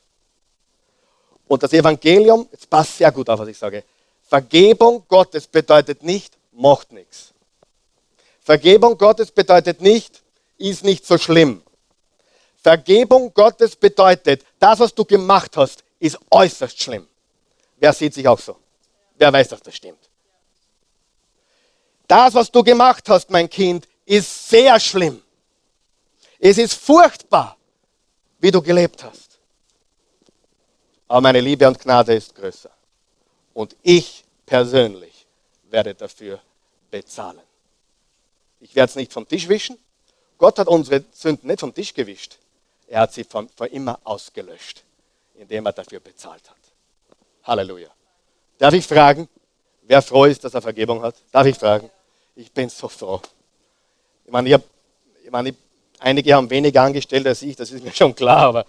Und 1.46 1.62
das 1.62 1.72
Evangelium, 1.72 2.48
jetzt 2.52 2.68
passt 2.68 2.98
sehr 2.98 3.10
gut 3.12 3.28
auf, 3.28 3.38
was 3.38 3.48
ich 3.48 3.58
sage. 3.58 3.84
Vergebung 4.22 5.04
Gottes 5.08 5.46
bedeutet 5.46 6.02
nicht, 6.02 6.36
macht 6.52 6.92
nichts. 6.92 7.32
Vergebung 8.40 8.96
Gottes 8.96 9.30
bedeutet 9.30 9.80
nicht, 9.80 10.22
ist 10.58 10.84
nicht 10.84 11.06
so 11.06 11.18
schlimm. 11.18 11.62
Vergebung 12.62 13.32
Gottes 13.34 13.76
bedeutet, 13.76 14.44
das, 14.58 14.78
was 14.80 14.94
du 14.94 15.04
gemacht 15.04 15.56
hast, 15.56 15.84
ist 15.98 16.18
äußerst 16.30 16.82
schlimm. 16.82 17.06
Wer 17.76 17.92
sieht 17.92 18.14
sich 18.14 18.26
auch 18.26 18.38
so? 18.38 18.56
Wer 19.14 19.32
weiß, 19.32 19.48
dass 19.48 19.62
das 19.62 19.74
stimmt? 19.74 20.10
Das, 22.06 22.34
was 22.34 22.50
du 22.50 22.62
gemacht 22.62 23.08
hast, 23.08 23.30
mein 23.30 23.48
Kind, 23.48 23.88
ist 24.04 24.48
sehr 24.48 24.78
schlimm. 24.78 25.22
Es 26.38 26.58
ist 26.58 26.74
furchtbar, 26.74 27.56
wie 28.38 28.50
du 28.50 28.60
gelebt 28.60 29.02
hast. 29.02 29.38
Aber 31.08 31.20
meine 31.22 31.40
Liebe 31.40 31.66
und 31.66 31.78
Gnade 31.78 32.14
ist 32.14 32.34
größer. 32.34 32.70
Und 33.54 33.76
ich 33.82 34.24
persönlich 34.44 35.26
werde 35.70 35.94
dafür 35.94 36.40
bezahlen. 36.90 37.40
Ich 38.60 38.74
werde 38.74 38.90
es 38.90 38.96
nicht 38.96 39.12
vom 39.12 39.26
Tisch 39.26 39.48
wischen. 39.48 39.78
Gott 40.38 40.58
hat 40.58 40.68
unsere 40.68 41.04
Sünden 41.12 41.48
nicht 41.48 41.60
vom 41.60 41.72
Tisch 41.72 41.94
gewischt. 41.94 42.38
Er 42.86 43.00
hat 43.00 43.12
sie 43.12 43.24
von, 43.24 43.48
für 43.48 43.66
immer 43.66 43.98
ausgelöscht, 44.04 44.84
indem 45.34 45.66
er 45.66 45.72
dafür 45.72 46.00
bezahlt 46.00 46.48
hat. 46.50 46.56
Halleluja. 47.44 47.88
Darf 48.58 48.74
ich 48.74 48.86
fragen, 48.86 49.28
wer 49.82 50.02
froh 50.02 50.24
ist, 50.24 50.44
dass 50.44 50.54
er 50.54 50.62
Vergebung 50.62 51.02
hat? 51.02 51.16
Darf 51.32 51.46
ich 51.46 51.56
fragen? 51.56 51.90
Ich 52.36 52.50
bin 52.52 52.68
so 52.68 52.88
froh. 52.88 53.20
Ich 54.24 54.32
meine, 54.32 54.48
ich 54.48 54.54
hab, 54.54 54.62
ich 55.22 55.30
meine 55.30 55.54
einige 55.98 56.34
haben 56.34 56.50
weniger 56.50 56.82
angestellt 56.82 57.26
als 57.26 57.42
ich, 57.42 57.56
das 57.56 57.70
ist 57.70 57.84
mir 57.84 57.92
schon 57.92 58.14
klar, 58.14 58.46
aber 58.48 58.66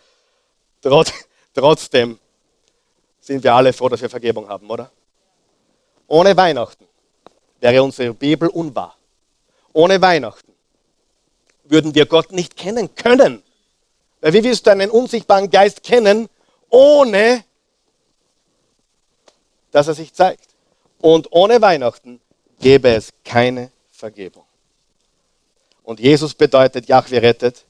trotz, 0.81 1.11
trotzdem 1.53 2.19
sind 3.19 3.43
wir 3.43 3.53
alle 3.53 3.73
froh, 3.73 3.89
dass 3.89 4.01
wir 4.01 4.09
Vergebung 4.09 4.47
haben, 4.47 4.69
oder? 4.69 4.91
Ohne 6.07 6.35
Weihnachten 6.37 6.85
wäre 7.59 7.81
unsere 7.81 8.13
Bibel 8.13 8.47
unwahr. 8.49 8.95
Ohne 9.73 10.01
Weihnachten 10.01 10.53
würden 11.63 11.95
wir 11.95 12.05
Gott 12.05 12.31
nicht 12.31 12.55
kennen 12.55 12.93
können. 12.95 13.41
Weil 14.21 14.33
wie 14.33 14.43
willst 14.43 14.67
du 14.67 14.71
einen 14.71 14.91
unsichtbaren 14.91 15.49
Geist 15.49 15.83
kennen, 15.83 16.29
ohne 16.69 17.43
dass 19.75 19.89
er 19.89 19.93
sich 19.93 20.13
zeigt? 20.13 20.55
Und 21.01 21.27
ohne 21.31 21.61
Weihnachten 21.61 22.21
gäbe 22.61 22.87
es 22.95 23.09
keine 23.25 23.71
Vergebung. 23.91 24.45
Und 25.83 25.99
Jesus 25.99 26.33
bedeutet, 26.33 26.87
Jahwe 26.87 27.21
rettet. 27.21 27.65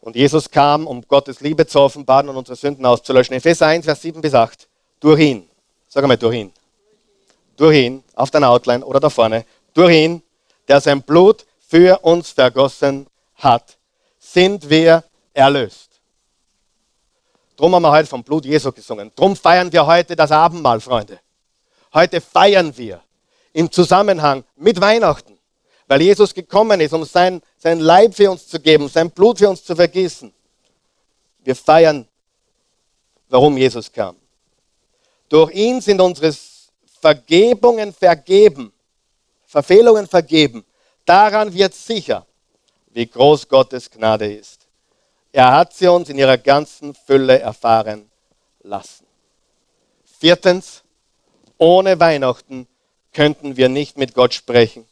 Und 0.00 0.14
Jesus 0.14 0.48
kam, 0.48 0.86
um 0.86 1.02
Gottes 1.02 1.40
Liebe 1.40 1.66
zu 1.66 1.80
offenbaren 1.80 2.28
und 2.28 2.36
unsere 2.36 2.54
Sünden 2.54 2.86
auszulöschen. 2.86 3.34
Epheser 3.34 3.66
1, 3.66 3.84
Vers 3.84 4.02
7 4.02 4.20
bis 4.20 4.34
8. 4.34 4.68
Durch 5.00 5.18
ihn. 5.18 5.48
Sag 5.88 6.04
einmal, 6.04 6.16
durch 6.16 6.36
ihn. 6.36 6.52
Durch 7.56 7.76
ihn, 7.76 8.04
auf 8.14 8.30
deiner 8.30 8.50
Outline 8.50 8.84
oder 8.84 9.00
da 9.00 9.10
vorne. 9.10 9.44
Durch 9.74 9.92
ihn, 9.92 10.22
der 10.68 10.80
sein 10.80 11.02
Blut 11.02 11.44
für 11.66 11.98
uns 12.02 12.30
vergossen 12.30 13.08
hat, 13.34 13.76
sind 14.20 14.70
wir 14.70 15.02
erlöst. 15.34 15.91
Drum 17.62 17.76
haben 17.76 17.82
wir 17.82 17.92
heute 17.92 18.08
vom 18.08 18.24
Blut 18.24 18.44
Jesu 18.44 18.72
gesungen. 18.72 19.12
Drum 19.14 19.36
feiern 19.36 19.72
wir 19.72 19.86
heute 19.86 20.16
das 20.16 20.32
Abendmahl, 20.32 20.80
Freunde. 20.80 21.20
Heute 21.94 22.20
feiern 22.20 22.76
wir 22.76 23.00
im 23.52 23.70
Zusammenhang 23.70 24.42
mit 24.56 24.80
Weihnachten, 24.80 25.38
weil 25.86 26.02
Jesus 26.02 26.34
gekommen 26.34 26.80
ist, 26.80 26.92
um 26.92 27.04
sein, 27.04 27.40
sein 27.56 27.78
Leib 27.78 28.16
für 28.16 28.32
uns 28.32 28.48
zu 28.48 28.58
geben, 28.58 28.88
sein 28.88 29.12
Blut 29.12 29.38
für 29.38 29.48
uns 29.48 29.62
zu 29.62 29.76
vergießen. 29.76 30.34
Wir 31.44 31.54
feiern, 31.54 32.08
warum 33.28 33.56
Jesus 33.56 33.92
kam. 33.92 34.16
Durch 35.28 35.54
ihn 35.54 35.80
sind 35.80 36.00
unsere 36.00 36.34
Vergebungen 37.00 37.92
vergeben, 37.92 38.72
Verfehlungen 39.46 40.08
vergeben. 40.08 40.64
Daran 41.04 41.54
wird 41.54 41.74
sicher, 41.74 42.26
wie 42.90 43.06
groß 43.06 43.46
Gottes 43.46 43.88
Gnade 43.88 44.34
ist. 44.34 44.61
Er 45.32 45.52
hat 45.52 45.72
sie 45.72 45.88
uns 45.88 46.10
in 46.10 46.18
ihrer 46.18 46.36
ganzen 46.36 46.94
Fülle 46.94 47.38
erfahren 47.38 48.10
lassen. 48.62 49.06
Viertens, 50.04 50.82
ohne 51.56 51.98
Weihnachten 51.98 52.68
könnten 53.12 53.56
wir 53.56 53.68
nicht 53.68 53.96
mit 53.96 54.14
Gott 54.14 54.34
sprechen. 54.34 54.86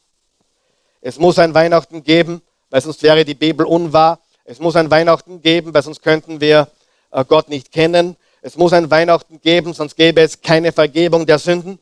Es 1.02 1.18
muss 1.18 1.38
ein 1.38 1.54
Weihnachten 1.54 2.02
geben, 2.02 2.42
weil 2.70 2.80
sonst 2.80 3.02
wäre 3.02 3.24
die 3.24 3.34
Bibel 3.34 3.66
unwahr. 3.66 4.20
Es 4.44 4.58
muss 4.58 4.76
ein 4.76 4.90
Weihnachten 4.90 5.42
geben, 5.42 5.74
weil 5.74 5.82
sonst 5.82 6.02
könnten 6.02 6.40
wir 6.40 6.68
äh, 7.10 7.24
Gott 7.24 7.48
nicht 7.48 7.70
kennen. 7.70 8.16
Es 8.42 8.56
muss 8.56 8.72
ein 8.72 8.90
Weihnachten 8.90 9.40
geben, 9.40 9.74
sonst 9.74 9.96
gäbe 9.96 10.22
es 10.22 10.40
keine 10.40 10.72
Vergebung 10.72 11.26
der 11.26 11.38
Sünden. 11.38 11.78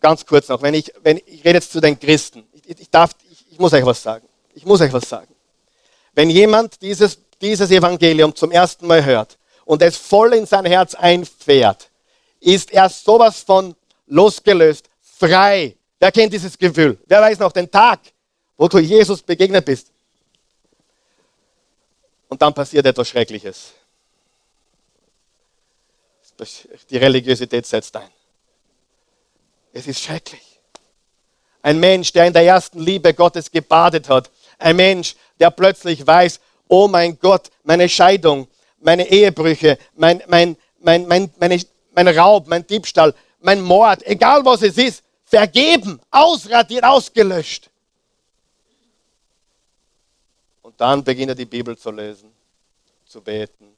Ganz 0.00 0.26
kurz 0.26 0.48
noch, 0.48 0.62
wenn 0.62 0.74
ich, 0.74 0.92
wenn 1.02 1.18
ich 1.18 1.44
rede 1.44 1.58
jetzt 1.58 1.72
zu 1.72 1.80
den 1.80 1.98
Christen. 1.98 2.44
Ich, 2.52 2.80
ich, 2.80 2.90
darf, 2.90 3.12
ich, 3.30 3.52
ich 3.52 3.58
muss 3.58 3.72
euch 3.72 3.86
was 3.86 4.02
sagen. 4.02 4.26
Ich 4.54 4.66
muss 4.66 4.80
euch 4.80 4.92
was 4.92 5.08
sagen. 5.08 5.31
Wenn 6.14 6.30
jemand 6.30 6.80
dieses, 6.82 7.18
dieses 7.40 7.70
Evangelium 7.70 8.34
zum 8.34 8.50
ersten 8.50 8.86
Mal 8.86 9.04
hört 9.04 9.38
und 9.64 9.82
es 9.82 9.96
voll 9.96 10.34
in 10.34 10.46
sein 10.46 10.66
Herz 10.66 10.94
einfährt, 10.94 11.90
ist 12.40 12.72
er 12.72 12.88
sowas 12.88 13.40
von 13.40 13.74
losgelöst, 14.06 14.88
frei. 15.00 15.76
Wer 15.98 16.12
kennt 16.12 16.32
dieses 16.32 16.58
Gefühl? 16.58 16.98
Wer 17.06 17.20
weiß 17.20 17.38
noch 17.38 17.52
den 17.52 17.70
Tag, 17.70 18.00
wo 18.56 18.68
du 18.68 18.78
Jesus 18.78 19.22
begegnet 19.22 19.64
bist? 19.64 19.88
Und 22.28 22.40
dann 22.40 22.52
passiert 22.52 22.86
etwas 22.86 23.08
Schreckliches. 23.08 23.72
Die 26.90 26.96
Religiosität 26.96 27.66
setzt 27.66 27.94
ein. 27.96 28.08
Es 29.72 29.86
ist 29.86 30.00
schrecklich. 30.00 30.60
Ein 31.62 31.78
Mensch, 31.78 32.12
der 32.12 32.26
in 32.26 32.32
der 32.32 32.42
ersten 32.42 32.80
Liebe 32.80 33.14
Gottes 33.14 33.50
gebadet 33.50 34.08
hat. 34.08 34.30
Ein 34.62 34.76
Mensch, 34.76 35.16
der 35.40 35.50
plötzlich 35.50 36.06
weiß, 36.06 36.40
oh 36.68 36.88
mein 36.88 37.18
Gott, 37.18 37.50
meine 37.64 37.88
Scheidung, 37.88 38.48
meine 38.80 39.08
Ehebrüche, 39.08 39.78
mein, 39.94 40.22
mein, 40.28 40.56
mein, 40.80 41.06
mein, 41.06 41.32
meine, 41.38 41.60
mein 41.92 42.08
Raub, 42.08 42.46
mein 42.46 42.66
Diebstahl, 42.66 43.14
mein 43.40 43.60
Mord, 43.60 44.06
egal 44.06 44.44
was 44.44 44.62
es 44.62 44.78
ist, 44.78 45.02
vergeben, 45.24 46.00
ausradiert, 46.10 46.84
ausgelöscht. 46.84 47.70
Und 50.62 50.80
dann 50.80 51.02
beginnt 51.02 51.30
er 51.30 51.34
die 51.34 51.44
Bibel 51.44 51.76
zu 51.76 51.90
lesen, 51.90 52.32
zu 53.06 53.20
beten. 53.20 53.76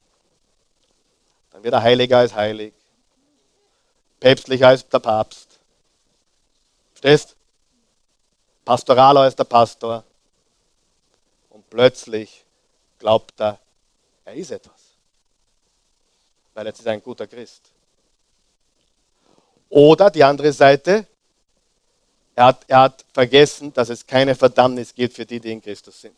Dann 1.50 1.62
wird 1.64 1.74
er 1.74 1.82
heiliger 1.82 2.18
als 2.18 2.34
heilig, 2.34 2.74
päpstlicher 4.20 4.68
als 4.68 4.88
der 4.88 4.98
Papst. 4.98 5.58
Verstehst? 6.92 7.36
Pastoraler 8.64 9.20
als 9.20 9.36
der 9.36 9.44
Pastor. 9.44 10.04
Plötzlich 11.74 12.44
glaubt 13.00 13.40
er, 13.40 13.58
er 14.24 14.34
ist 14.34 14.52
etwas. 14.52 14.80
Weil 16.54 16.66
jetzt 16.66 16.78
ist 16.78 16.86
ein 16.86 17.02
guter 17.02 17.26
Christ. 17.26 17.62
Oder 19.70 20.08
die 20.08 20.22
andere 20.22 20.52
Seite, 20.52 21.04
er 22.36 22.44
hat, 22.44 22.64
er 22.68 22.78
hat 22.78 23.04
vergessen, 23.12 23.72
dass 23.72 23.88
es 23.88 24.06
keine 24.06 24.36
Verdammnis 24.36 24.94
gibt 24.94 25.14
für 25.14 25.26
die, 25.26 25.40
die 25.40 25.50
in 25.50 25.60
Christus 25.60 26.00
sind. 26.00 26.14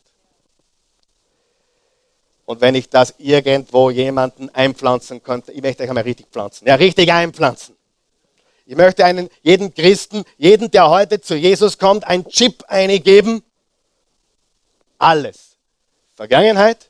Und 2.45 2.61
wenn 2.61 2.75
ich 2.75 2.87
das 2.87 3.15
irgendwo 3.17 3.89
jemanden 3.89 4.51
einpflanzen 4.51 5.23
könnte, 5.23 5.51
ich 5.53 5.63
möchte 5.63 5.81
euch 5.81 5.89
einmal 5.89 6.03
richtig 6.03 6.27
pflanzen. 6.27 6.67
Ja, 6.67 6.75
richtig 6.75 7.11
einpflanzen. 7.11 7.75
Ich 8.67 8.75
möchte 8.75 9.03
einen, 9.03 9.27
jeden 9.41 9.73
Christen, 9.73 10.23
jeden, 10.37 10.69
der 10.69 10.87
heute 10.87 11.19
zu 11.19 11.35
Jesus 11.35 11.79
kommt, 11.79 12.05
ein 12.05 12.27
Chip 12.27 12.63
eingeben. 12.67 13.41
Alles. 14.97 15.57
Vergangenheit, 16.15 16.89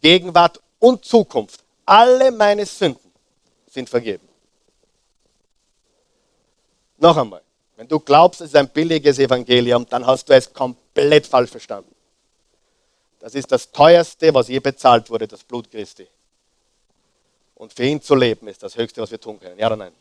Gegenwart 0.00 0.60
und 0.78 1.04
Zukunft. 1.04 1.64
Alle 1.86 2.30
meine 2.30 2.66
Sünden 2.66 3.12
sind 3.70 3.88
vergeben. 3.88 4.28
Noch 6.98 7.16
einmal, 7.16 7.42
wenn 7.76 7.88
du 7.88 8.00
glaubst, 8.00 8.40
es 8.40 8.48
ist 8.48 8.56
ein 8.56 8.68
billiges 8.68 9.18
Evangelium, 9.18 9.86
dann 9.88 10.04
hast 10.04 10.28
du 10.28 10.34
es 10.34 10.52
komplett 10.52 11.26
falsch 11.26 11.50
verstanden. 11.50 11.94
Das 13.20 13.34
ist 13.34 13.50
das 13.50 13.70
teuerste, 13.70 14.34
was 14.34 14.48
je 14.48 14.60
bezahlt 14.60 15.08
wurde, 15.10 15.26
das 15.26 15.44
Blut 15.44 15.70
Christi. 15.70 16.06
Und 17.54 17.72
für 17.72 17.84
ihn 17.84 18.00
zu 18.00 18.14
leben 18.14 18.46
ist 18.48 18.62
das 18.62 18.76
Höchste, 18.76 19.00
was 19.00 19.10
wir 19.10 19.20
tun 19.20 19.40
können. 19.40 19.58
Ja 19.58 19.66
oder 19.66 19.76
nein? 19.76 19.92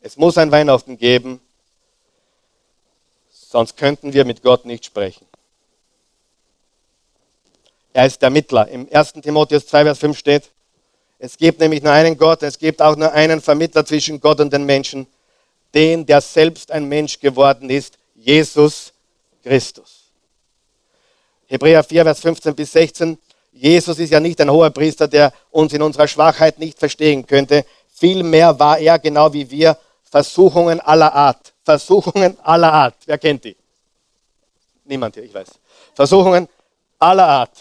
Es 0.00 0.16
muss 0.16 0.38
ein 0.38 0.52
Weihnachten 0.52 0.98
geben, 0.98 1.40
sonst 3.56 3.78
könnten 3.78 4.12
wir 4.12 4.26
mit 4.26 4.42
Gott 4.42 4.66
nicht 4.66 4.84
sprechen. 4.84 5.26
Er 7.94 8.04
ist 8.04 8.20
der 8.20 8.28
Mittler. 8.28 8.68
Im 8.68 8.86
1. 8.92 9.14
Timotheus 9.14 9.66
2, 9.68 9.84
Vers 9.84 9.98
5 9.98 10.18
steht, 10.18 10.50
es 11.18 11.38
gibt 11.38 11.58
nämlich 11.60 11.82
nur 11.82 11.94
einen 11.94 12.18
Gott, 12.18 12.42
es 12.42 12.58
gibt 12.58 12.82
auch 12.82 12.96
nur 12.96 13.10
einen 13.12 13.40
Vermittler 13.40 13.86
zwischen 13.86 14.20
Gott 14.20 14.40
und 14.40 14.52
den 14.52 14.66
Menschen, 14.66 15.06
den, 15.72 16.04
der 16.04 16.20
selbst 16.20 16.70
ein 16.70 16.84
Mensch 16.84 17.18
geworden 17.18 17.70
ist, 17.70 17.94
Jesus 18.14 18.92
Christus. 19.42 20.12
Hebräer 21.46 21.82
4, 21.82 22.04
Vers 22.04 22.20
15 22.20 22.54
bis 22.54 22.72
16. 22.72 23.16
Jesus 23.52 23.98
ist 23.98 24.10
ja 24.10 24.20
nicht 24.20 24.38
ein 24.42 24.50
hoher 24.50 24.68
Priester, 24.68 25.08
der 25.08 25.32
uns 25.50 25.72
in 25.72 25.80
unserer 25.80 26.08
Schwachheit 26.08 26.58
nicht 26.58 26.78
verstehen 26.78 27.26
könnte. 27.26 27.64
Vielmehr 27.90 28.58
war 28.58 28.76
er, 28.78 28.98
genau 28.98 29.32
wie 29.32 29.50
wir, 29.50 29.78
Versuchungen 30.02 30.78
aller 30.78 31.14
Art. 31.14 31.54
Versuchungen 31.66 32.38
aller 32.44 32.72
Art. 32.72 32.94
Wer 33.06 33.18
kennt 33.18 33.42
die? 33.42 33.56
Niemand 34.84 35.16
hier, 35.16 35.24
ich 35.24 35.34
weiß. 35.34 35.48
Versuchungen 35.94 36.48
aller 36.96 37.26
Art. 37.26 37.58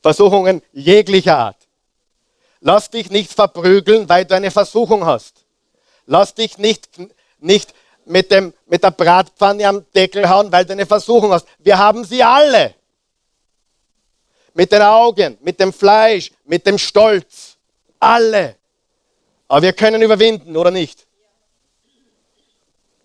Versuchungen 0.00 0.62
jeglicher 0.72 1.36
Art. 1.36 1.58
Lass 2.60 2.88
dich 2.88 3.10
nicht 3.10 3.34
verprügeln, 3.34 4.08
weil 4.08 4.24
du 4.24 4.34
eine 4.34 4.50
Versuchung 4.50 5.04
hast. 5.04 5.44
Lass 6.06 6.34
dich 6.34 6.56
nicht, 6.56 6.88
nicht 7.38 7.74
mit, 8.06 8.30
dem, 8.30 8.54
mit 8.66 8.82
der 8.82 8.92
Bratpfanne 8.92 9.68
am 9.68 9.84
Deckel 9.94 10.26
hauen, 10.26 10.50
weil 10.50 10.64
du 10.64 10.72
eine 10.72 10.86
Versuchung 10.86 11.32
hast. 11.32 11.46
Wir 11.58 11.76
haben 11.76 12.02
sie 12.02 12.22
alle. 12.22 12.74
Mit 14.54 14.72
den 14.72 14.80
Augen, 14.80 15.36
mit 15.42 15.60
dem 15.60 15.70
Fleisch, 15.70 16.32
mit 16.46 16.66
dem 16.66 16.78
Stolz. 16.78 17.58
Alle. 18.00 18.56
Aber 19.48 19.60
wir 19.60 19.74
können 19.74 20.00
überwinden, 20.00 20.56
oder 20.56 20.70
nicht? 20.70 21.05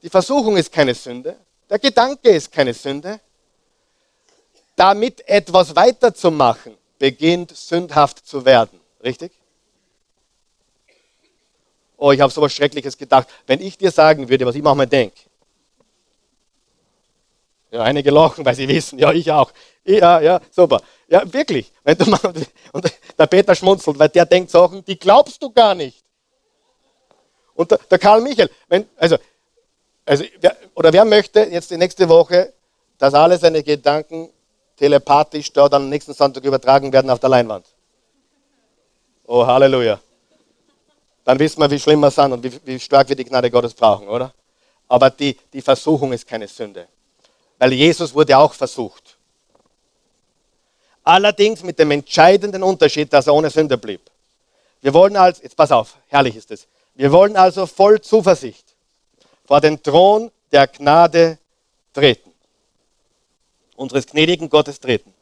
Die 0.02 0.10
Versuchung 0.10 0.58
ist 0.58 0.72
keine 0.72 0.94
Sünde. 0.94 1.38
Der 1.70 1.80
Gedanke 1.80 2.30
ist 2.30 2.52
keine 2.52 2.74
Sünde. 2.74 3.20
Damit 4.76 5.28
etwas 5.28 5.76
weiterzumachen, 5.76 6.76
beginnt 6.98 7.56
sündhaft 7.56 8.26
zu 8.26 8.46
werden. 8.46 8.80
Richtig? 9.04 9.32
oh, 12.02 12.12
ich 12.12 12.20
habe 12.20 12.34
so 12.34 12.42
was 12.42 12.54
Schreckliches 12.54 12.98
gedacht. 12.98 13.28
Wenn 13.46 13.62
ich 13.62 13.78
dir 13.78 13.92
sagen 13.92 14.28
würde, 14.28 14.46
was 14.46 14.56
ich 14.56 14.64
manchmal 14.64 14.88
denke, 14.88 15.20
ja, 17.70 17.84
einige 17.84 18.12
lachen, 18.12 18.44
weil 18.44 18.56
sie 18.56 18.68
wissen, 18.68 19.00
ja, 19.00 19.14
ich 19.14 19.32
auch. 19.32 19.52
Ja, 19.86 20.20
ja, 20.20 20.42
super. 20.50 20.82
Ja, 21.08 21.32
wirklich. 21.32 21.72
Und 22.74 22.92
der 23.18 23.28
Peter 23.28 23.56
schmunzelt, 23.56 23.98
weil 23.98 24.10
der 24.10 24.26
denkt 24.26 24.52
Sachen, 24.52 24.84
die 24.84 24.98
glaubst 25.00 25.42
du 25.42 25.52
gar 25.52 25.74
nicht. 25.74 26.04
Und 27.54 27.72
der, 27.72 27.78
der 27.90 28.00
Karl 28.00 28.22
Michael, 28.22 28.50
wenn, 28.68 28.90
also, 28.98 29.18
also, 30.12 30.24
wer, 30.40 30.56
oder 30.76 30.94
wer 30.94 31.06
möchte 31.06 31.42
jetzt 31.42 31.72
die 31.72 31.78
nächste 31.78 32.08
Woche, 32.08 32.54
dass 32.98 33.14
alle 33.14 33.38
seine 33.38 33.64
Gedanken 33.64 34.30
telepathisch 34.78 35.52
dort 35.52 35.74
am 35.74 35.90
nächsten 35.90 36.14
Sonntag 36.14 36.44
übertragen 36.44 36.92
werden 36.92 37.10
auf 37.10 37.20
der 37.20 37.30
Leinwand? 37.30 37.66
Oh, 39.26 39.46
Halleluja 39.46 40.00
dann 41.24 41.40
wissen 41.40 41.60
wir, 41.60 41.70
wie 41.70 41.80
schlimm 41.80 42.00
wir 42.00 42.12
sind 42.12 42.32
und 42.34 42.44
wie, 42.44 42.52
wie 42.66 42.80
stark 42.80 43.10
wir 43.10 43.16
die 43.16 43.26
Gnade 43.26 43.50
Gottes 43.52 43.74
brauchen, 43.74 44.08
oder? 44.08 44.34
Aber 44.88 45.10
die, 45.10 45.38
die 45.54 45.62
Versuchung 45.62 46.12
ist 46.14 46.28
keine 46.28 46.48
Sünde. 46.48 46.88
Weil 47.58 47.74
Jesus 47.74 48.14
wurde 48.14 48.38
auch 48.38 48.54
versucht. 48.54 49.18
Allerdings 51.04 51.64
mit 51.64 51.80
dem 51.80 51.92
entscheidenden 51.92 52.64
Unterschied, 52.64 53.12
dass 53.14 53.28
er 53.28 53.34
ohne 53.34 53.50
Sünde 53.50 53.78
blieb. 53.78 54.02
Wir 54.82 54.94
wollen 54.94 55.16
als, 55.16 55.42
jetzt 55.42 55.56
pass 55.56 55.72
auf, 55.72 55.96
herrlich 56.08 56.36
ist 56.36 56.52
es. 56.52 56.68
Wir 56.96 57.12
wollen 57.12 57.36
also 57.36 57.66
voll 57.66 58.02
Zuversicht 58.02 58.71
vor 59.52 59.60
den 59.60 59.84
Thron 59.84 60.32
der 60.50 60.66
Gnade 60.66 61.38
treten. 61.94 62.32
Unseres 63.76 64.08
gnädigen 64.08 64.48
Gottes 64.48 64.80
treten. 64.80 65.14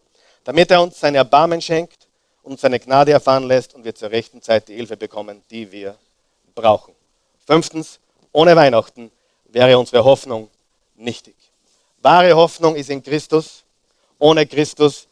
Damit 0.43 0.69
er 0.69 0.83
uns 0.83 0.99
sein 0.99 1.15
Erbarmen 1.15 1.59
schenkt 1.59 2.07
und 2.43 2.59
seine 2.59 2.79
Gnade 2.79 3.11
erfahren 3.11 3.45
lässt 3.45 3.73
und 3.73 3.83
wir 3.85 3.95
zur 3.95 4.11
rechten 4.11 4.39
Zeit 4.43 4.67
die 4.67 4.75
Hilfe 4.75 4.97
bekommen, 4.97 5.41
die 5.49 5.71
wir 5.71 5.95
brauchen. 6.53 6.93
Fünftens, 7.47 7.99
ohne 8.31 8.55
Weihnachten 8.55 9.09
wäre 9.45 9.75
unsere 9.79 10.03
Hoffnung 10.03 10.47
nichtig. 10.95 11.33
Wahre 12.03 12.35
Hoffnung 12.35 12.75
ist 12.75 12.91
in 12.91 13.01
Christus. 13.01 13.63
Ohne 14.19 14.45
Christus 14.45 15.07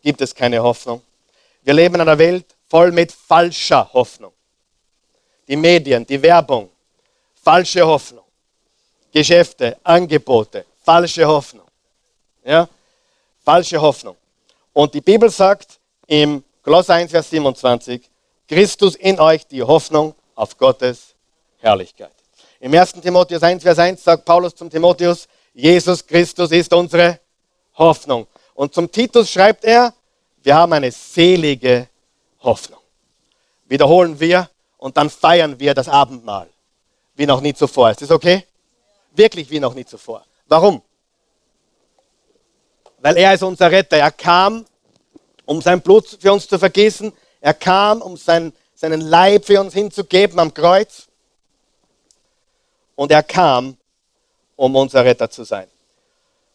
gibt 0.00 0.22
es 0.22 0.34
keine 0.34 0.62
Hoffnung. 0.62 1.02
Wir 1.62 1.74
leben 1.74 1.96
in 1.96 2.00
einer 2.00 2.16
Welt 2.16 2.46
voll 2.70 2.90
mit 2.90 3.12
falscher 3.12 3.92
Hoffnung. 3.92 4.32
Die 5.46 5.56
Medien, 5.56 6.06
die 6.06 6.22
Werbung, 6.22 6.70
falsche 7.34 7.86
Hoffnung. 7.86 8.21
Geschäfte, 9.12 9.76
Angebote, 9.84 10.64
falsche 10.82 11.26
Hoffnung. 11.26 11.66
Ja? 12.44 12.68
Falsche 13.44 13.80
Hoffnung. 13.80 14.16
Und 14.72 14.94
die 14.94 15.00
Bibel 15.00 15.30
sagt 15.30 15.78
im 16.06 16.42
Kolosser 16.62 16.94
1, 16.94 17.10
Vers 17.10 17.28
27. 17.30 18.08
Christus 18.48 18.94
in 18.96 19.20
euch, 19.20 19.46
die 19.46 19.62
Hoffnung 19.62 20.14
auf 20.34 20.56
Gottes 20.56 21.14
Herrlichkeit. 21.58 22.12
Im 22.60 22.72
1. 22.72 22.92
Timotheus 22.94 23.42
1, 23.42 23.62
Vers 23.62 23.78
1 23.78 24.02
sagt 24.02 24.24
Paulus 24.24 24.54
zum 24.54 24.70
Timotheus, 24.70 25.28
Jesus 25.54 26.06
Christus 26.06 26.50
ist 26.52 26.72
unsere 26.72 27.18
Hoffnung. 27.74 28.26
Und 28.54 28.72
zum 28.72 28.90
Titus 28.90 29.30
schreibt 29.30 29.64
er, 29.64 29.92
wir 30.42 30.54
haben 30.54 30.72
eine 30.72 30.90
selige 30.90 31.88
Hoffnung. 32.40 32.80
Wiederholen 33.66 34.18
wir 34.18 34.48
und 34.78 34.96
dann 34.96 35.10
feiern 35.10 35.58
wir 35.58 35.74
das 35.74 35.88
Abendmahl, 35.88 36.48
wie 37.14 37.26
noch 37.26 37.40
nie 37.40 37.54
zuvor. 37.54 37.90
Ist 37.90 38.02
das 38.02 38.10
okay? 38.10 38.44
Wirklich 39.14 39.50
wie 39.50 39.60
noch 39.60 39.74
nie 39.74 39.84
zuvor. 39.84 40.24
Warum? 40.46 40.82
Weil 42.98 43.16
er 43.16 43.34
ist 43.34 43.42
unser 43.42 43.70
Retter. 43.70 43.96
Er 43.98 44.10
kam 44.10 44.64
um 45.44 45.60
sein 45.60 45.80
Blut 45.80 46.18
für 46.20 46.32
uns 46.32 46.48
zu 46.48 46.58
vergießen. 46.58 47.12
Er 47.40 47.54
kam, 47.54 48.02
um 48.02 48.16
sein, 48.16 48.52
seinen 48.74 49.00
Leib 49.00 49.44
für 49.44 49.60
uns 49.60 49.74
hinzugeben 49.74 50.38
am 50.38 50.52
Kreuz. 50.52 51.08
Und 52.94 53.10
er 53.10 53.22
kam, 53.22 53.76
um 54.56 54.76
unser 54.76 55.04
Retter 55.04 55.30
zu 55.30 55.44
sein. 55.44 55.68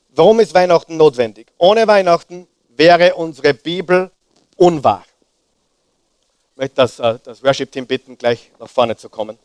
Warum 0.09 0.39
ist 0.39 0.53
Weihnachten 0.53 0.97
notwendig? 0.97 1.47
Ohne 1.57 1.87
Weihnachten 1.87 2.47
wäre 2.69 3.15
unsere 3.15 3.53
Bibel 3.53 4.11
unwahr. 4.55 5.05
Ich 6.51 6.57
möchte 6.57 6.75
das, 6.75 6.99
äh, 6.99 7.19
das 7.23 7.43
Worship-Team 7.43 7.85
bitten, 7.85 8.17
gleich 8.17 8.51
nach 8.59 8.69
vorne 8.69 8.95
zu 8.97 9.09
kommen. 9.09 9.37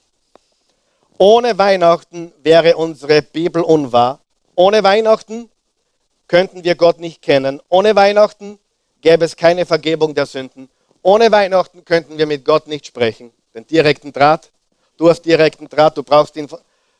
Ohne 1.19 1.57
Weihnachten 1.59 2.33
wäre 2.43 2.77
unsere 2.77 3.23
Bibel 3.23 3.63
unwahr. 3.63 4.21
Ohne 4.55 4.83
Weihnachten 4.83 5.51
könnten 6.29 6.65
wir 6.65 6.75
Gott 6.75 6.99
nicht 6.99 7.23
kennen. 7.23 7.61
Ohne 7.69 7.95
Weihnachten 7.95 8.59
gäbe 9.01 9.25
es 9.25 9.37
keine 9.37 9.67
Vergebung 9.67 10.15
der 10.15 10.27
Sünden. 10.27 10.69
Ohne 11.03 11.31
Weihnachten 11.31 11.85
könnten 11.85 12.19
wir 12.19 12.27
mit 12.27 12.45
Gott 12.45 12.67
nicht 12.67 12.87
sprechen. 12.87 13.33
Den 13.55 13.67
direkten 13.67 14.13
Draht. 14.13 14.51
Du 14.97 15.09
hast 15.09 15.23
direkten 15.23 15.69
Draht, 15.69 15.97
du 15.97 16.03
brauchst 16.03 16.37
ihn 16.37 16.49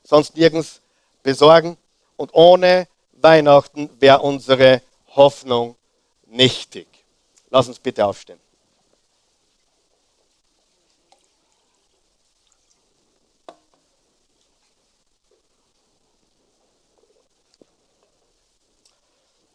sonst 0.03 0.37
nirgends 0.37 0.81
besorgen. 1.23 1.77
Und 2.17 2.35
ohne 2.35 2.87
Weihnachten 3.13 3.91
wäre 4.01 4.21
unsere 4.21 4.83
Hoffnung 5.15 5.77
nichtig. 6.27 6.87
Lass 7.51 7.69
uns 7.69 7.79
bitte 7.79 8.05
aufstehen. 8.05 8.41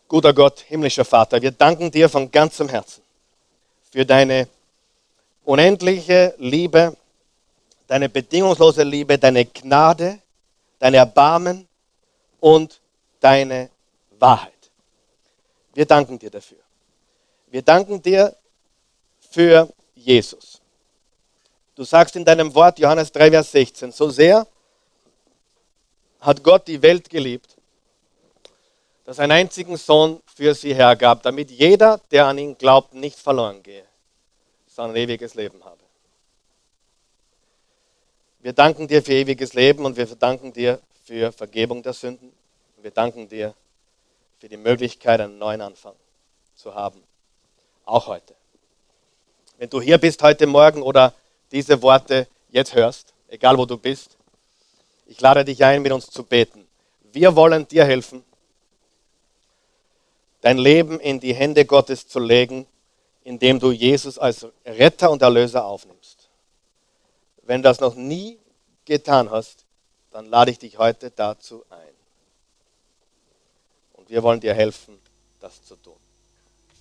Guter 0.08 0.34
Gott, 0.34 0.62
himmlischer 0.62 1.03
Vater, 1.03 1.41
wir 1.41 1.51
danken 1.51 1.91
dir 1.91 2.08
von 2.08 2.32
ganzem 2.32 2.70
Herzen 2.70 3.03
für 3.91 4.05
deine 4.05 4.47
unendliche 5.43 6.34
Liebe, 6.38 6.95
deine 7.88 8.08
bedingungslose 8.08 8.84
Liebe, 8.84 9.18
deine 9.18 9.45
Gnade, 9.45 10.20
dein 10.80 10.93
Erbarmen 10.93 11.68
und 12.39 12.80
deine 13.20 13.70
Wahrheit. 14.20 14.53
Wir 15.74 15.86
danken 15.86 16.18
dir 16.18 16.30
dafür. 16.30 16.60
Wir 17.47 17.62
danken 17.62 18.01
dir 18.01 18.34
für 19.30 19.68
Jesus. 19.93 20.62
Du 21.76 21.84
sagst 21.84 22.16
in 22.16 22.24
deinem 22.24 22.55
Wort, 22.55 22.80
Johannes 22.80 23.12
3, 23.12 23.32
Vers 23.32 23.51
16, 23.51 23.91
so 23.91 24.10
sehr 24.10 24.47
hat 26.22 26.43
Gott 26.43 26.66
die 26.68 26.82
Welt 26.82 27.10
geliebt, 27.10 27.57
dass 29.08 29.20
er 29.20 29.24
einen 29.24 29.32
einzigen 29.32 29.78
Sohn 29.78 30.22
für 30.26 30.53
sie 30.53 30.76
hergab, 30.76 31.24
damit 31.24 31.49
jeder, 31.49 32.01
der 32.12 32.26
an 32.26 32.38
ihn 32.38 32.58
glaubt, 32.58 32.93
nicht 32.93 33.18
verloren 33.18 33.64
gehe, 33.64 33.86
sondern 34.68 34.97
ewiges 34.97 35.34
Leben 35.34 35.64
habe. 35.64 35.80
Wir 38.41 38.51
danken 38.51 38.86
dir 38.86 39.01
für 39.01 39.14
ewiges 39.14 39.53
Leben 39.53 39.86
und 39.86 39.95
wir 39.95 40.05
danken 40.08 40.51
dir 40.51 40.82
für 41.05 41.32
Vergebung 41.32 41.82
der 41.82 41.93
Sünden. 41.93 42.34
Wir 42.82 42.91
danken 42.91 43.30
dir 43.30 43.53
für 44.39 44.49
die 44.49 44.58
Möglichkeit, 44.58 45.22
einen 45.22 45.38
neuen 45.38 45.62
Anfang 45.62 45.95
zu 46.53 46.76
haben. 46.76 47.01
Auch 47.86 48.08
heute. 48.08 48.36
Wenn 49.58 49.70
du 49.70 49.80
hier 49.80 49.99
bist 49.99 50.22
heute 50.22 50.47
Morgen 50.47 50.82
oder 50.82 51.14
diese 51.53 51.82
Worte 51.82 52.28
jetzt 52.49 52.76
hörst, 52.76 53.14
egal 53.30 53.58
wo 53.58 53.66
du 53.66 53.78
bist, 53.78 54.18
ich 55.05 55.22
lade 55.22 55.45
dich 55.45 55.64
ein, 55.64 55.82
mit 55.82 55.93
uns 55.93 56.08
zu 56.08 56.24
beten. 56.24 56.68
Wir 57.14 57.34
wollen 57.38 57.66
dir 57.70 57.86
helfen, 57.86 58.26
dein 60.41 60.57
Leben 60.57 60.99
in 60.99 61.19
die 61.19 61.33
Hände 61.33 61.65
Gottes 61.65 62.07
zu 62.07 62.19
legen, 62.19 62.67
indem 63.23 63.59
du 63.59 63.71
Jesus 63.71 64.17
als 64.17 64.45
Retter 64.65 65.11
und 65.11 65.21
Erlöser 65.21 65.65
aufnimmst. 65.65 66.29
Wenn 67.43 67.61
du 67.61 67.69
das 67.69 67.79
noch 67.79 67.95
nie 67.95 68.39
getan 68.85 69.29
hast, 69.29 69.65
dann 70.11 70.25
lade 70.27 70.51
ich 70.51 70.59
dich 70.59 70.77
heute 70.77 71.11
dazu 71.11 71.63
ein. 71.69 71.95
Und 73.93 74.09
wir 74.09 74.23
wollen 74.23 74.39
dir 74.39 74.53
helfen, 74.53 74.99
das 75.39 75.63
zu 75.63 75.75
tun. 75.75 75.97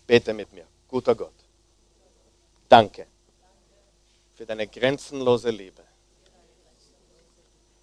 Bete 0.07 0.32
mit 0.32 0.52
mir. 0.52 0.66
Guter 0.88 1.14
Gott. 1.14 1.32
Danke 2.68 3.07
für 4.34 4.46
deine 4.46 4.66
grenzenlose 4.66 5.50
Liebe, 5.50 5.82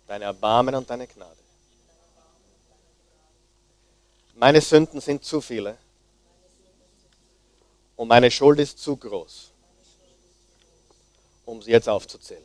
deine 0.08 0.26
Erbarmen 0.26 0.76
und 0.76 0.90
deine 0.90 1.08
Gnade. 1.08 1.43
Meine 4.36 4.62
Sünden 4.62 5.00
sind 5.00 5.24
zu 5.24 5.42
viele 5.42 5.78
und 7.96 8.08
meine 8.08 8.32
Schuld 8.32 8.60
ist 8.60 8.80
zu 8.80 8.98
groß, 8.98 9.52
um 11.46 11.62
sie 11.62 11.72
jetzt 11.72 11.88
aufzuzählen. 11.88 12.44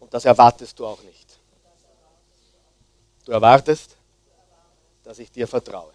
Und 0.00 0.12
das 0.12 0.24
erwartest 0.24 0.78
du 0.78 0.86
auch 0.86 1.02
nicht. 1.02 1.38
Du 3.24 3.32
erwartest, 3.32 3.96
dass 5.04 5.18
ich 5.18 5.30
dir 5.30 5.46
vertraue. 5.46 5.92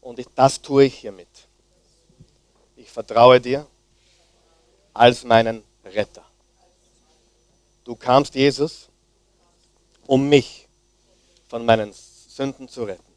Und 0.00 0.18
ich, 0.18 0.26
das 0.34 0.60
tue 0.60 0.84
ich 0.84 0.94
hiermit. 0.98 1.48
Ich 2.76 2.90
vertraue 2.90 3.40
dir 3.40 3.66
als 4.92 5.24
meinen 5.24 5.64
Retter. 5.84 6.24
Du 7.84 7.96
kamst, 7.96 8.34
Jesus, 8.34 8.88
um 10.06 10.28
mich 10.28 10.63
von 11.54 11.64
meinen 11.64 11.92
Sünden 11.92 12.68
zu 12.68 12.82
retten. 12.82 13.14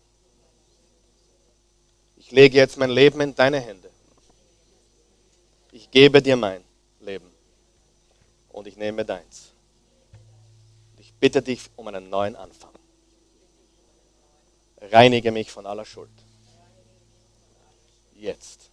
Ich 2.18 2.30
lege 2.30 2.56
jetzt 2.56 2.78
mein 2.78 2.92
Leben 2.92 3.20
in 3.20 3.34
deine 3.34 3.60
Hände. 3.60 3.90
Ich 5.72 5.90
gebe 5.90 6.22
dir 6.22 6.36
mein 6.36 6.64
Leben 7.00 7.32
und 8.50 8.68
ich 8.68 8.78
nehme 8.78 9.04
deins. 9.06 9.54
Ich 11.00 11.12
bitte 11.16 11.42
dich 11.42 11.72
um 11.78 11.88
einen 11.88 12.12
neuen 12.12 12.36
Anfang. 12.36 12.70
Reinige 14.82 15.32
mich 15.32 15.50
von 15.50 15.66
aller 15.66 15.84
Schuld. 15.84 16.12
Jetzt. 18.14 18.70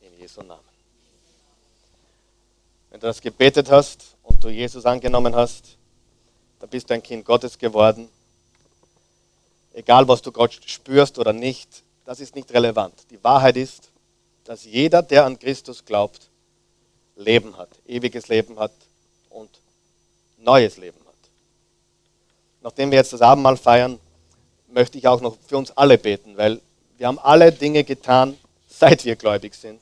In 0.00 0.18
Jesu 0.18 0.40
Namen. 0.40 0.64
Wenn 2.88 3.00
du 3.00 3.06
das 3.06 3.20
gebetet 3.20 3.70
hast 3.70 4.16
und 4.22 4.42
du 4.42 4.48
Jesus 4.48 4.86
angenommen 4.86 5.36
hast, 5.36 5.76
dann 6.58 6.70
bist 6.70 6.88
du 6.88 6.94
ein 6.94 7.02
Kind 7.02 7.26
Gottes 7.26 7.58
geworden. 7.58 8.08
Egal, 9.78 10.08
was 10.08 10.22
du 10.22 10.32
Gott 10.32 10.58
spürst 10.66 11.18
oder 11.18 11.32
nicht, 11.32 11.82
das 12.04 12.20
ist 12.20 12.34
nicht 12.34 12.52
relevant. 12.52 12.94
Die 13.10 13.22
Wahrheit 13.22 13.56
ist, 13.56 13.90
dass 14.44 14.64
jeder, 14.64 15.02
der 15.02 15.24
an 15.24 15.38
Christus 15.38 15.84
glaubt, 15.84 16.28
Leben 17.16 17.56
hat, 17.56 17.68
ewiges 17.86 18.28
Leben 18.28 18.58
hat 18.58 18.72
und 19.30 19.50
neues 20.38 20.76
Leben 20.76 20.98
hat. 21.06 21.14
Nachdem 22.62 22.90
wir 22.90 22.98
jetzt 22.98 23.12
das 23.12 23.22
Abendmahl 23.22 23.56
feiern, 23.56 23.98
möchte 24.68 24.98
ich 24.98 25.06
auch 25.06 25.20
noch 25.20 25.36
für 25.46 25.56
uns 25.56 25.70
alle 25.76 25.98
beten, 25.98 26.36
weil 26.36 26.60
wir 26.96 27.06
haben 27.06 27.18
alle 27.18 27.52
Dinge 27.52 27.84
getan, 27.84 28.36
seit 28.68 29.04
wir 29.04 29.16
gläubig 29.16 29.54
sind 29.54 29.80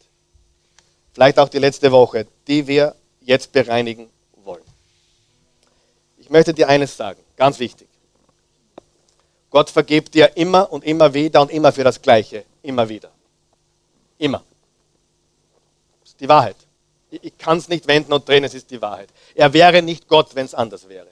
vielleicht 1.16 1.38
auch 1.38 1.48
die 1.48 1.58
letzte 1.58 1.90
Woche, 1.92 2.26
die 2.46 2.66
wir 2.66 2.94
jetzt 3.22 3.50
bereinigen 3.50 4.10
wollen. 4.44 4.62
Ich 6.18 6.28
möchte 6.28 6.52
dir 6.52 6.68
eines 6.68 6.94
sagen, 6.94 7.18
ganz 7.38 7.58
wichtig. 7.58 7.88
Gott 9.56 9.70
vergibt 9.70 10.12
dir 10.12 10.36
immer 10.36 10.70
und 10.70 10.84
immer 10.84 11.14
wieder 11.14 11.40
und 11.40 11.50
immer 11.50 11.72
für 11.72 11.82
das 11.82 12.02
Gleiche, 12.02 12.44
immer 12.62 12.86
wieder. 12.90 13.10
Immer. 14.18 14.44
Das 16.02 16.10
ist 16.10 16.20
die 16.20 16.28
Wahrheit. 16.28 16.56
Ich 17.10 17.38
kann 17.38 17.56
es 17.56 17.66
nicht 17.66 17.86
wenden 17.86 18.12
und 18.12 18.28
drehen, 18.28 18.44
es 18.44 18.52
ist 18.52 18.70
die 18.70 18.82
Wahrheit. 18.82 19.08
Er 19.34 19.54
wäre 19.54 19.80
nicht 19.80 20.08
Gott, 20.08 20.34
wenn 20.34 20.44
es 20.44 20.52
anders 20.52 20.90
wäre. 20.90 21.08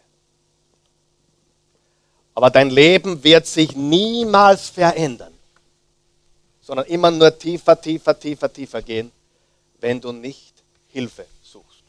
Aber 2.35 2.51
dein 2.51 2.69
Leben 2.69 3.25
wird 3.25 3.47
sich 3.47 3.75
niemals 3.77 4.69
verändern, 4.69 5.33
sondern 6.61 6.85
immer 6.85 7.11
nur 7.11 7.39
tiefer, 7.39 7.81
tiefer, 7.81 8.19
tiefer, 8.19 8.53
tiefer 8.53 8.83
gehen 8.83 9.11
wenn 9.81 10.03
du 10.03 10.13
nicht 10.13 10.53
Hilfe 10.89 11.25
suchst. 11.43 11.83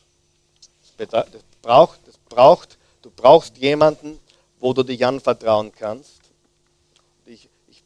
Das 0.98 1.26
braucht, 1.62 2.00
das 2.08 2.16
braucht, 2.30 2.78
du 3.02 3.12
brauchst 3.12 3.58
jemanden, 3.58 4.20
wo 4.62 4.72
du 4.72 4.84
dich 4.84 5.06
anvertrauen 5.06 5.74
kannst. 5.78 6.25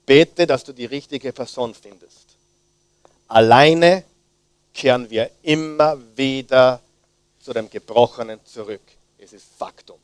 Bete, 0.10 0.48
dass 0.48 0.64
du 0.64 0.74
die 0.74 0.86
richtige 0.86 1.32
Person 1.32 1.76
findest. 1.76 2.36
Alleine 3.28 4.04
kehren 4.74 5.08
wir 5.08 5.30
immer 5.44 6.00
wieder 6.16 6.82
zu 7.40 7.54
dem 7.54 7.70
Gebrochenen 7.70 8.44
zurück. 8.44 8.82
Es 9.20 9.34
ist 9.34 9.46
Faktum. 9.56 10.00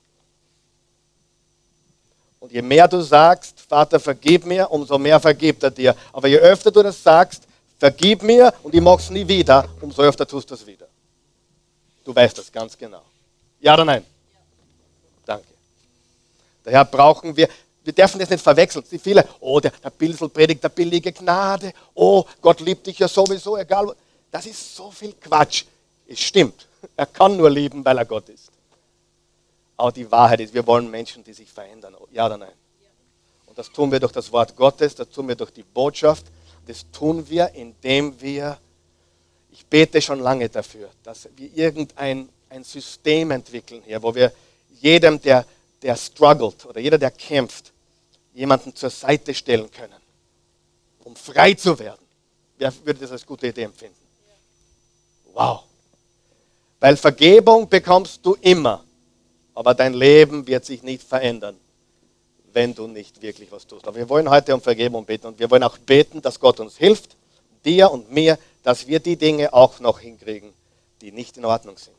Und 2.39 2.51
je 2.51 2.61
mehr 2.61 2.87
du 2.87 3.01
sagst, 3.01 3.59
Vater, 3.61 3.99
vergib 3.99 4.45
mir, 4.45 4.69
umso 4.69 4.99
mehr 4.99 5.19
vergibt 5.19 5.63
er 5.63 5.71
dir. 5.71 5.95
Aber 6.13 6.27
je 6.27 6.37
öfter 6.37 6.69
du 6.69 6.83
das 6.83 7.01
sagst, 7.01 7.47
vergib 7.79 8.21
mir 8.21 8.53
und 8.61 8.75
ich 8.75 8.81
mache 8.81 9.01
es 9.01 9.09
nie 9.09 9.27
wieder, 9.27 9.67
umso 9.81 10.03
öfter 10.03 10.27
tust 10.27 10.51
du 10.51 10.53
es 10.53 10.67
wieder. 10.67 10.87
Du 12.03 12.15
weißt 12.15 12.37
das 12.37 12.51
ganz 12.51 12.77
genau. 12.77 13.01
Ja 13.59 13.73
oder 13.73 13.85
nein? 13.85 14.05
Danke. 15.25 15.47
Daher 16.63 16.85
brauchen 16.85 17.35
wir, 17.35 17.49
wir 17.85 17.93
dürfen 17.93 18.19
das 18.19 18.29
nicht 18.29 18.43
verwechseln. 18.43 18.83
Die 18.91 18.99
viele, 18.99 19.27
oh, 19.39 19.59
der, 19.59 19.71
der 19.71 19.91
Pilsel 19.91 20.27
predigt 20.29 20.63
der 20.63 20.69
billige 20.69 21.11
Gnade. 21.11 21.71
Oh, 21.93 22.25
Gott 22.41 22.59
liebt 22.59 22.87
dich 22.87 22.99
ja 22.99 23.07
sowieso, 23.07 23.57
egal. 23.57 23.95
Das 24.31 24.45
ist 24.45 24.75
so 24.75 24.91
viel 24.91 25.13
Quatsch. 25.13 25.65
Es 26.07 26.19
stimmt. 26.19 26.67
Er 26.95 27.05
kann 27.05 27.37
nur 27.37 27.49
lieben, 27.49 27.85
weil 27.85 27.97
er 27.97 28.05
Gott 28.05 28.29
ist. 28.29 28.51
Aber 29.77 29.91
die 29.91 30.09
Wahrheit 30.11 30.39
ist, 30.39 30.53
wir 30.53 30.65
wollen 30.65 30.89
Menschen, 30.89 31.23
die 31.23 31.33
sich 31.33 31.49
verändern. 31.49 31.95
Ja 32.11 32.25
oder 32.25 32.37
nein? 32.37 32.53
Und 33.45 33.57
das 33.57 33.71
tun 33.71 33.91
wir 33.91 33.99
durch 33.99 34.11
das 34.11 34.31
Wort 34.31 34.55
Gottes, 34.55 34.95
das 34.95 35.09
tun 35.09 35.27
wir 35.27 35.35
durch 35.35 35.51
die 35.51 35.63
Botschaft, 35.63 36.25
das 36.67 36.85
tun 36.91 37.29
wir, 37.29 37.53
indem 37.53 38.19
wir, 38.19 38.57
ich 39.51 39.65
bete 39.65 40.01
schon 40.01 40.19
lange 40.19 40.49
dafür, 40.49 40.89
dass 41.03 41.29
wir 41.35 41.55
irgendein 41.55 42.29
ein 42.49 42.63
System 42.63 43.31
entwickeln 43.31 43.81
hier, 43.85 44.01
wo 44.01 44.13
wir 44.15 44.31
jedem, 44.81 45.21
der, 45.21 45.45
der 45.81 45.95
struggelt 45.95 46.65
oder 46.65 46.79
jeder, 46.79 46.97
der 46.97 47.11
kämpft, 47.11 47.73
jemanden 48.35 48.75
zur 48.75 48.91
Seite 48.91 49.33
stellen 49.33 49.71
können, 49.71 49.99
um 51.03 51.15
frei 51.15 51.55
zu 51.55 51.77
werden. 51.79 52.05
Wer 52.57 52.71
würde 52.85 52.99
das 52.99 53.11
als 53.11 53.25
gute 53.25 53.47
Idee 53.47 53.63
empfinden? 53.63 53.95
Wow. 55.33 55.63
Weil 56.79 56.95
Vergebung 56.95 57.67
bekommst 57.67 58.23
du 58.23 58.35
immer, 58.41 58.83
aber 59.55 59.73
dein 59.73 59.93
Leben 59.93 60.45
wird 60.45 60.65
sich 60.65 60.83
nicht 60.83 61.01
verändern 61.01 61.57
wenn 62.55 62.73
du 62.73 62.87
nicht 62.87 63.21
wirklich 63.21 63.51
was 63.51 63.67
tust. 63.67 63.85
Aber 63.85 63.97
wir 63.97 64.07
wollen 64.07 64.29
heute 64.29 64.55
um 64.55 64.61
Vergebung 64.61 65.05
beten 65.05 65.27
und 65.27 65.37
wir 65.37 65.51
wollen 65.51 65.63
auch 65.63 65.77
beten, 65.77 66.21
dass 66.21 66.39
Gott 66.39 66.61
uns 66.61 66.77
hilft, 66.77 67.17
dir 67.65 67.91
und 67.91 68.09
mir, 68.11 68.39
dass 68.63 68.87
wir 68.87 68.99
die 69.01 69.17
Dinge 69.17 69.53
auch 69.53 69.81
noch 69.81 69.99
hinkriegen, 69.99 70.53
die 71.01 71.11
nicht 71.11 71.35
in 71.37 71.43
Ordnung 71.43 71.77
sind. 71.77 71.97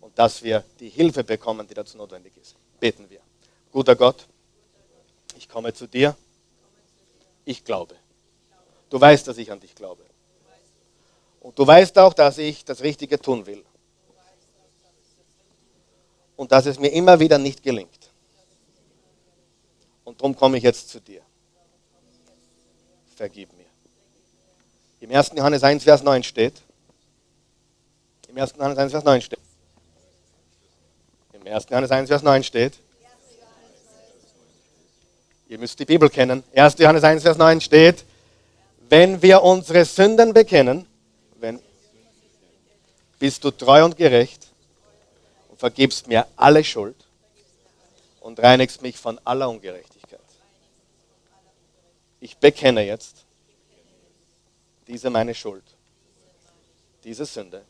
Und 0.00 0.18
dass 0.18 0.42
wir 0.42 0.64
die 0.80 0.88
Hilfe 0.88 1.22
bekommen, 1.22 1.68
die 1.68 1.74
dazu 1.74 1.98
notwendig 1.98 2.32
ist. 2.40 2.56
Beten 2.80 3.08
wir. 3.10 3.20
Guter 3.70 3.94
Gott, 3.96 4.26
ich 5.36 5.48
komme 5.48 5.72
zu 5.72 5.86
dir. 5.86 6.16
Ich 7.44 7.64
glaube. 7.64 7.94
Du 8.90 9.00
weißt, 9.00 9.26
dass 9.28 9.38
ich 9.38 9.50
an 9.50 9.60
dich 9.60 9.74
glaube. 9.74 10.04
Und 11.40 11.58
du 11.58 11.66
weißt 11.66 11.98
auch, 11.98 12.14
dass 12.14 12.38
ich 12.38 12.64
das 12.64 12.82
Richtige 12.82 13.20
tun 13.20 13.46
will. 13.46 13.64
Und 16.36 16.52
dass 16.52 16.66
es 16.66 16.78
mir 16.78 16.88
immer 16.88 17.20
wieder 17.20 17.38
nicht 17.38 17.62
gelingt. 17.62 18.10
Und 20.04 20.20
darum 20.20 20.36
komme 20.36 20.58
ich 20.58 20.64
jetzt 20.64 20.88
zu 20.88 21.00
dir. 21.00 21.22
Vergib 23.14 23.52
mir. 23.54 23.66
Im 25.00 25.10
1. 25.10 25.32
Johannes 25.36 25.62
1, 25.62 25.84
Vers 25.84 26.02
9 26.02 26.22
steht, 26.22 26.54
im 28.28 28.38
1. 28.38 28.54
Johannes 28.56 28.78
1, 28.78 28.92
Vers 28.92 29.04
9 29.04 29.22
steht, 29.22 29.40
im 31.32 31.46
1. 31.46 31.66
Johannes 31.70 31.90
1, 31.90 32.08
Vers 32.08 32.22
9 32.22 32.42
steht, 32.42 32.78
ihr 35.48 35.58
müsst 35.58 35.78
die 35.78 35.84
Bibel 35.84 36.08
kennen, 36.08 36.42
1. 36.54 36.78
Johannes 36.78 37.04
1, 37.04 37.22
Vers 37.22 37.38
9 37.38 37.60
steht, 37.60 38.04
wenn 38.88 39.20
wir 39.20 39.42
unsere 39.42 39.84
Sünden 39.84 40.32
bekennen, 40.32 40.86
wenn, 41.38 41.60
bist 43.18 43.42
du 43.44 43.50
treu 43.50 43.84
und 43.84 43.96
gerecht 43.96 44.46
und 45.48 45.58
vergibst 45.58 46.06
mir 46.08 46.26
alle 46.36 46.62
Schuld 46.62 46.96
und 48.20 48.40
reinigst 48.40 48.82
mich 48.82 48.96
von 48.96 49.20
aller 49.24 49.48
Ungerechtigkeit 49.48 49.96
ich 52.26 52.36
bekenne 52.38 52.82
jetzt 52.82 53.24
diese 54.86 55.10
meine 55.10 55.32
Schuld, 55.32 55.64
diese 57.04 57.24
Sünde. 57.24 57.64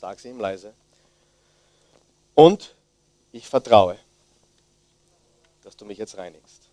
Sag 0.00 0.18
sie 0.18 0.28
ihm 0.28 0.40
leise. 0.40 0.72
Und 2.34 2.74
ich 3.32 3.46
vertraue, 3.46 3.98
dass 5.66 5.76
du 5.76 5.84
mich 5.84 5.98
jetzt 5.98 6.16
reinigst. 6.16 6.70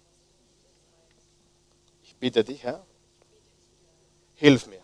Ich 2.03 2.15
bitte 2.17 2.43
dich, 2.43 2.61
Herr, 2.61 2.85
hilf 4.35 4.67
mir, 4.67 4.83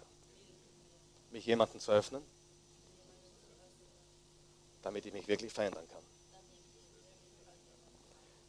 mich 1.29 1.45
jemanden 1.45 1.79
zu 1.79 1.91
öffnen, 1.91 2.23
damit 4.81 5.05
ich 5.05 5.13
mich 5.13 5.27
wirklich 5.27 5.53
verändern 5.53 5.87
kann. 5.89 6.01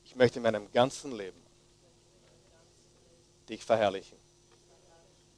Ich 0.07 0.17
möchte 0.17 0.39
in 0.39 0.45
meinem 0.45 0.73
ganzen 0.73 1.15
Leben 1.15 1.43
dich 3.47 3.63
verherrlichen, 3.63 4.17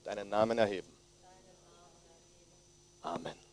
deinen 0.04 0.28
Namen 0.28 0.56
erheben. 0.56 0.96
Amen. 3.00 3.51